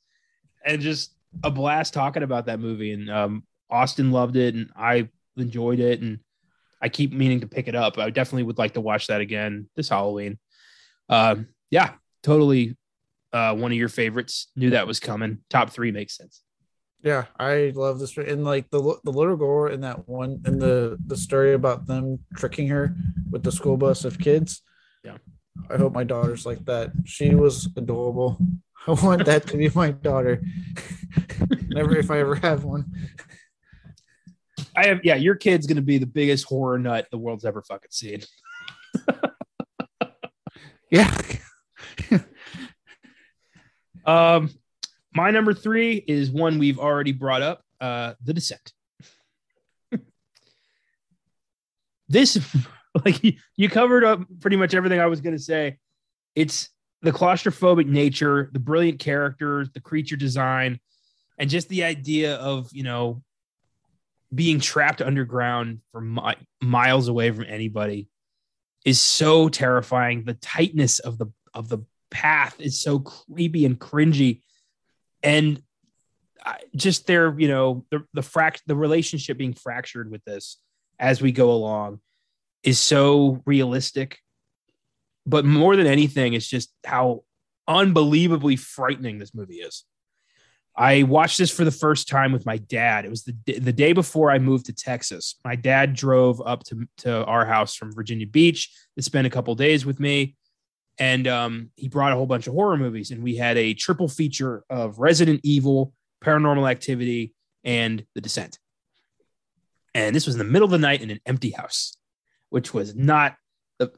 [0.65, 1.15] and just
[1.45, 2.93] a blast talking about that movie.
[2.93, 6.19] And um, Austin loved it, and I enjoyed it, and
[6.81, 7.98] I keep meaning to pick it up.
[7.98, 10.39] I definitely would like to watch that again this Halloween.
[11.09, 12.77] Um, yeah, totally.
[13.32, 14.51] Uh, one of your favorites.
[14.57, 15.39] Knew that was coming.
[15.51, 16.43] Top three makes sense.
[17.03, 20.98] Yeah, I love this and like the the little girl in that one and the
[21.07, 22.97] the story about them tricking her
[23.31, 24.62] with the school bus of kids.
[25.05, 25.19] Yeah.
[25.70, 26.90] I hope my daughter's like that.
[27.05, 28.39] She was adorable.
[28.86, 30.43] I want that to be my daughter.
[31.69, 32.93] Never if I ever have one.
[34.77, 37.90] I have yeah, your kid's gonna be the biggest horror nut the world's ever fucking
[37.90, 38.23] seen.
[40.90, 41.16] yeah.
[44.07, 44.51] um
[45.16, 48.73] my number three is one we've already brought up uh, The Descent.
[52.09, 52.39] this,
[53.05, 53.23] like,
[53.57, 55.78] you covered up pretty much everything I was going to say.
[56.35, 56.69] It's
[57.01, 60.81] the claustrophobic nature, the brilliant characters, the creature design,
[61.39, 63.23] and just the idea of, you know,
[64.35, 68.09] being trapped underground for mi- miles away from anybody
[68.85, 70.24] is so terrifying.
[70.24, 71.78] The tightness of the of the
[72.11, 74.43] path is so creepy and cringy.
[75.23, 75.62] And
[76.74, 80.59] just their you know the the fract the relationship being fractured with this
[80.98, 82.01] as we go along
[82.62, 84.19] is so realistic.
[85.27, 87.24] But more than anything it's just how
[87.69, 89.85] unbelievably frightening this movie is
[90.77, 93.93] i watched this for the first time with my dad it was the, the day
[93.93, 98.27] before i moved to texas my dad drove up to, to our house from virginia
[98.27, 100.36] beach to spend a couple days with me
[100.98, 104.09] and um, he brought a whole bunch of horror movies, and we had a triple
[104.09, 105.93] feature of Resident Evil,
[106.24, 107.35] Paranormal Activity,
[107.65, 108.59] and The Descent.
[109.94, 111.97] And this was in the middle of the night in an empty house,
[112.48, 113.36] which was not
[113.78, 113.93] the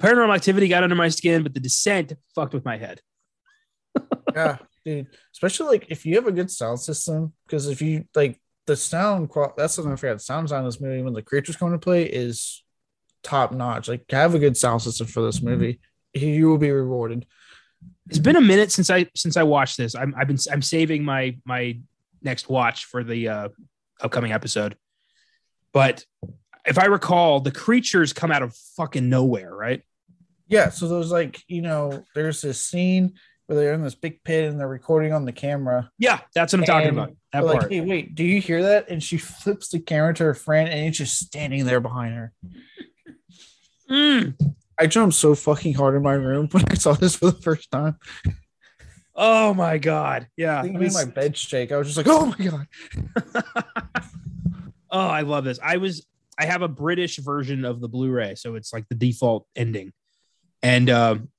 [0.00, 3.00] Paranormal Activity got under my skin, but The Descent fucked with my head.
[4.34, 4.58] yeah,
[4.88, 5.06] dude.
[5.32, 9.30] Especially like if you have a good sound system, because if you like the sound,
[9.56, 10.14] that's something I forgot.
[10.14, 12.62] The sound on this movie when the creatures come to play is
[13.22, 13.88] top notch.
[13.88, 15.80] Like have a good sound system for this movie
[16.14, 17.26] you will be rewarded.
[18.08, 19.94] It's been a minute since I since I watched this.
[19.94, 21.78] I'm I've been I'm saving my my
[22.22, 23.48] next watch for the uh,
[24.00, 24.76] upcoming episode.
[25.72, 26.04] But
[26.64, 29.82] if I recall, the creatures come out of fucking nowhere, right?
[30.48, 30.70] Yeah.
[30.70, 33.14] So there's like you know there's this scene
[33.48, 35.90] where they're in this big pit and they're recording on the camera.
[35.98, 37.16] Yeah, that's what I'm talking about.
[37.32, 37.62] That part.
[37.62, 38.90] Like, hey, wait, do you hear that?
[38.90, 42.32] And she flips the camera to her friend, and he's just standing there behind her.
[43.90, 44.38] Mm.
[44.78, 47.70] I jumped so fucking hard in my room when I saw this for the first
[47.70, 47.96] time.
[49.14, 50.28] Oh my god!
[50.36, 51.72] Yeah, I made my bed shake.
[51.72, 52.66] I was just like, "Oh my god!"
[54.90, 55.58] oh, I love this.
[55.60, 56.06] I was
[56.38, 59.92] I have a British version of the Blu-ray, so it's like the default ending,
[60.62, 61.30] and um,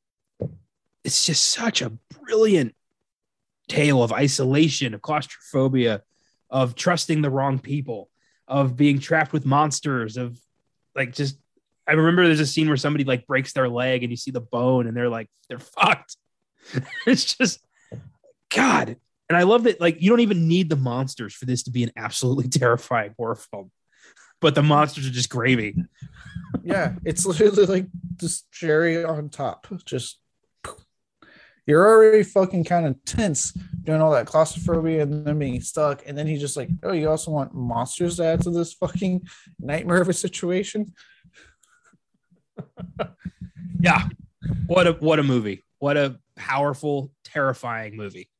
[1.03, 1.91] it's just such a
[2.23, 2.75] brilliant
[3.67, 6.03] tale of isolation, of claustrophobia,
[6.49, 8.09] of trusting the wrong people,
[8.47, 10.37] of being trapped with monsters, of
[10.95, 11.37] like just
[11.89, 14.39] I remember there's a scene where somebody like breaks their leg and you see the
[14.39, 16.17] bone and they're like, they're fucked.
[17.07, 17.59] it's just,
[18.53, 18.95] God.
[19.27, 21.81] And I love that, like, you don't even need the monsters for this to be
[21.83, 23.71] an absolutely terrifying horror film,
[24.39, 25.83] but the monsters are just gravy.
[26.63, 26.93] yeah.
[27.03, 29.65] It's literally like just cherry on top.
[29.83, 30.19] Just,
[31.69, 33.51] you're already fucking kind of tense
[33.83, 36.01] doing all that claustrophobia and then being stuck.
[36.07, 39.27] And then he's just like, oh, you also want monsters to add to this fucking
[39.59, 40.91] nightmare of a situation?
[43.79, 44.07] yeah.
[44.65, 45.63] What a what a movie.
[45.77, 48.31] What a powerful, terrifying movie.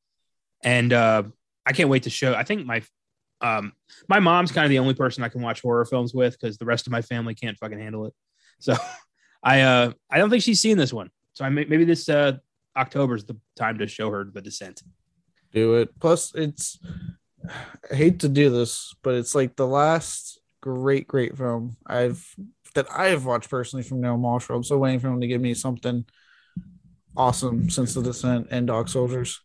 [0.63, 1.23] And uh
[1.67, 2.33] I can't wait to show.
[2.33, 2.81] I think my
[3.41, 3.73] um
[4.07, 6.65] my mom's kind of the only person I can watch horror films with because the
[6.65, 8.13] rest of my family can't fucking handle it.
[8.59, 8.75] So
[9.43, 11.11] I uh I don't think she's seen this one.
[11.33, 12.39] So I may, maybe this uh
[12.75, 14.83] October is the time to show her the descent.
[15.51, 15.89] do it.
[15.99, 16.79] Plus, it's
[17.91, 22.25] I hate to do this, but it's like the last great, great film I've
[22.75, 24.57] that I have watched personally from Neil Marshall.
[24.57, 26.05] I'm so waiting for him to give me something
[27.17, 29.41] awesome since the descent and Dog Soldiers.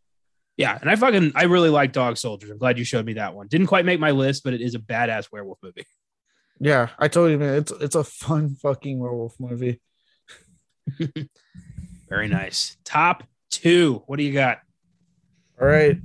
[0.56, 2.50] Yeah, and I fucking I really like Dog Soldiers.
[2.50, 3.48] I'm glad you showed me that one.
[3.48, 5.86] Didn't quite make my list, but it is a badass werewolf movie.
[6.60, 9.80] Yeah, I told you, man, it's it's a fun fucking werewolf movie.
[12.08, 12.76] Very nice.
[12.84, 14.02] Top two.
[14.06, 14.58] What do you got?
[15.60, 15.98] All right.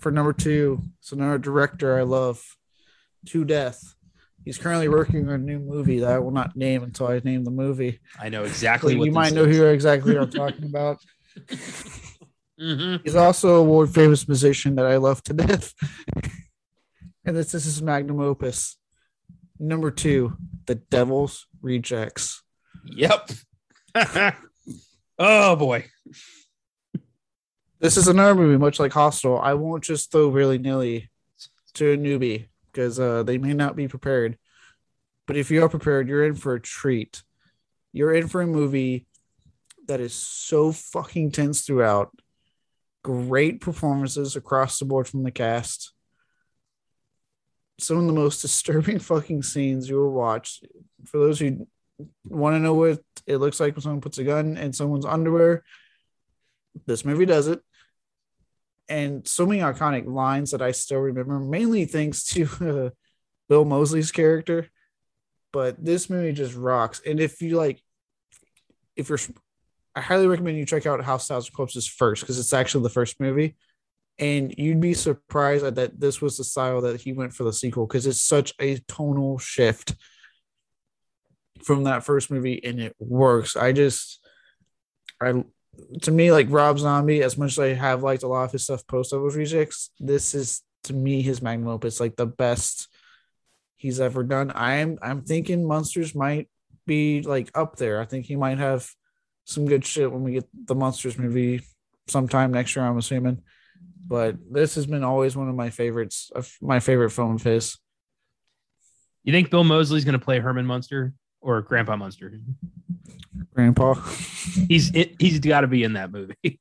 [0.00, 2.56] For number two, it's another director I love,
[3.26, 3.94] To Death.
[4.44, 7.44] He's currently working on a new movie that I will not name until I name
[7.44, 8.00] the movie.
[8.20, 9.56] I know exactly So what you might know is.
[9.56, 10.98] who exactly I'm talking about.
[12.60, 13.00] Mhm.
[13.02, 15.74] He's also a world famous musician that I love to death.
[17.24, 18.76] and this, this is magnum opus.
[19.58, 20.36] Number two,
[20.66, 22.42] The Devil's Rejects.
[22.84, 23.30] Yep.
[25.22, 25.84] oh boy.
[27.78, 29.38] This is another movie, much like Hostel.
[29.38, 31.10] I won't just throw willy nilly
[31.74, 34.38] to a newbie because uh, they may not be prepared.
[35.26, 37.22] But if you are prepared, you're in for a treat.
[37.92, 39.06] You're in for a movie
[39.86, 42.10] that is so fucking tense throughout.
[43.04, 45.92] Great performances across the board from the cast.
[47.78, 50.60] Some of the most disturbing fucking scenes you will watch.
[51.06, 51.66] For those who
[52.24, 55.62] want to know what it looks like when someone puts a gun in someone's underwear,
[56.86, 57.60] this movie does it
[58.92, 62.90] and so many iconic lines that I still remember, mainly thanks to uh,
[63.48, 64.68] Bill Moseley's character.
[65.52, 67.00] But this movie just rocks.
[67.06, 67.82] And if you like,
[68.96, 69.18] if you're,
[69.94, 73.20] I highly recommend you check out House Thousand Corpses first because it's actually the first
[73.20, 73.56] movie,
[74.18, 77.86] and you'd be surprised that this was the style that he went for the sequel
[77.86, 79.94] because it's such a tonal shift
[81.64, 83.56] from that first movie, and it works.
[83.56, 84.20] I just,
[85.20, 85.44] I
[86.02, 88.64] to me, like Rob Zombie, as much as I have liked a lot of his
[88.64, 92.88] stuff post Devil's Rejects, this is to me his magnum opus, like the best
[93.76, 94.52] he's ever done.
[94.54, 96.48] I'm I'm thinking Munsters might
[96.86, 98.00] be like up there.
[98.00, 98.88] I think he might have
[99.44, 101.62] some good shit when we get the Munsters movie
[102.08, 102.84] sometime next year.
[102.84, 103.42] I'm assuming,
[104.06, 107.78] but this has been always one of my favorites of my favorite film of his.
[109.24, 112.32] You think Bill Moseley's going to play Herman Munster or Grandpa Munster?
[113.54, 113.94] Grandpa,
[114.68, 116.60] He's it, he's got to be in that movie.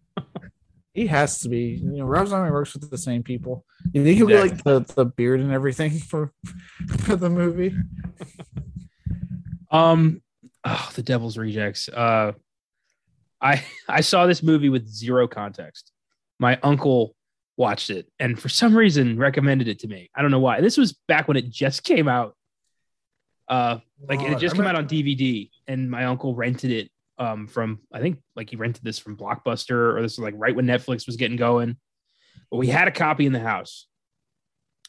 [0.94, 1.80] he has to be.
[1.82, 3.64] You know, Rob Zombie works with the same people.
[3.92, 6.32] You think he'll be like the, the beard and everything for
[7.00, 7.74] for the movie?
[9.72, 10.20] Um,
[10.64, 11.88] oh, the Devil's Rejects.
[11.88, 12.32] Uh,
[13.40, 15.92] I I saw this movie with zero context.
[16.40, 17.14] My uncle
[17.56, 20.10] watched it and for some reason recommended it to me.
[20.14, 20.60] I don't know why.
[20.60, 22.34] This was back when it just came out.
[23.50, 27.80] Uh, like it just came out on DVD, and my uncle rented it um from
[27.92, 31.06] I think like he rented this from Blockbuster or this was like right when Netflix
[31.06, 31.76] was getting going.
[32.50, 33.88] But we had a copy in the house,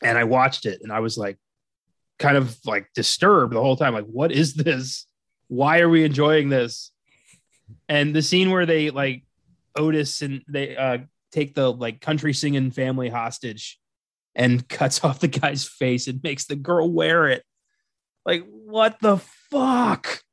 [0.03, 1.37] and I watched it, and I was like,
[2.19, 3.93] kind of like disturbed the whole time.
[3.93, 5.07] Like, what is this?
[5.47, 6.91] Why are we enjoying this?
[7.89, 9.25] And the scene where they like
[9.75, 10.99] Otis and they uh
[11.31, 13.79] take the like country singing family hostage
[14.35, 17.43] and cuts off the guy's face and makes the girl wear it.
[18.25, 20.23] Like, what the fuck?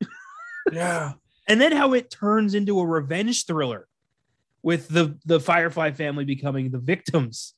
[0.71, 1.13] Yeah.
[1.47, 3.87] And then how it turns into a revenge thriller
[4.61, 7.55] with the the Firefly family becoming the victims.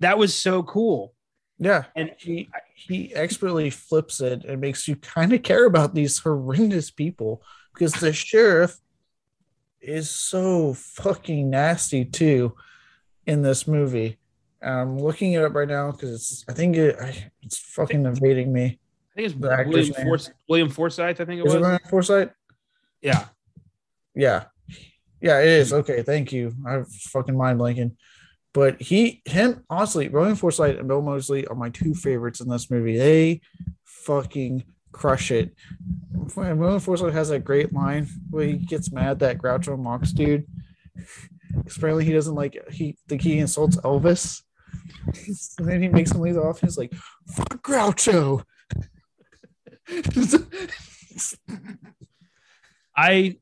[0.00, 1.14] That was so cool.
[1.58, 1.84] Yeah.
[1.96, 6.90] And he he expertly flips it and makes you kind of care about these horrendous
[6.90, 7.42] people
[7.72, 8.76] because the sheriff
[9.80, 12.54] is so fucking nasty too
[13.26, 14.18] in this movie.
[14.60, 16.96] I'm looking it up right now because it's I think it
[17.42, 18.80] it's fucking evading me.
[19.18, 20.06] I think it's William, name.
[20.06, 21.66] Forsythe, William Forsythe, I think it Is was.
[21.66, 22.30] it Forsyth?
[23.02, 23.26] yeah.
[24.14, 24.44] Yeah.
[25.20, 25.72] Yeah, it is.
[25.72, 26.54] Okay, thank you.
[26.66, 27.96] I'm fucking mind blanking.
[28.54, 32.70] But he, him, honestly, William Forsythe and Bill Moseley are my two favorites in this
[32.70, 32.96] movie.
[32.96, 33.40] They
[33.84, 35.54] fucking crush it.
[36.36, 40.46] William Forsythe has that great line where he gets mad that Groucho Marx dude.
[41.76, 44.42] Apparently, he doesn't like he think he insults Elvis.
[45.58, 46.92] And then he makes him leave the office like,
[47.28, 48.42] fuck Groucho.
[52.96, 53.36] I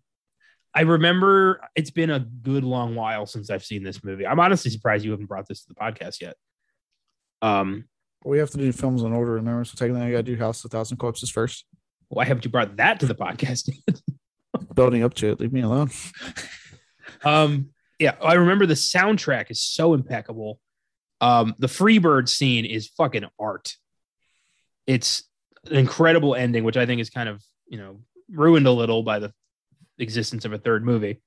[0.74, 4.26] I remember it's been a good long while since I've seen this movie.
[4.26, 6.36] I'm honestly surprised you haven't brought this to the podcast yet.
[7.40, 7.84] Um,
[8.24, 9.64] we have to do films in order, remember?
[9.64, 11.64] So technically, I got to do House of Thousand Corpses first.
[12.08, 13.70] why haven't you brought that to the podcast?
[14.74, 15.40] Building up to it.
[15.40, 15.90] Leave me alone.
[17.24, 20.60] um, yeah, I remember the soundtrack is so impeccable.
[21.20, 23.74] Um, the Freebird scene is fucking art.
[24.86, 25.24] It's
[25.70, 29.18] an incredible ending, which I think is kind of you know ruined a little by
[29.18, 29.32] the
[29.98, 31.20] existence of a third movie.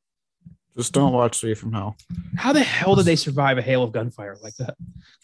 [0.78, 1.98] Just don't watch Three from Hell.
[2.38, 4.78] How the hell did they survive a hail of gunfire like that?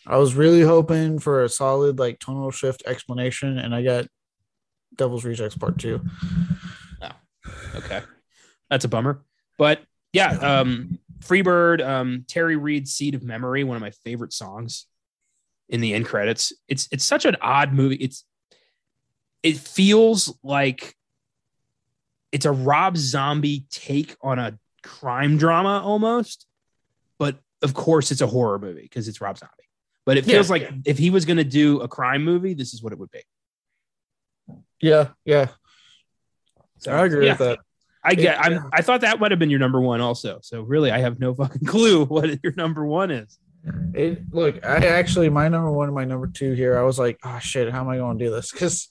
[0.06, 4.08] I was really hoping for a solid like tonal shift explanation, and I got
[4.96, 6.02] Devil's Rejects Part Two.
[7.02, 7.12] Oh,
[7.76, 8.02] Okay,
[8.70, 9.24] that's a bummer.
[9.58, 9.82] But
[10.12, 14.88] yeah, um, Freebird, um, Terry Reid's "Seed of Memory," one of my favorite songs
[15.70, 16.52] in the end credits.
[16.68, 17.96] It's it's such an odd movie.
[17.96, 18.26] It's
[19.46, 20.96] it feels like
[22.32, 26.48] it's a Rob Zombie take on a crime drama almost,
[27.20, 29.54] but of course it's a horror movie because it's Rob Zombie.
[30.04, 30.72] But it feels Yeah, like yeah.
[30.86, 33.22] if he was going to do a crime movie, this is what it would be.
[34.82, 35.50] Yeah, yeah,
[36.80, 37.60] So, I agree yeah, with that.
[38.04, 38.44] I get.
[38.44, 38.70] I'm.
[38.74, 40.40] I thought that might have been your number one also.
[40.42, 43.38] So really, I have no fucking clue what your number one is.
[43.94, 46.78] It look, I actually my number one and my number two here.
[46.78, 48.52] I was like, oh shit, how am I going to do this?
[48.52, 48.90] Because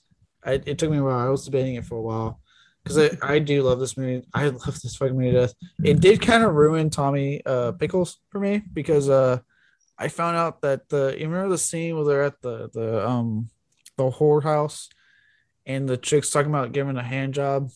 [0.53, 1.19] it took me a while.
[1.19, 2.39] I was debating it for a while
[2.83, 4.25] because I, I do love this movie.
[4.33, 5.53] I love this fucking movie to death.
[5.83, 9.39] It did kind of ruin Tommy uh, Pickles for me because uh,
[9.97, 13.49] I found out that the you remember the scene where they're at the the um
[13.97, 14.89] the whorehouse
[15.65, 17.69] and the chick's talking about giving a hand job,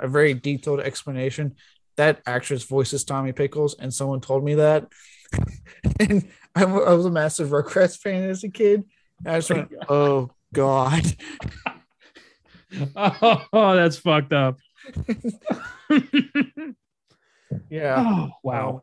[0.00, 1.56] a very detailed explanation.
[1.96, 4.86] That actress voices Tommy Pickles, and someone told me that.
[6.00, 8.84] and I, I was a massive Rugrats fan as a kid.
[9.24, 11.04] And I just went, oh god.
[12.96, 14.58] Oh, that's fucked up.
[17.70, 18.04] Yeah.
[18.04, 18.82] oh wow.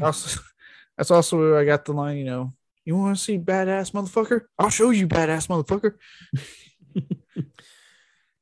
[0.00, 0.40] Also,
[0.96, 2.52] that's also where I got the line, you know,
[2.84, 4.42] you want to see badass motherfucker?
[4.56, 5.96] I'll show you badass motherfucker.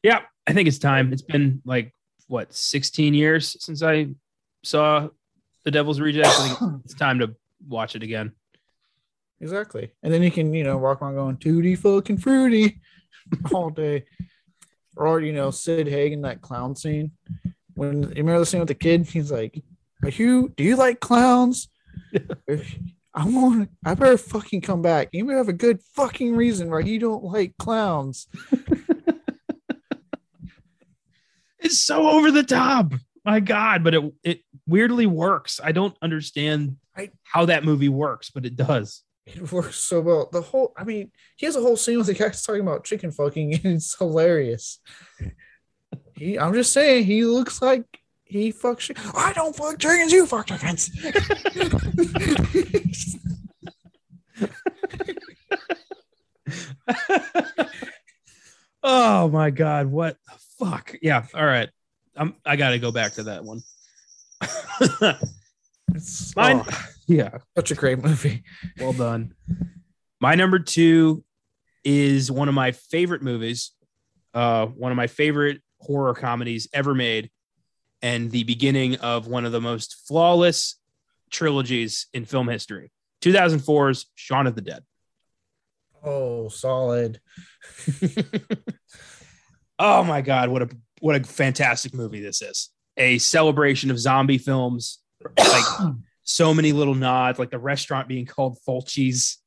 [0.02, 1.12] Yeah, I think it's time.
[1.12, 1.94] It's been like
[2.26, 4.08] what 16 years since I
[4.64, 5.08] saw
[5.64, 6.40] The Devil's Rejects.
[6.40, 7.34] I think it's time to
[7.68, 8.32] watch it again.
[9.40, 9.90] Exactly.
[10.02, 12.80] And then you can, you know, walk around going tutti fucking fruity
[13.52, 14.04] all day.
[14.96, 17.12] Or, you know, Sid Haig, that clown scene.
[17.74, 19.62] When you remember the scene with the kid, he's like,
[20.02, 21.68] Are you do you like clowns?
[23.14, 25.08] I'm on I better fucking come back.
[25.12, 28.26] You better have a good fucking reason why you don't like clowns.
[31.60, 32.94] It's so over the top.
[33.24, 35.60] My God, but it it weirdly works.
[35.62, 39.02] I don't understand I- how that movie works, but it does.
[39.34, 40.28] It works so well.
[40.30, 43.10] The whole I mean, he has a whole scene with the guys talking about chicken
[43.10, 44.78] fucking, and it's hilarious.
[46.16, 47.84] He I'm just saying he looks like
[48.24, 48.90] he fucks.
[49.16, 50.90] I don't fuck chickens, you fuck chickens.
[58.82, 60.94] oh my God, what the fuck?
[61.02, 61.68] Yeah, all right.
[62.16, 63.62] I'm I gotta go back to that one.
[65.94, 68.42] It's Mine, oh, yeah, such a great movie.
[68.78, 69.34] well done.
[70.20, 71.24] My number two
[71.84, 73.72] is one of my favorite movies,
[74.34, 77.30] uh, one of my favorite horror comedies ever made,
[78.02, 80.76] and the beginning of one of the most flawless
[81.30, 82.90] trilogies in film history
[83.22, 84.82] 2004's Shaun of the Dead.
[86.02, 87.20] Oh, solid.
[89.78, 90.68] oh my God, what a
[91.00, 92.70] what a fantastic movie this is.
[92.96, 94.98] A celebration of zombie films,
[95.36, 99.38] like so many little nods, like the restaurant being called Fulci's,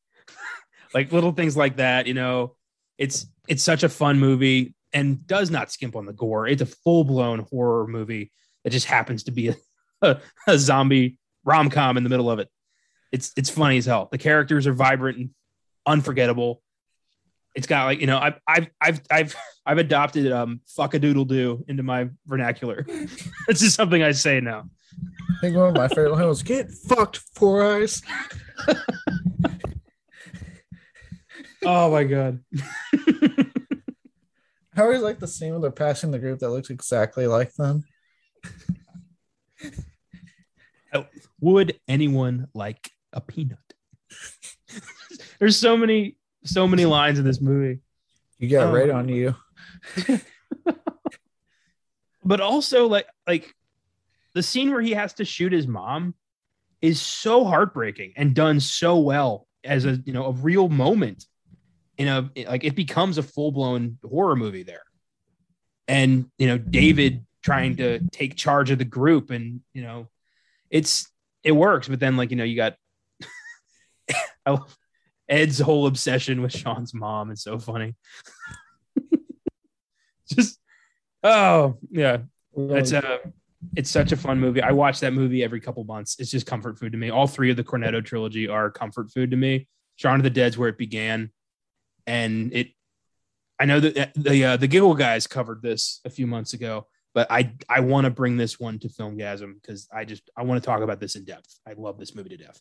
[0.94, 2.08] like little things like that.
[2.08, 2.56] You know,
[2.98, 6.48] it's it's such a fun movie and does not skimp on the gore.
[6.48, 8.32] It's a full blown horror movie
[8.64, 9.56] that just happens to be a,
[10.02, 12.50] a, a zombie rom com in the middle of it.
[13.12, 14.10] It's it's funny as hell.
[14.12, 15.30] The characters are vibrant and
[15.86, 16.62] unforgettable.
[17.56, 19.36] It's got like you know I've I've I've I've
[19.66, 22.86] I've adopted um fuck a doodle do into my vernacular.
[23.48, 24.66] this is something I say now.
[25.30, 28.02] I think one of my favorite lines was get fucked, four eyes.
[31.66, 32.40] Oh my god.
[34.76, 37.86] I always like the scene where they're passing the group that looks exactly like them.
[40.94, 41.06] Oh,
[41.40, 43.58] would anyone like a peanut?
[45.40, 47.80] There's so many so many lines in this movie.
[48.38, 49.36] You got Oh right on you.
[52.26, 53.54] But also like like
[54.34, 56.16] the scene where he has to shoot his mom
[56.82, 61.26] is so heartbreaking and done so well as a you know a real moment
[61.98, 64.84] in a like it becomes a full-blown horror movie there.
[65.88, 70.08] And you know david trying to take charge of the group and you know
[70.70, 71.10] it's
[71.44, 72.78] it works but then like you know you got
[74.46, 74.66] oh,
[75.28, 77.96] ed's whole obsession with Shaun's mom is so funny.
[80.34, 80.60] Just
[81.24, 82.20] oh yeah.
[82.56, 83.20] It's a
[83.76, 84.62] it's such a fun movie.
[84.62, 86.16] I watch that movie every couple months.
[86.20, 87.10] It's just comfort food to me.
[87.10, 89.68] All three of the Cornetto trilogy are comfort food to me.
[89.96, 91.32] Shaun of the Dead's where it began,
[92.08, 92.70] and it.
[93.60, 97.28] I know that the uh, the Giggle guys covered this a few months ago, but
[97.30, 100.66] I I want to bring this one to Filmgazm because I just I want to
[100.66, 101.60] talk about this in depth.
[101.68, 102.60] I love this movie to death.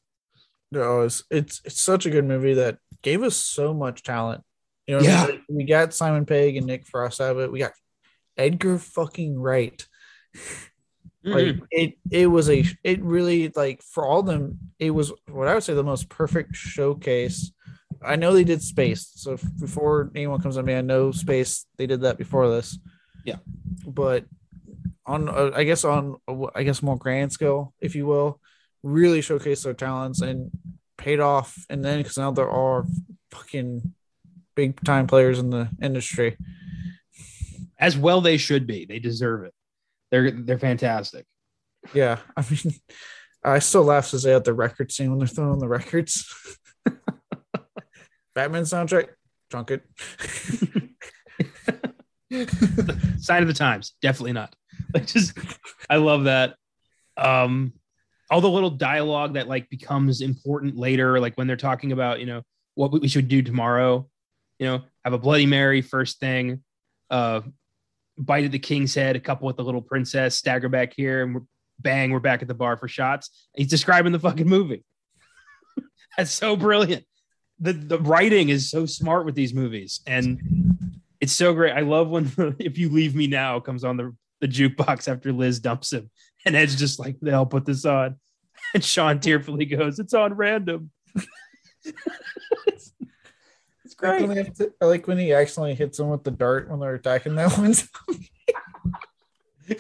[0.71, 4.43] No, it's, it's it's such a good movie that gave us so much talent.
[4.87, 5.27] You know, Yeah.
[5.49, 7.53] We got Simon Pegg and Nick Frost out of it.
[7.53, 7.73] We got
[8.37, 9.87] Edgar fucking Wright.
[11.25, 11.63] Like Mhm.
[11.71, 15.63] it, it was a, it really like for all them, it was what I would
[15.63, 17.53] say the most perfect showcase.
[18.05, 21.69] I know they did Spaced, so before anyone comes on me, I know Spaced.
[21.77, 22.79] They did that before this.
[23.25, 23.37] Yeah.
[23.87, 24.25] but
[25.07, 28.41] on, uh, I guess on, uh, I guess more grand scale, if you will,
[28.83, 30.51] really showcase their talents and
[30.99, 31.65] paid off.
[31.71, 32.85] And then because now there are
[33.31, 33.95] fucking
[34.57, 36.37] big time players in the industry.
[37.79, 38.85] as well they should be.
[38.87, 39.55] They deserve it.
[40.13, 41.27] They're they're fantastic.
[41.93, 42.75] Yeah, I mean,
[43.43, 46.33] I still laugh as say had the record scene when they're throwing the records.
[48.35, 49.09] Batman soundtrack,
[49.51, 49.83] drunk it.
[53.21, 54.55] Sign of the times, definitely not.
[54.95, 55.37] Like just
[55.91, 56.55] I love that.
[57.17, 57.73] Um
[58.31, 62.27] all the little dialogue that like becomes important later, like when they're talking about, you
[62.27, 62.43] know,
[62.75, 64.09] what we should do tomorrow,
[64.59, 66.63] you know, have a bloody Mary first thing,
[67.11, 67.43] uh
[68.25, 71.35] bite at the king's head, a couple with the little princess, stagger back here, and
[71.35, 71.43] we're
[71.81, 73.49] bang, we're back at the bar for shots.
[73.55, 74.85] He's describing the fucking movie.
[76.17, 77.05] That's so brilliant.
[77.61, 81.73] The the writing is so smart with these movies, and it's so great.
[81.73, 85.61] I love when "If You Leave Me Now" comes on the the jukebox after Liz
[85.61, 86.11] dumps him,
[86.45, 88.17] and Ed's just like, "They'll put this on,"
[88.75, 90.91] and Shaun tearfully goes, "It's on random."
[94.03, 96.69] It's I like, when to- I like when he accidentally hits them with the dart
[96.71, 97.75] when they're attacking that one.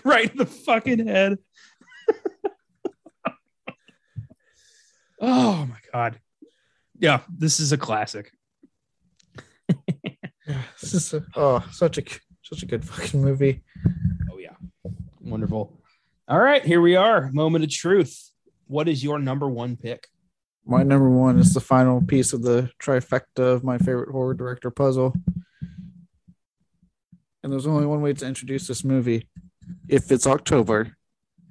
[0.04, 1.38] right in the fucking head.
[5.20, 6.20] oh my god.
[6.98, 8.30] Yeah, this is a classic.
[10.80, 12.02] this is a, oh such a
[12.42, 13.62] such a good fucking movie.
[14.32, 14.54] Oh yeah.
[15.20, 15.80] Wonderful.
[16.28, 17.30] All right, here we are.
[17.32, 18.30] Moment of truth.
[18.66, 20.06] What is your number one pick?
[20.64, 24.70] My number one is the final piece of the trifecta of my favorite horror director
[24.70, 25.14] puzzle.
[27.42, 29.28] And there's only one way to introduce this movie.
[29.88, 30.96] If it's October,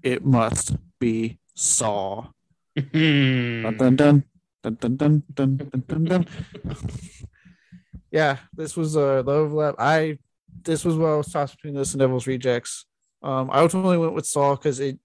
[0.02, 2.28] it must be Saw.
[2.76, 4.24] Dun dun dun
[4.64, 6.04] dun dun dun dun dun dun.
[6.06, 6.28] dun.
[8.12, 9.76] yeah, this was a the overlap.
[9.78, 10.20] I
[10.64, 12.86] this was what I was tossed between this and Devil's Rejects.
[13.22, 15.00] Um, I ultimately went with Saw because it.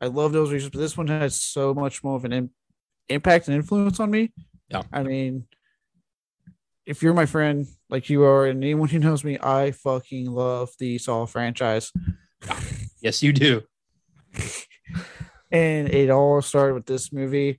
[0.00, 2.32] I love Devil's Rejects, but this one has so much more of an
[3.10, 4.32] impact and influence on me.
[4.68, 4.82] Yeah.
[4.92, 5.46] I mean,
[6.86, 10.70] if you're my friend like you are, and anyone who knows me, I fucking love
[10.78, 11.92] the Saw franchise.
[13.02, 13.62] Yes, you do.
[15.50, 17.58] and it all started with this movie.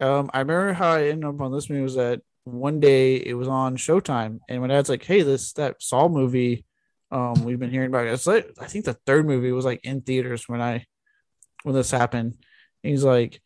[0.00, 3.34] Um, I remember how I ended up on this movie was that one day it
[3.34, 6.64] was on Showtime, and my dad's like, "Hey, this that Saw movie,
[7.12, 8.12] um, we've been hearing about it.
[8.12, 10.84] It's like I think the third movie was like in theaters when I
[11.62, 12.34] when this happened.
[12.82, 13.40] And he's like,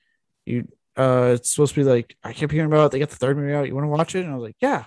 [0.46, 0.66] "You,
[0.96, 2.92] uh, it's supposed to be like I kept hearing about it.
[2.92, 3.66] They got the third movie out.
[3.66, 4.84] You want to watch it?" And I was like, "Yeah."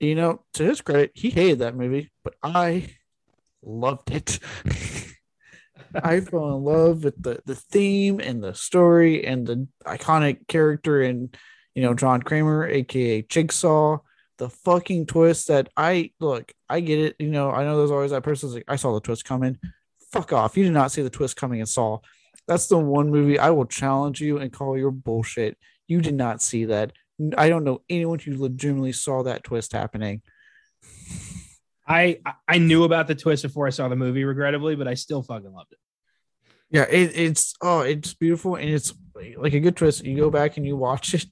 [0.00, 2.88] You know, to his credit, he hated that movie, but I
[3.62, 4.38] loved it.
[5.94, 11.02] I fell in love with the the theme and the story and the iconic character
[11.02, 11.36] and
[11.74, 13.98] you know John Kramer, aka Jigsaw.
[14.38, 17.16] The fucking twist that I look, I get it.
[17.20, 19.58] You know, I know there's always that person who's like, I saw the twist coming.
[20.10, 20.56] Fuck off!
[20.56, 21.98] You did not see the twist coming in Saw.
[22.46, 25.56] That's the one movie I will challenge you and call your bullshit.
[25.86, 26.92] You did not see that.
[27.36, 30.22] I don't know anyone who legitimately saw that twist happening.
[31.86, 35.22] I I knew about the twist before I saw the movie, regrettably, but I still
[35.22, 35.78] fucking loved it.
[36.70, 38.92] Yeah, it, it's oh, it's beautiful and it's
[39.36, 40.04] like a good twist.
[40.04, 41.26] You go back and you watch it,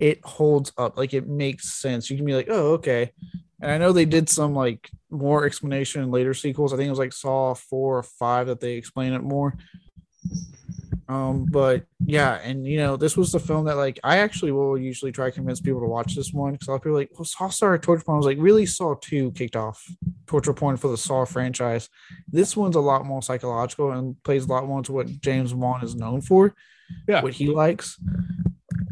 [0.00, 0.96] it holds up.
[0.96, 2.08] Like it makes sense.
[2.08, 3.12] You can be like, oh, okay.
[3.60, 6.72] And I know they did some like more explanation in later sequels.
[6.72, 9.58] I think it was like Saw four or five that they explain it more.
[11.08, 14.76] Um, but yeah, and you know, this was the film that like I actually will
[14.76, 17.00] usually try to convince people to watch this one because a lot of people are
[17.00, 18.16] like, well, Saw started torture porn.
[18.16, 19.82] I was like, really, Saw two kicked off
[20.26, 21.88] torture porn for the Saw franchise.
[22.30, 25.82] This one's a lot more psychological and plays a lot more into what James Wan
[25.82, 26.54] is known for,
[27.06, 27.22] Yeah.
[27.22, 27.98] what he likes.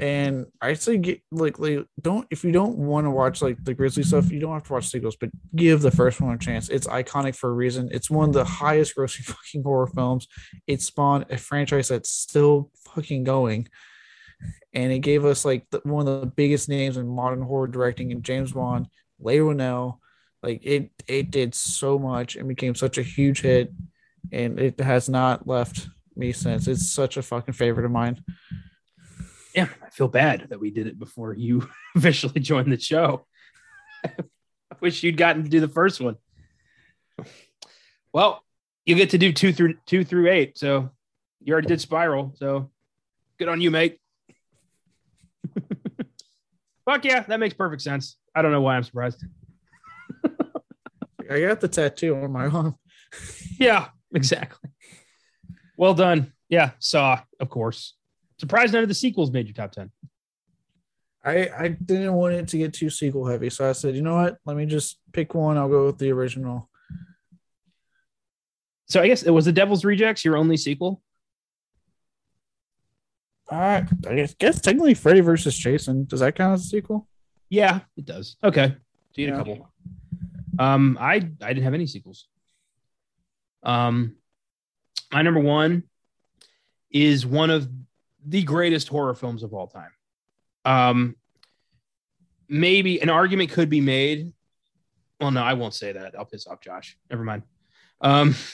[0.01, 3.75] And I say, get like, like, don't if you don't want to watch like the
[3.75, 6.69] Grisly stuff, you don't have to watch sequels, but give the first one a chance.
[6.69, 7.89] It's iconic for a reason.
[7.93, 10.29] It's one of the highest grossing fucking horror films.
[10.67, 13.69] It spawned a franchise that's still fucking going,
[14.75, 18.11] and it gave us like the, one of the biggest names in modern horror directing
[18.11, 19.99] in James Wan, Leigh Whannell.
[20.43, 23.73] Like it, it did so much and became such a huge hit,
[24.31, 26.69] and it has not left me since.
[26.69, 28.23] It's such a fucking favorite of mine.
[29.57, 31.67] Yeah, I feel bad that we did it before you
[31.97, 33.27] officially joined the show.
[34.05, 34.13] I
[34.81, 36.17] wish you'd gotten to do the first one.
[38.13, 38.45] Well,
[38.85, 40.59] you get to do two through two through eight.
[40.59, 40.91] So
[41.43, 42.35] you already did Spiral.
[42.37, 42.71] So
[43.39, 43.99] good on you, mate.
[46.85, 48.19] Fuck yeah, that makes perfect sense.
[48.35, 49.25] I don't know why I'm surprised.
[51.29, 52.77] I got the tattoo on my arm.
[53.59, 54.71] Yeah, exactly.
[55.77, 56.33] Well done.
[56.49, 57.96] Yeah, Saw, of course.
[58.39, 59.91] Surprised none of the sequels made your top 10.
[61.25, 64.15] I I didn't want it to get too sequel heavy, so I said, you know
[64.15, 64.39] what?
[64.45, 65.59] Let me just pick one.
[65.59, 66.71] I'll go with the original.
[68.87, 71.03] So I guess it was The Devil's Rejects your only sequel?
[73.51, 76.05] Uh, I guess, guess technically Freddy versus Jason.
[76.05, 77.09] Does that count as a sequel?
[77.49, 78.37] Yeah, it does.
[78.43, 78.69] Okay.
[79.13, 79.73] So you had a couple.
[80.59, 81.19] Um, I I
[81.53, 82.29] didn't have any sequels.
[83.63, 84.17] Um,
[85.13, 85.85] my number one
[86.91, 87.69] is one of
[88.27, 89.91] the greatest horror films of all time.
[90.65, 91.17] Um,
[92.49, 94.33] maybe an argument could be made.
[95.21, 96.15] Well, no, I won't say that.
[96.19, 96.99] I'll piss off Josh.
[97.11, 97.43] Never mind.
[98.01, 98.35] Um,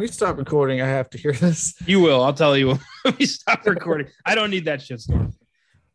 [0.00, 0.80] We stop recording.
[0.80, 1.74] I have to hear this.
[1.84, 2.24] you will.
[2.24, 2.78] I'll tell you
[3.18, 4.06] we stop recording.
[4.24, 5.34] I don't need that shitstorm.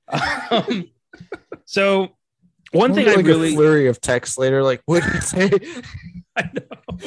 [0.08, 0.92] Um,
[1.66, 2.10] so
[2.72, 4.62] one thing I like really a flurry of text later.
[4.62, 5.50] Like, what did you say?
[6.36, 7.00] I know.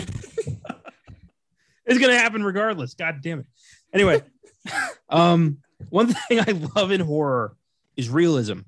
[1.86, 2.94] it's gonna happen regardless.
[2.94, 3.46] God damn it.
[3.92, 4.22] Anyway,
[5.08, 5.58] um,
[5.88, 7.56] one thing I love in horror
[7.96, 8.60] is realism.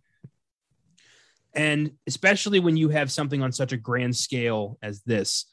[1.53, 5.47] And especially when you have something on such a grand scale as this,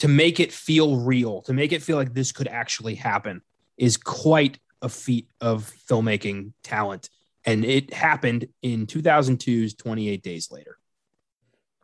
[0.00, 3.40] to make it feel real, to make it feel like this could actually happen,
[3.76, 7.10] is quite a feat of filmmaking talent.
[7.44, 10.76] And it happened in 2002's 28 Days Later.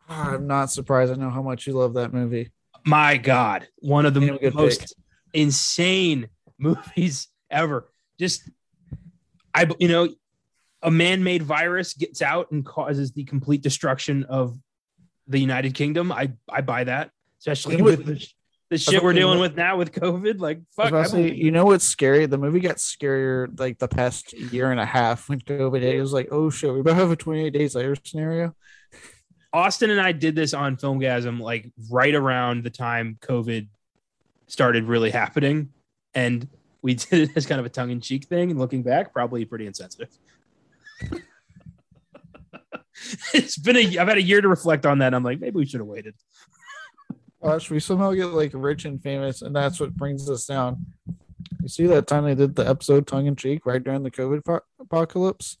[0.07, 1.11] I'm not surprised.
[1.11, 2.51] I know how much you love that movie.
[2.85, 4.89] my god one of the most pick.
[5.33, 6.29] insane
[6.59, 8.49] movies ever just
[9.53, 10.09] i you know
[10.81, 14.57] a man-made virus gets out and causes the complete destruction of
[15.27, 18.27] the united kingdom i i buy that especially You know what- with the,
[18.71, 21.85] the shit we're dealing with now with covid like fuck I say, you know what's
[21.85, 22.25] scary?
[22.25, 25.93] The movie got scarier like the past year and a half when COVID hit.
[25.95, 28.55] It was like, oh shit, we better have a 28 days later scenario.
[29.53, 33.67] austin and i did this on filmgazm like right around the time covid
[34.47, 35.69] started really happening
[36.15, 36.47] and
[36.81, 40.09] we did it as kind of a tongue-in-cheek thing and looking back probably pretty insensitive
[43.33, 45.65] it's been a i've had a year to reflect on that i'm like maybe we
[45.65, 46.15] should have waited
[47.45, 50.87] Gosh, we somehow get like rich and famous, and that's what brings us down.
[51.61, 54.43] You see that time they did the episode tongue in cheek right during the COVID
[54.43, 55.57] po- apocalypse?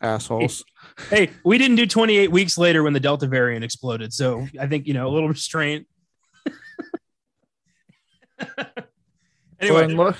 [0.00, 0.64] Assholes.
[1.10, 4.86] hey we didn't do 28 weeks later when the delta variant exploded so i think
[4.86, 5.86] you know a little restraint
[9.60, 9.86] anyway.
[9.86, 10.14] lu-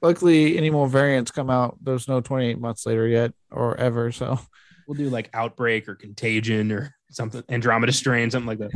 [0.00, 1.76] luckily, any more variants come out.
[1.82, 4.12] There's no 28 months later yet or ever.
[4.12, 4.38] So.
[4.86, 8.72] We'll do like outbreak or contagion or something andromeda strain something like that.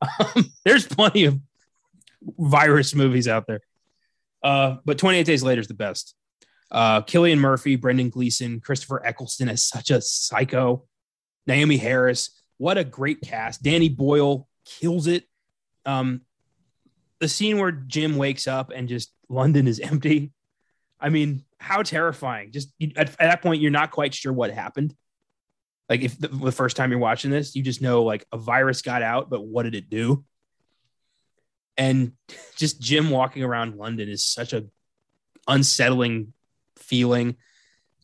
[0.00, 1.38] Um, there's plenty of
[2.38, 3.60] virus movies out there.
[4.42, 6.14] Uh, but 28 days later is the best.
[6.70, 10.84] Uh, cillian murphy brendan gleeson christopher eccleston as such a psycho.
[11.48, 13.62] Naomie harris what a great cast.
[13.62, 15.24] Danny boyle kills it.
[15.86, 16.22] Um,
[17.20, 20.32] the scene where jim wakes up and just london is empty
[21.00, 22.50] I mean, how terrifying!
[22.52, 24.94] Just you, at, at that point, you're not quite sure what happened.
[25.88, 28.82] Like if the, the first time you're watching this, you just know like a virus
[28.82, 30.24] got out, but what did it do?
[31.76, 32.12] And
[32.56, 34.66] just Jim walking around London is such a
[35.46, 36.32] unsettling
[36.76, 37.36] feeling.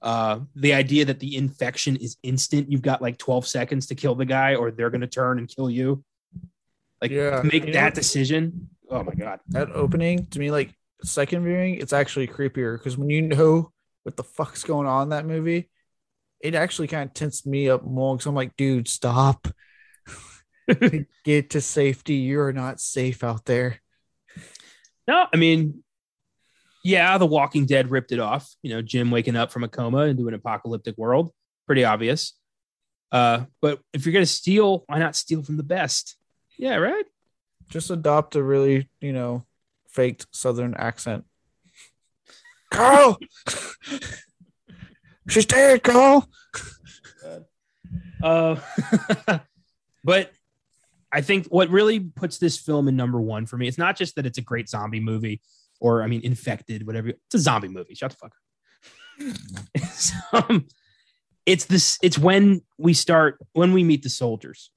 [0.00, 4.14] Uh, the idea that the infection is instant, you've got like 12 seconds to kill
[4.14, 6.04] the guy, or they're going to turn and kill you.
[7.00, 7.42] Like Yeah.
[7.42, 8.70] make You that decision.
[8.94, 9.40] Oh my god!
[9.48, 10.72] that opening to me, like
[11.02, 13.72] second viewing, it's actually creepier because when you know
[14.04, 15.68] what the fuck's going on in that movie,
[16.38, 19.48] it actually kind of tensed me up more because I'm like, dude, stop.
[21.24, 22.14] Get to safety.
[22.14, 23.80] You're not safe out there.
[25.08, 25.82] No, I mean,
[26.84, 28.48] yeah, The Walking Dead ripped it off.
[28.62, 31.32] You know, Jim waking up from a coma into an apocalyptic world.
[31.66, 32.34] Pretty obvious.
[33.10, 36.16] Uh, but if you're gonna steal, why not steal from the best?
[36.56, 37.04] Yeah, right.
[37.68, 39.44] Just adopt a really, you know,
[39.88, 41.24] faked southern accent.
[42.70, 43.18] Carl,
[45.28, 46.28] she's dead, Carl.
[48.22, 48.56] Uh,
[50.04, 50.32] but
[51.12, 54.16] I think what really puts this film in number one for me, it's not just
[54.16, 55.40] that it's a great zombie movie,
[55.78, 57.10] or I mean, infected, whatever.
[57.10, 57.94] It's a zombie movie.
[57.94, 59.36] Shut the fuck up.
[59.74, 60.66] it's, um,
[61.46, 61.98] it's this.
[62.02, 64.70] It's when we start when we meet the soldiers,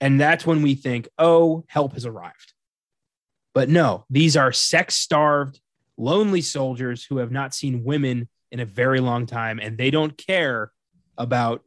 [0.00, 2.52] and that's when we think, oh, help has arrived.
[3.54, 5.60] But no, these are sex-starved,
[5.96, 10.16] lonely soldiers who have not seen women in a very long time, and they don't
[10.16, 10.70] care
[11.16, 11.64] about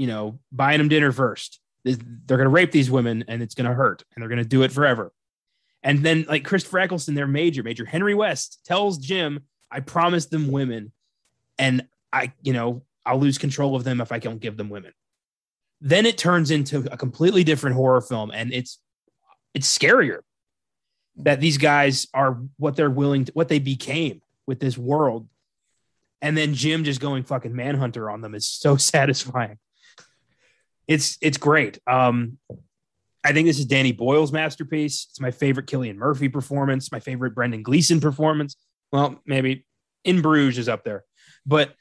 [0.00, 1.60] you know, buying them dinner first.
[1.84, 4.48] They're going to rape these women and it's going to hurt and they're going to
[4.48, 5.12] do it forever.
[5.82, 9.40] And then like Christopher Eccleston, their major, Major Henry West tells Jim,
[9.70, 10.92] I promised them women
[11.58, 14.94] and I, you know, I'll lose control of them if I don't give them women.
[15.80, 18.78] Then it turns into a completely different horror film and it's
[19.54, 20.20] it's scarier
[21.16, 25.28] that these guys are what they're willing to what they became with this world.
[26.22, 29.58] And then Jim just going fucking manhunter on them is so satisfying.
[30.86, 31.78] It's it's great.
[31.86, 32.38] Um
[33.22, 35.06] I think this is Danny Boyle's masterpiece.
[35.10, 38.56] It's my favorite Cillian Murphy performance, my favorite Brendan Gleeson performance.
[38.92, 39.66] Well, maybe
[40.04, 41.04] in Bruges is up there,
[41.44, 41.74] but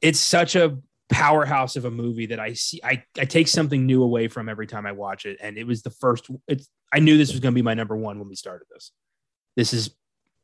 [0.00, 0.78] it's such a
[1.08, 2.80] powerhouse of a movie that I see.
[2.84, 5.38] I, I take something new away from every time I watch it.
[5.40, 7.96] And it was the first, it's, I knew this was going to be my number
[7.96, 8.92] one when we started this.
[9.56, 9.94] This is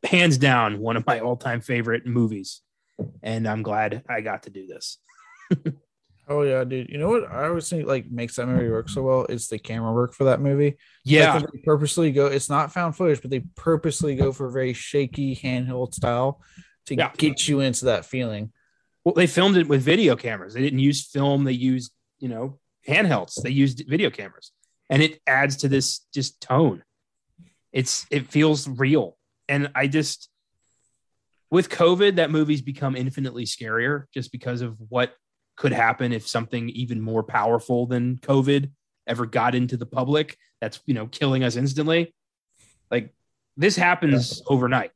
[0.05, 2.63] hands down one of my all time favorite movies.
[3.23, 4.99] And I'm glad I got to do this.
[6.27, 6.89] Oh yeah, dude.
[6.89, 9.59] You know what I always think like makes that movie work so well is the
[9.59, 10.77] camera work for that movie.
[11.05, 12.27] Yeah, like, they purposely go.
[12.27, 16.41] It's not found footage, but they purposely go for a very shaky handheld style
[16.87, 17.11] to yeah.
[17.17, 18.53] get you into that feeling.
[19.05, 20.55] Well, they filmed it with video cameras.
[20.55, 21.45] They didn't use film.
[21.45, 22.59] They used you know
[22.89, 23.41] handhelds.
[23.43, 24.53] They used video cameras,
[24.89, 26.83] and it adds to this just tone.
[27.73, 29.17] It's it feels real,
[29.49, 30.29] and I just
[31.51, 35.15] with COVID, that movie's become infinitely scarier just because of what
[35.57, 38.71] could happen if something even more powerful than COVID
[39.07, 42.15] ever got into the public that's you know killing us instantly.
[42.91, 43.15] Like
[43.57, 44.45] this happens yeah.
[44.49, 44.91] overnight.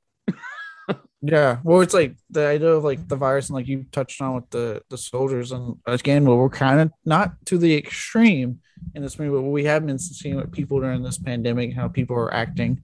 [1.23, 1.59] Yeah.
[1.63, 4.51] Well, it's like the idea of like the virus and like you touched on with
[4.51, 8.61] the the soldiers and again, well, we're kind of not to the extreme
[8.95, 12.17] in this movie, but we have been seeing what people during this pandemic, how people
[12.17, 12.81] are acting.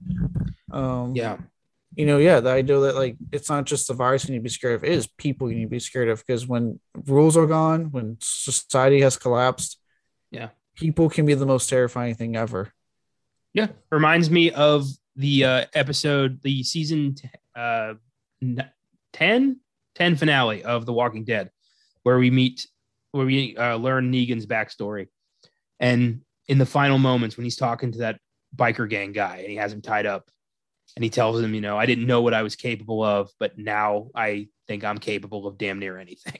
[0.71, 1.37] Um, yeah
[1.95, 4.43] you know, yeah, the idea that like it's not just the virus you need to
[4.43, 7.37] be scared of, it is people you need to be scared of because when rules
[7.37, 9.79] are gone, when society has collapsed,
[10.29, 12.73] yeah, people can be the most terrifying thing ever.
[13.53, 14.85] Yeah, reminds me of
[15.15, 17.93] the uh, episode, the season t- uh,
[19.13, 19.59] 10,
[19.95, 21.49] 10 finale of The Walking Dead,
[22.03, 22.67] where we meet,
[23.11, 25.07] where we uh, learn Negan's backstory,
[25.79, 28.19] and in the final moments when he's talking to that
[28.55, 30.29] biker gang guy and he has him tied up
[30.95, 33.57] and he tells him, you know, I didn't know what I was capable of, but
[33.57, 36.39] now I think I'm capable of damn near anything.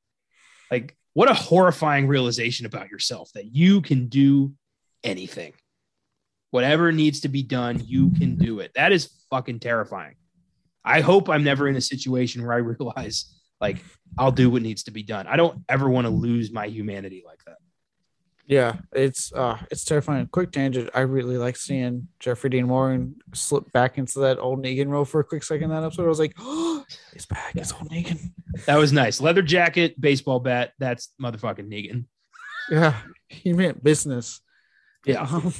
[0.70, 4.52] like, what a horrifying realization about yourself that you can do
[5.02, 5.54] anything.
[6.50, 8.72] Whatever needs to be done, you can do it.
[8.74, 10.16] That is fucking terrifying.
[10.88, 13.78] I hope I'm never in a situation where I realize like
[14.16, 15.26] I'll do what needs to be done.
[15.26, 17.58] I don't ever want to lose my humanity like that.
[18.46, 20.26] Yeah, it's uh it's terrifying.
[20.28, 20.88] Quick tangent.
[20.94, 25.20] I really like seeing Jeffrey Dean Morgan slip back into that old Negan role for
[25.20, 25.68] a quick second.
[25.68, 26.82] That episode, I was like, "Oh,
[27.12, 27.52] he's back.
[27.54, 28.32] It's old Negan."
[28.64, 29.20] That was nice.
[29.20, 30.72] Leather jacket, baseball bat.
[30.78, 32.06] That's motherfucking Negan.
[32.70, 32.94] Yeah,
[33.28, 34.40] he meant business.
[35.04, 35.40] Yeah.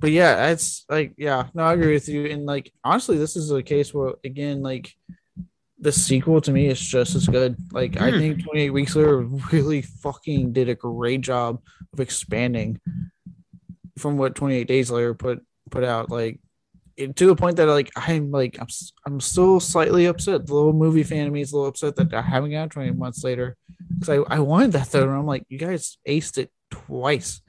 [0.00, 2.26] But yeah, it's like yeah, no, I agree with you.
[2.26, 4.94] And like honestly, this is a case where again, like
[5.78, 7.56] the sequel to me is just as good.
[7.70, 8.00] Like mm.
[8.00, 8.18] I hmm.
[8.18, 9.18] think 28 Weeks Later
[9.52, 11.60] really fucking did a great job
[11.92, 12.80] of expanding
[13.98, 15.40] from what 28 Days Later put
[15.70, 16.10] put out.
[16.10, 16.40] Like
[16.96, 18.68] it, to the point that like I'm like I'm
[19.06, 20.46] I'm still slightly upset.
[20.46, 22.92] The little movie fan of me is a little upset that I haven't got 20
[22.92, 23.54] months later
[23.98, 25.02] because I, I wanted that though.
[25.02, 27.42] And I'm like, you guys aced it twice.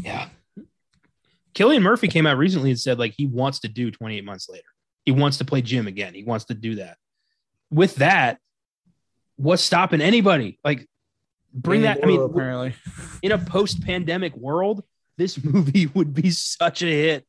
[0.00, 0.28] Yeah.
[1.54, 4.64] Cillian Murphy came out recently and said like he wants to do 28 months later.
[5.04, 6.14] He wants to play Jim again.
[6.14, 6.96] He wants to do that
[7.72, 8.38] with that,
[9.36, 10.58] what's stopping anybody?
[10.62, 10.86] Like,
[11.52, 12.00] bring that.
[12.02, 12.74] I mean, apparently,
[13.22, 14.84] in a post pandemic world,
[15.16, 17.26] this movie would be such a hit.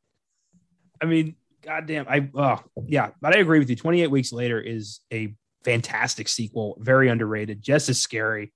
[1.02, 3.76] I mean, goddamn, I, oh, yeah, but I agree with you.
[3.76, 5.34] 28 Weeks Later is a
[5.64, 8.54] fantastic sequel, very underrated, just as scary.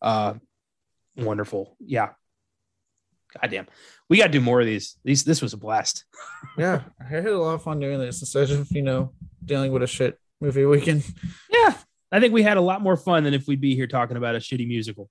[0.00, 0.34] Uh,
[1.16, 1.76] wonderful.
[1.80, 2.10] Yeah.
[3.38, 3.66] Goddamn.
[4.08, 4.96] We got to do more of these.
[5.04, 6.04] These, this was a blast.
[6.58, 6.82] yeah.
[7.00, 9.12] I had a lot of fun doing this instead of, you know,
[9.44, 11.04] dealing with a shit movie weekend.
[11.52, 11.74] Yeah,
[12.12, 14.34] I think we had a lot more fun than if we'd be here talking about
[14.34, 15.10] a shitty musical.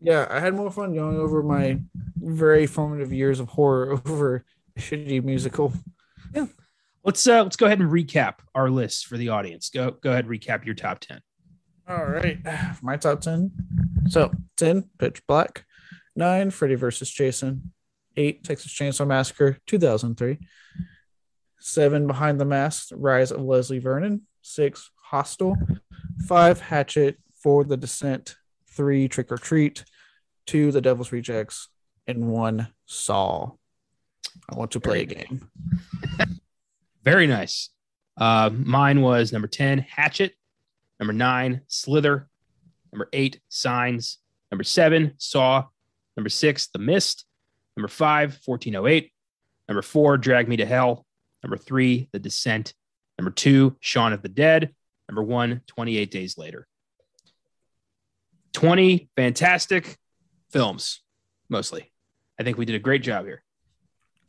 [0.00, 1.80] yeah, I had more fun going over my
[2.16, 4.44] very formative years of horror over
[4.76, 5.72] a shitty musical.
[6.34, 6.46] Yeah.
[7.04, 9.68] Let's uh let's go ahead and recap our list for the audience.
[9.68, 11.20] Go go ahead and recap your top 10.
[11.88, 12.38] All right.
[12.82, 13.52] My top 10.
[14.08, 15.65] So 10, Pitch Black.
[16.16, 17.72] Nine, Freddy versus Jason.
[18.16, 20.38] Eight, Texas Chainsaw Massacre, 2003.
[21.60, 24.22] Seven, Behind the Mask, Rise of Leslie Vernon.
[24.40, 25.56] Six, Hostel.
[26.26, 27.18] Five, Hatchet.
[27.42, 28.36] Four, The Descent.
[28.70, 29.84] Three, Trick 'r Treat.
[30.46, 31.68] Two, The Devil's Rejects.
[32.06, 33.52] And one, Saw.
[34.48, 35.48] I want to play a game.
[37.02, 37.70] Very nice.
[38.16, 40.32] Uh, mine was number 10, Hatchet.
[40.98, 42.28] Number nine, Slither.
[42.92, 44.18] Number eight, Signs.
[44.50, 45.64] Number seven, Saw.
[46.16, 47.24] Number six, The Mist.
[47.76, 49.12] Number five, 1408.
[49.68, 51.04] Number four, Drag Me to Hell.
[51.42, 52.74] Number three, The Descent.
[53.18, 54.74] Number two, Shaun of the Dead.
[55.08, 56.66] Number one, 28 Days Later.
[58.52, 59.96] 20 fantastic
[60.50, 61.02] films,
[61.48, 61.92] mostly.
[62.40, 63.42] I think we did a great job here.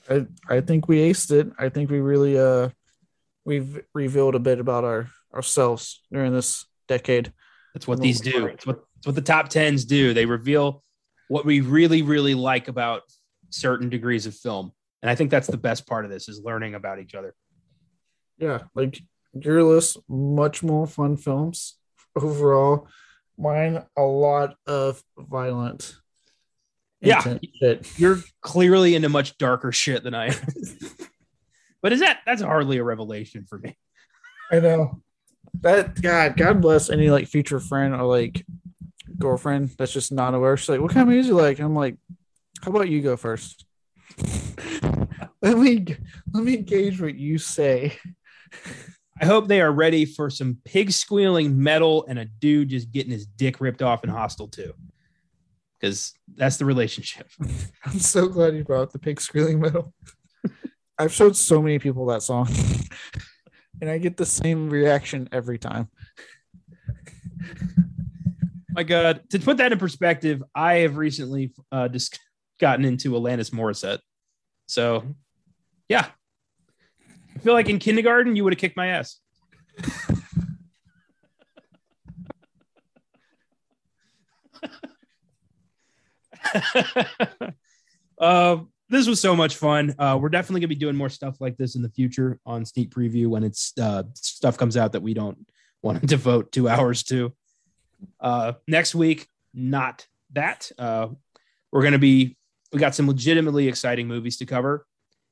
[0.10, 1.52] I, I think we aced it.
[1.58, 2.70] I think we really uh
[3.46, 7.32] we've revealed a bit about our ourselves during this decade.
[7.74, 8.48] That's what these do.
[8.48, 10.14] It's what, it's what the top tens do.
[10.14, 10.84] They reveal
[11.28, 13.04] what we really, really like about
[13.50, 14.72] certain degrees of film.
[15.02, 17.34] And I think that's the best part of this is learning about each other.
[18.38, 19.02] Yeah, like
[19.34, 21.76] your list, much more fun films
[22.16, 22.88] overall.
[23.38, 25.96] Mine, a lot of violent.
[27.00, 27.22] Yeah,
[27.60, 28.00] shit.
[28.00, 30.34] you're clearly into much darker shit than I am.
[31.82, 33.78] but is that that's hardly a revelation for me?
[34.52, 35.04] I know
[35.62, 38.44] that God, God bless any like future friend or like
[39.18, 40.58] girlfriend that's just not aware.
[40.58, 41.98] She's like, "What kind of music you like?" I'm like,
[42.62, 43.66] "How about you go first?
[45.42, 45.86] let me
[46.34, 47.98] let me gauge what you say."
[49.20, 53.12] I hope they are ready for some pig squealing metal and a dude just getting
[53.12, 54.74] his dick ripped off in Hostel too,
[55.80, 57.28] Because that's the relationship.
[57.86, 59.94] I'm so glad you brought the pig squealing metal.
[61.00, 62.48] I've showed so many people that song,
[63.82, 65.90] and I get the same reaction every time.
[68.78, 72.20] My God, to put that in perspective, I have recently uh, just
[72.60, 73.98] gotten into Alanis Morissette.
[74.68, 75.16] So,
[75.90, 76.06] yeah,
[77.36, 79.20] I feel like in kindergarten you would have kicked my ass.
[88.22, 88.58] uh,
[88.90, 89.96] this was so much fun.
[89.98, 92.92] Uh, we're definitely gonna be doing more stuff like this in the future on sneak
[92.92, 95.48] preview when it's uh, stuff comes out that we don't
[95.82, 97.34] want to devote two hours to.
[98.20, 100.72] Uh, next week, not that.
[100.78, 101.10] Uh,
[101.72, 102.38] we're gonna be.
[102.72, 104.86] We got some legitimately exciting movies to cover.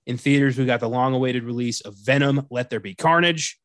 [0.06, 3.60] In theaters, we got the long awaited release of Venom, Let There Be Carnage.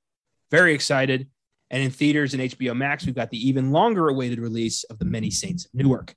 [0.51, 1.29] Very excited.
[1.71, 5.05] And in theaters and HBO Max, we've got the even longer awaited release of The
[5.05, 6.15] Many Saints of Newark.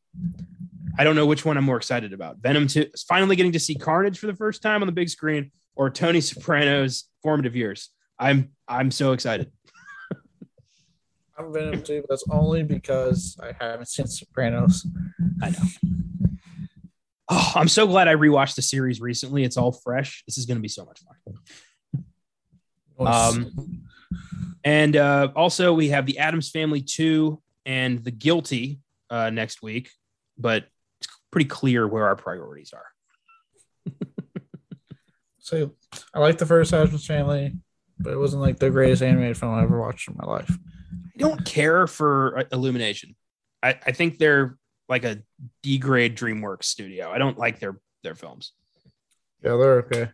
[0.98, 2.38] I don't know which one I'm more excited about.
[2.38, 5.10] Venom 2 is finally getting to see Carnage for the first time on the big
[5.10, 7.90] screen or Tony Soprano's formative years.
[8.18, 9.52] I'm I'm so excited.
[11.38, 14.86] I'm Venom 2, but that's only because I haven't seen Sopranos.
[15.42, 15.58] I know.
[17.30, 19.44] Oh, I'm so glad I rewatched the series recently.
[19.44, 20.24] It's all fresh.
[20.28, 22.08] This is going to be so much fun.
[23.00, 23.84] Um,
[24.64, 28.80] and uh, also we have the Addams Family two and the Guilty
[29.10, 29.90] uh, next week,
[30.38, 30.66] but
[31.00, 33.94] it's pretty clear where our priorities are.
[35.40, 35.74] so
[36.14, 37.54] I like the first Addams Family,
[38.00, 40.56] but it wasn't like the greatest animated film I ever watched in my life.
[41.16, 43.16] I don't care for uh, Illumination.
[43.62, 44.58] I, I think they're
[44.90, 45.22] like a
[45.62, 47.10] D grade DreamWorks studio.
[47.10, 48.54] I don't like their their films.
[49.44, 50.10] Yeah, they're okay.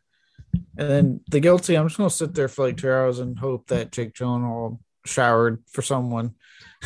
[0.78, 3.68] And then the guilty, I'm just gonna sit there for like two hours and hope
[3.68, 6.36] that Jake Gyllenhaal showered for someone.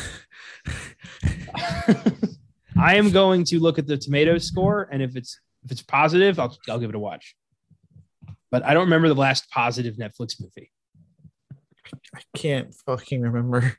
[2.76, 6.38] I am going to look at the tomato score, and if it's if it's positive,
[6.38, 7.34] I'll I'll give it a watch.
[8.50, 10.70] But I don't remember the last positive Netflix movie.
[12.14, 13.76] I can't fucking remember.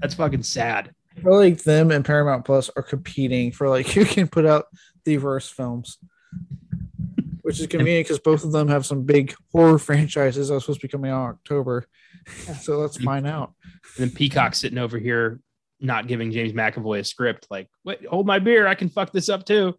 [0.00, 0.94] That's fucking sad.
[1.16, 4.66] I feel like them and Paramount Plus are competing for like who can put out
[5.04, 5.98] the worst films,
[7.42, 10.80] which is convenient because both of them have some big horror franchises that are supposed
[10.80, 11.86] to be coming out in October.
[12.60, 13.52] so let's find out.
[13.96, 15.40] And then Peacock sitting over here
[15.80, 19.28] not giving James McAvoy a script, like, wait, hold my beer, I can fuck this
[19.28, 19.74] up too.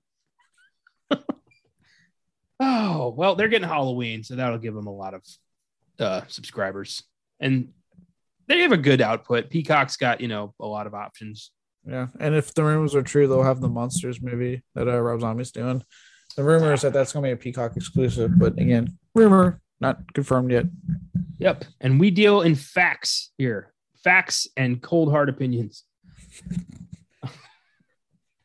[2.59, 5.23] oh well, they're getting Halloween, so that'll give them a lot of
[5.99, 7.03] uh, subscribers.
[7.39, 7.73] And
[8.51, 9.49] they have a good output.
[9.49, 11.51] Peacock's got you know a lot of options.
[11.87, 15.21] Yeah, and if the rumors are true, they'll have the Munsters movie that uh, Rob
[15.21, 15.83] Zombie's doing.
[16.35, 20.13] The rumor is that that's going to be a Peacock exclusive, but again, rumor, not
[20.13, 20.65] confirmed yet.
[21.39, 23.73] Yep, and we deal in facts here,
[24.03, 25.85] facts and cold hard opinions.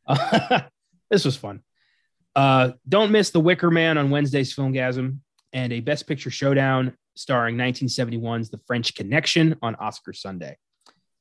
[1.10, 1.62] this was fun.
[2.34, 5.18] Uh, don't miss The Wicker Man on Wednesday's Filmgazm
[5.52, 10.56] and a Best Picture showdown starring 1971's The French Connection on Oscar Sunday.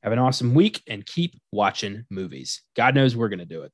[0.04, 2.62] Have an awesome week and keep watching movies.
[2.76, 3.72] God knows we're going to do it.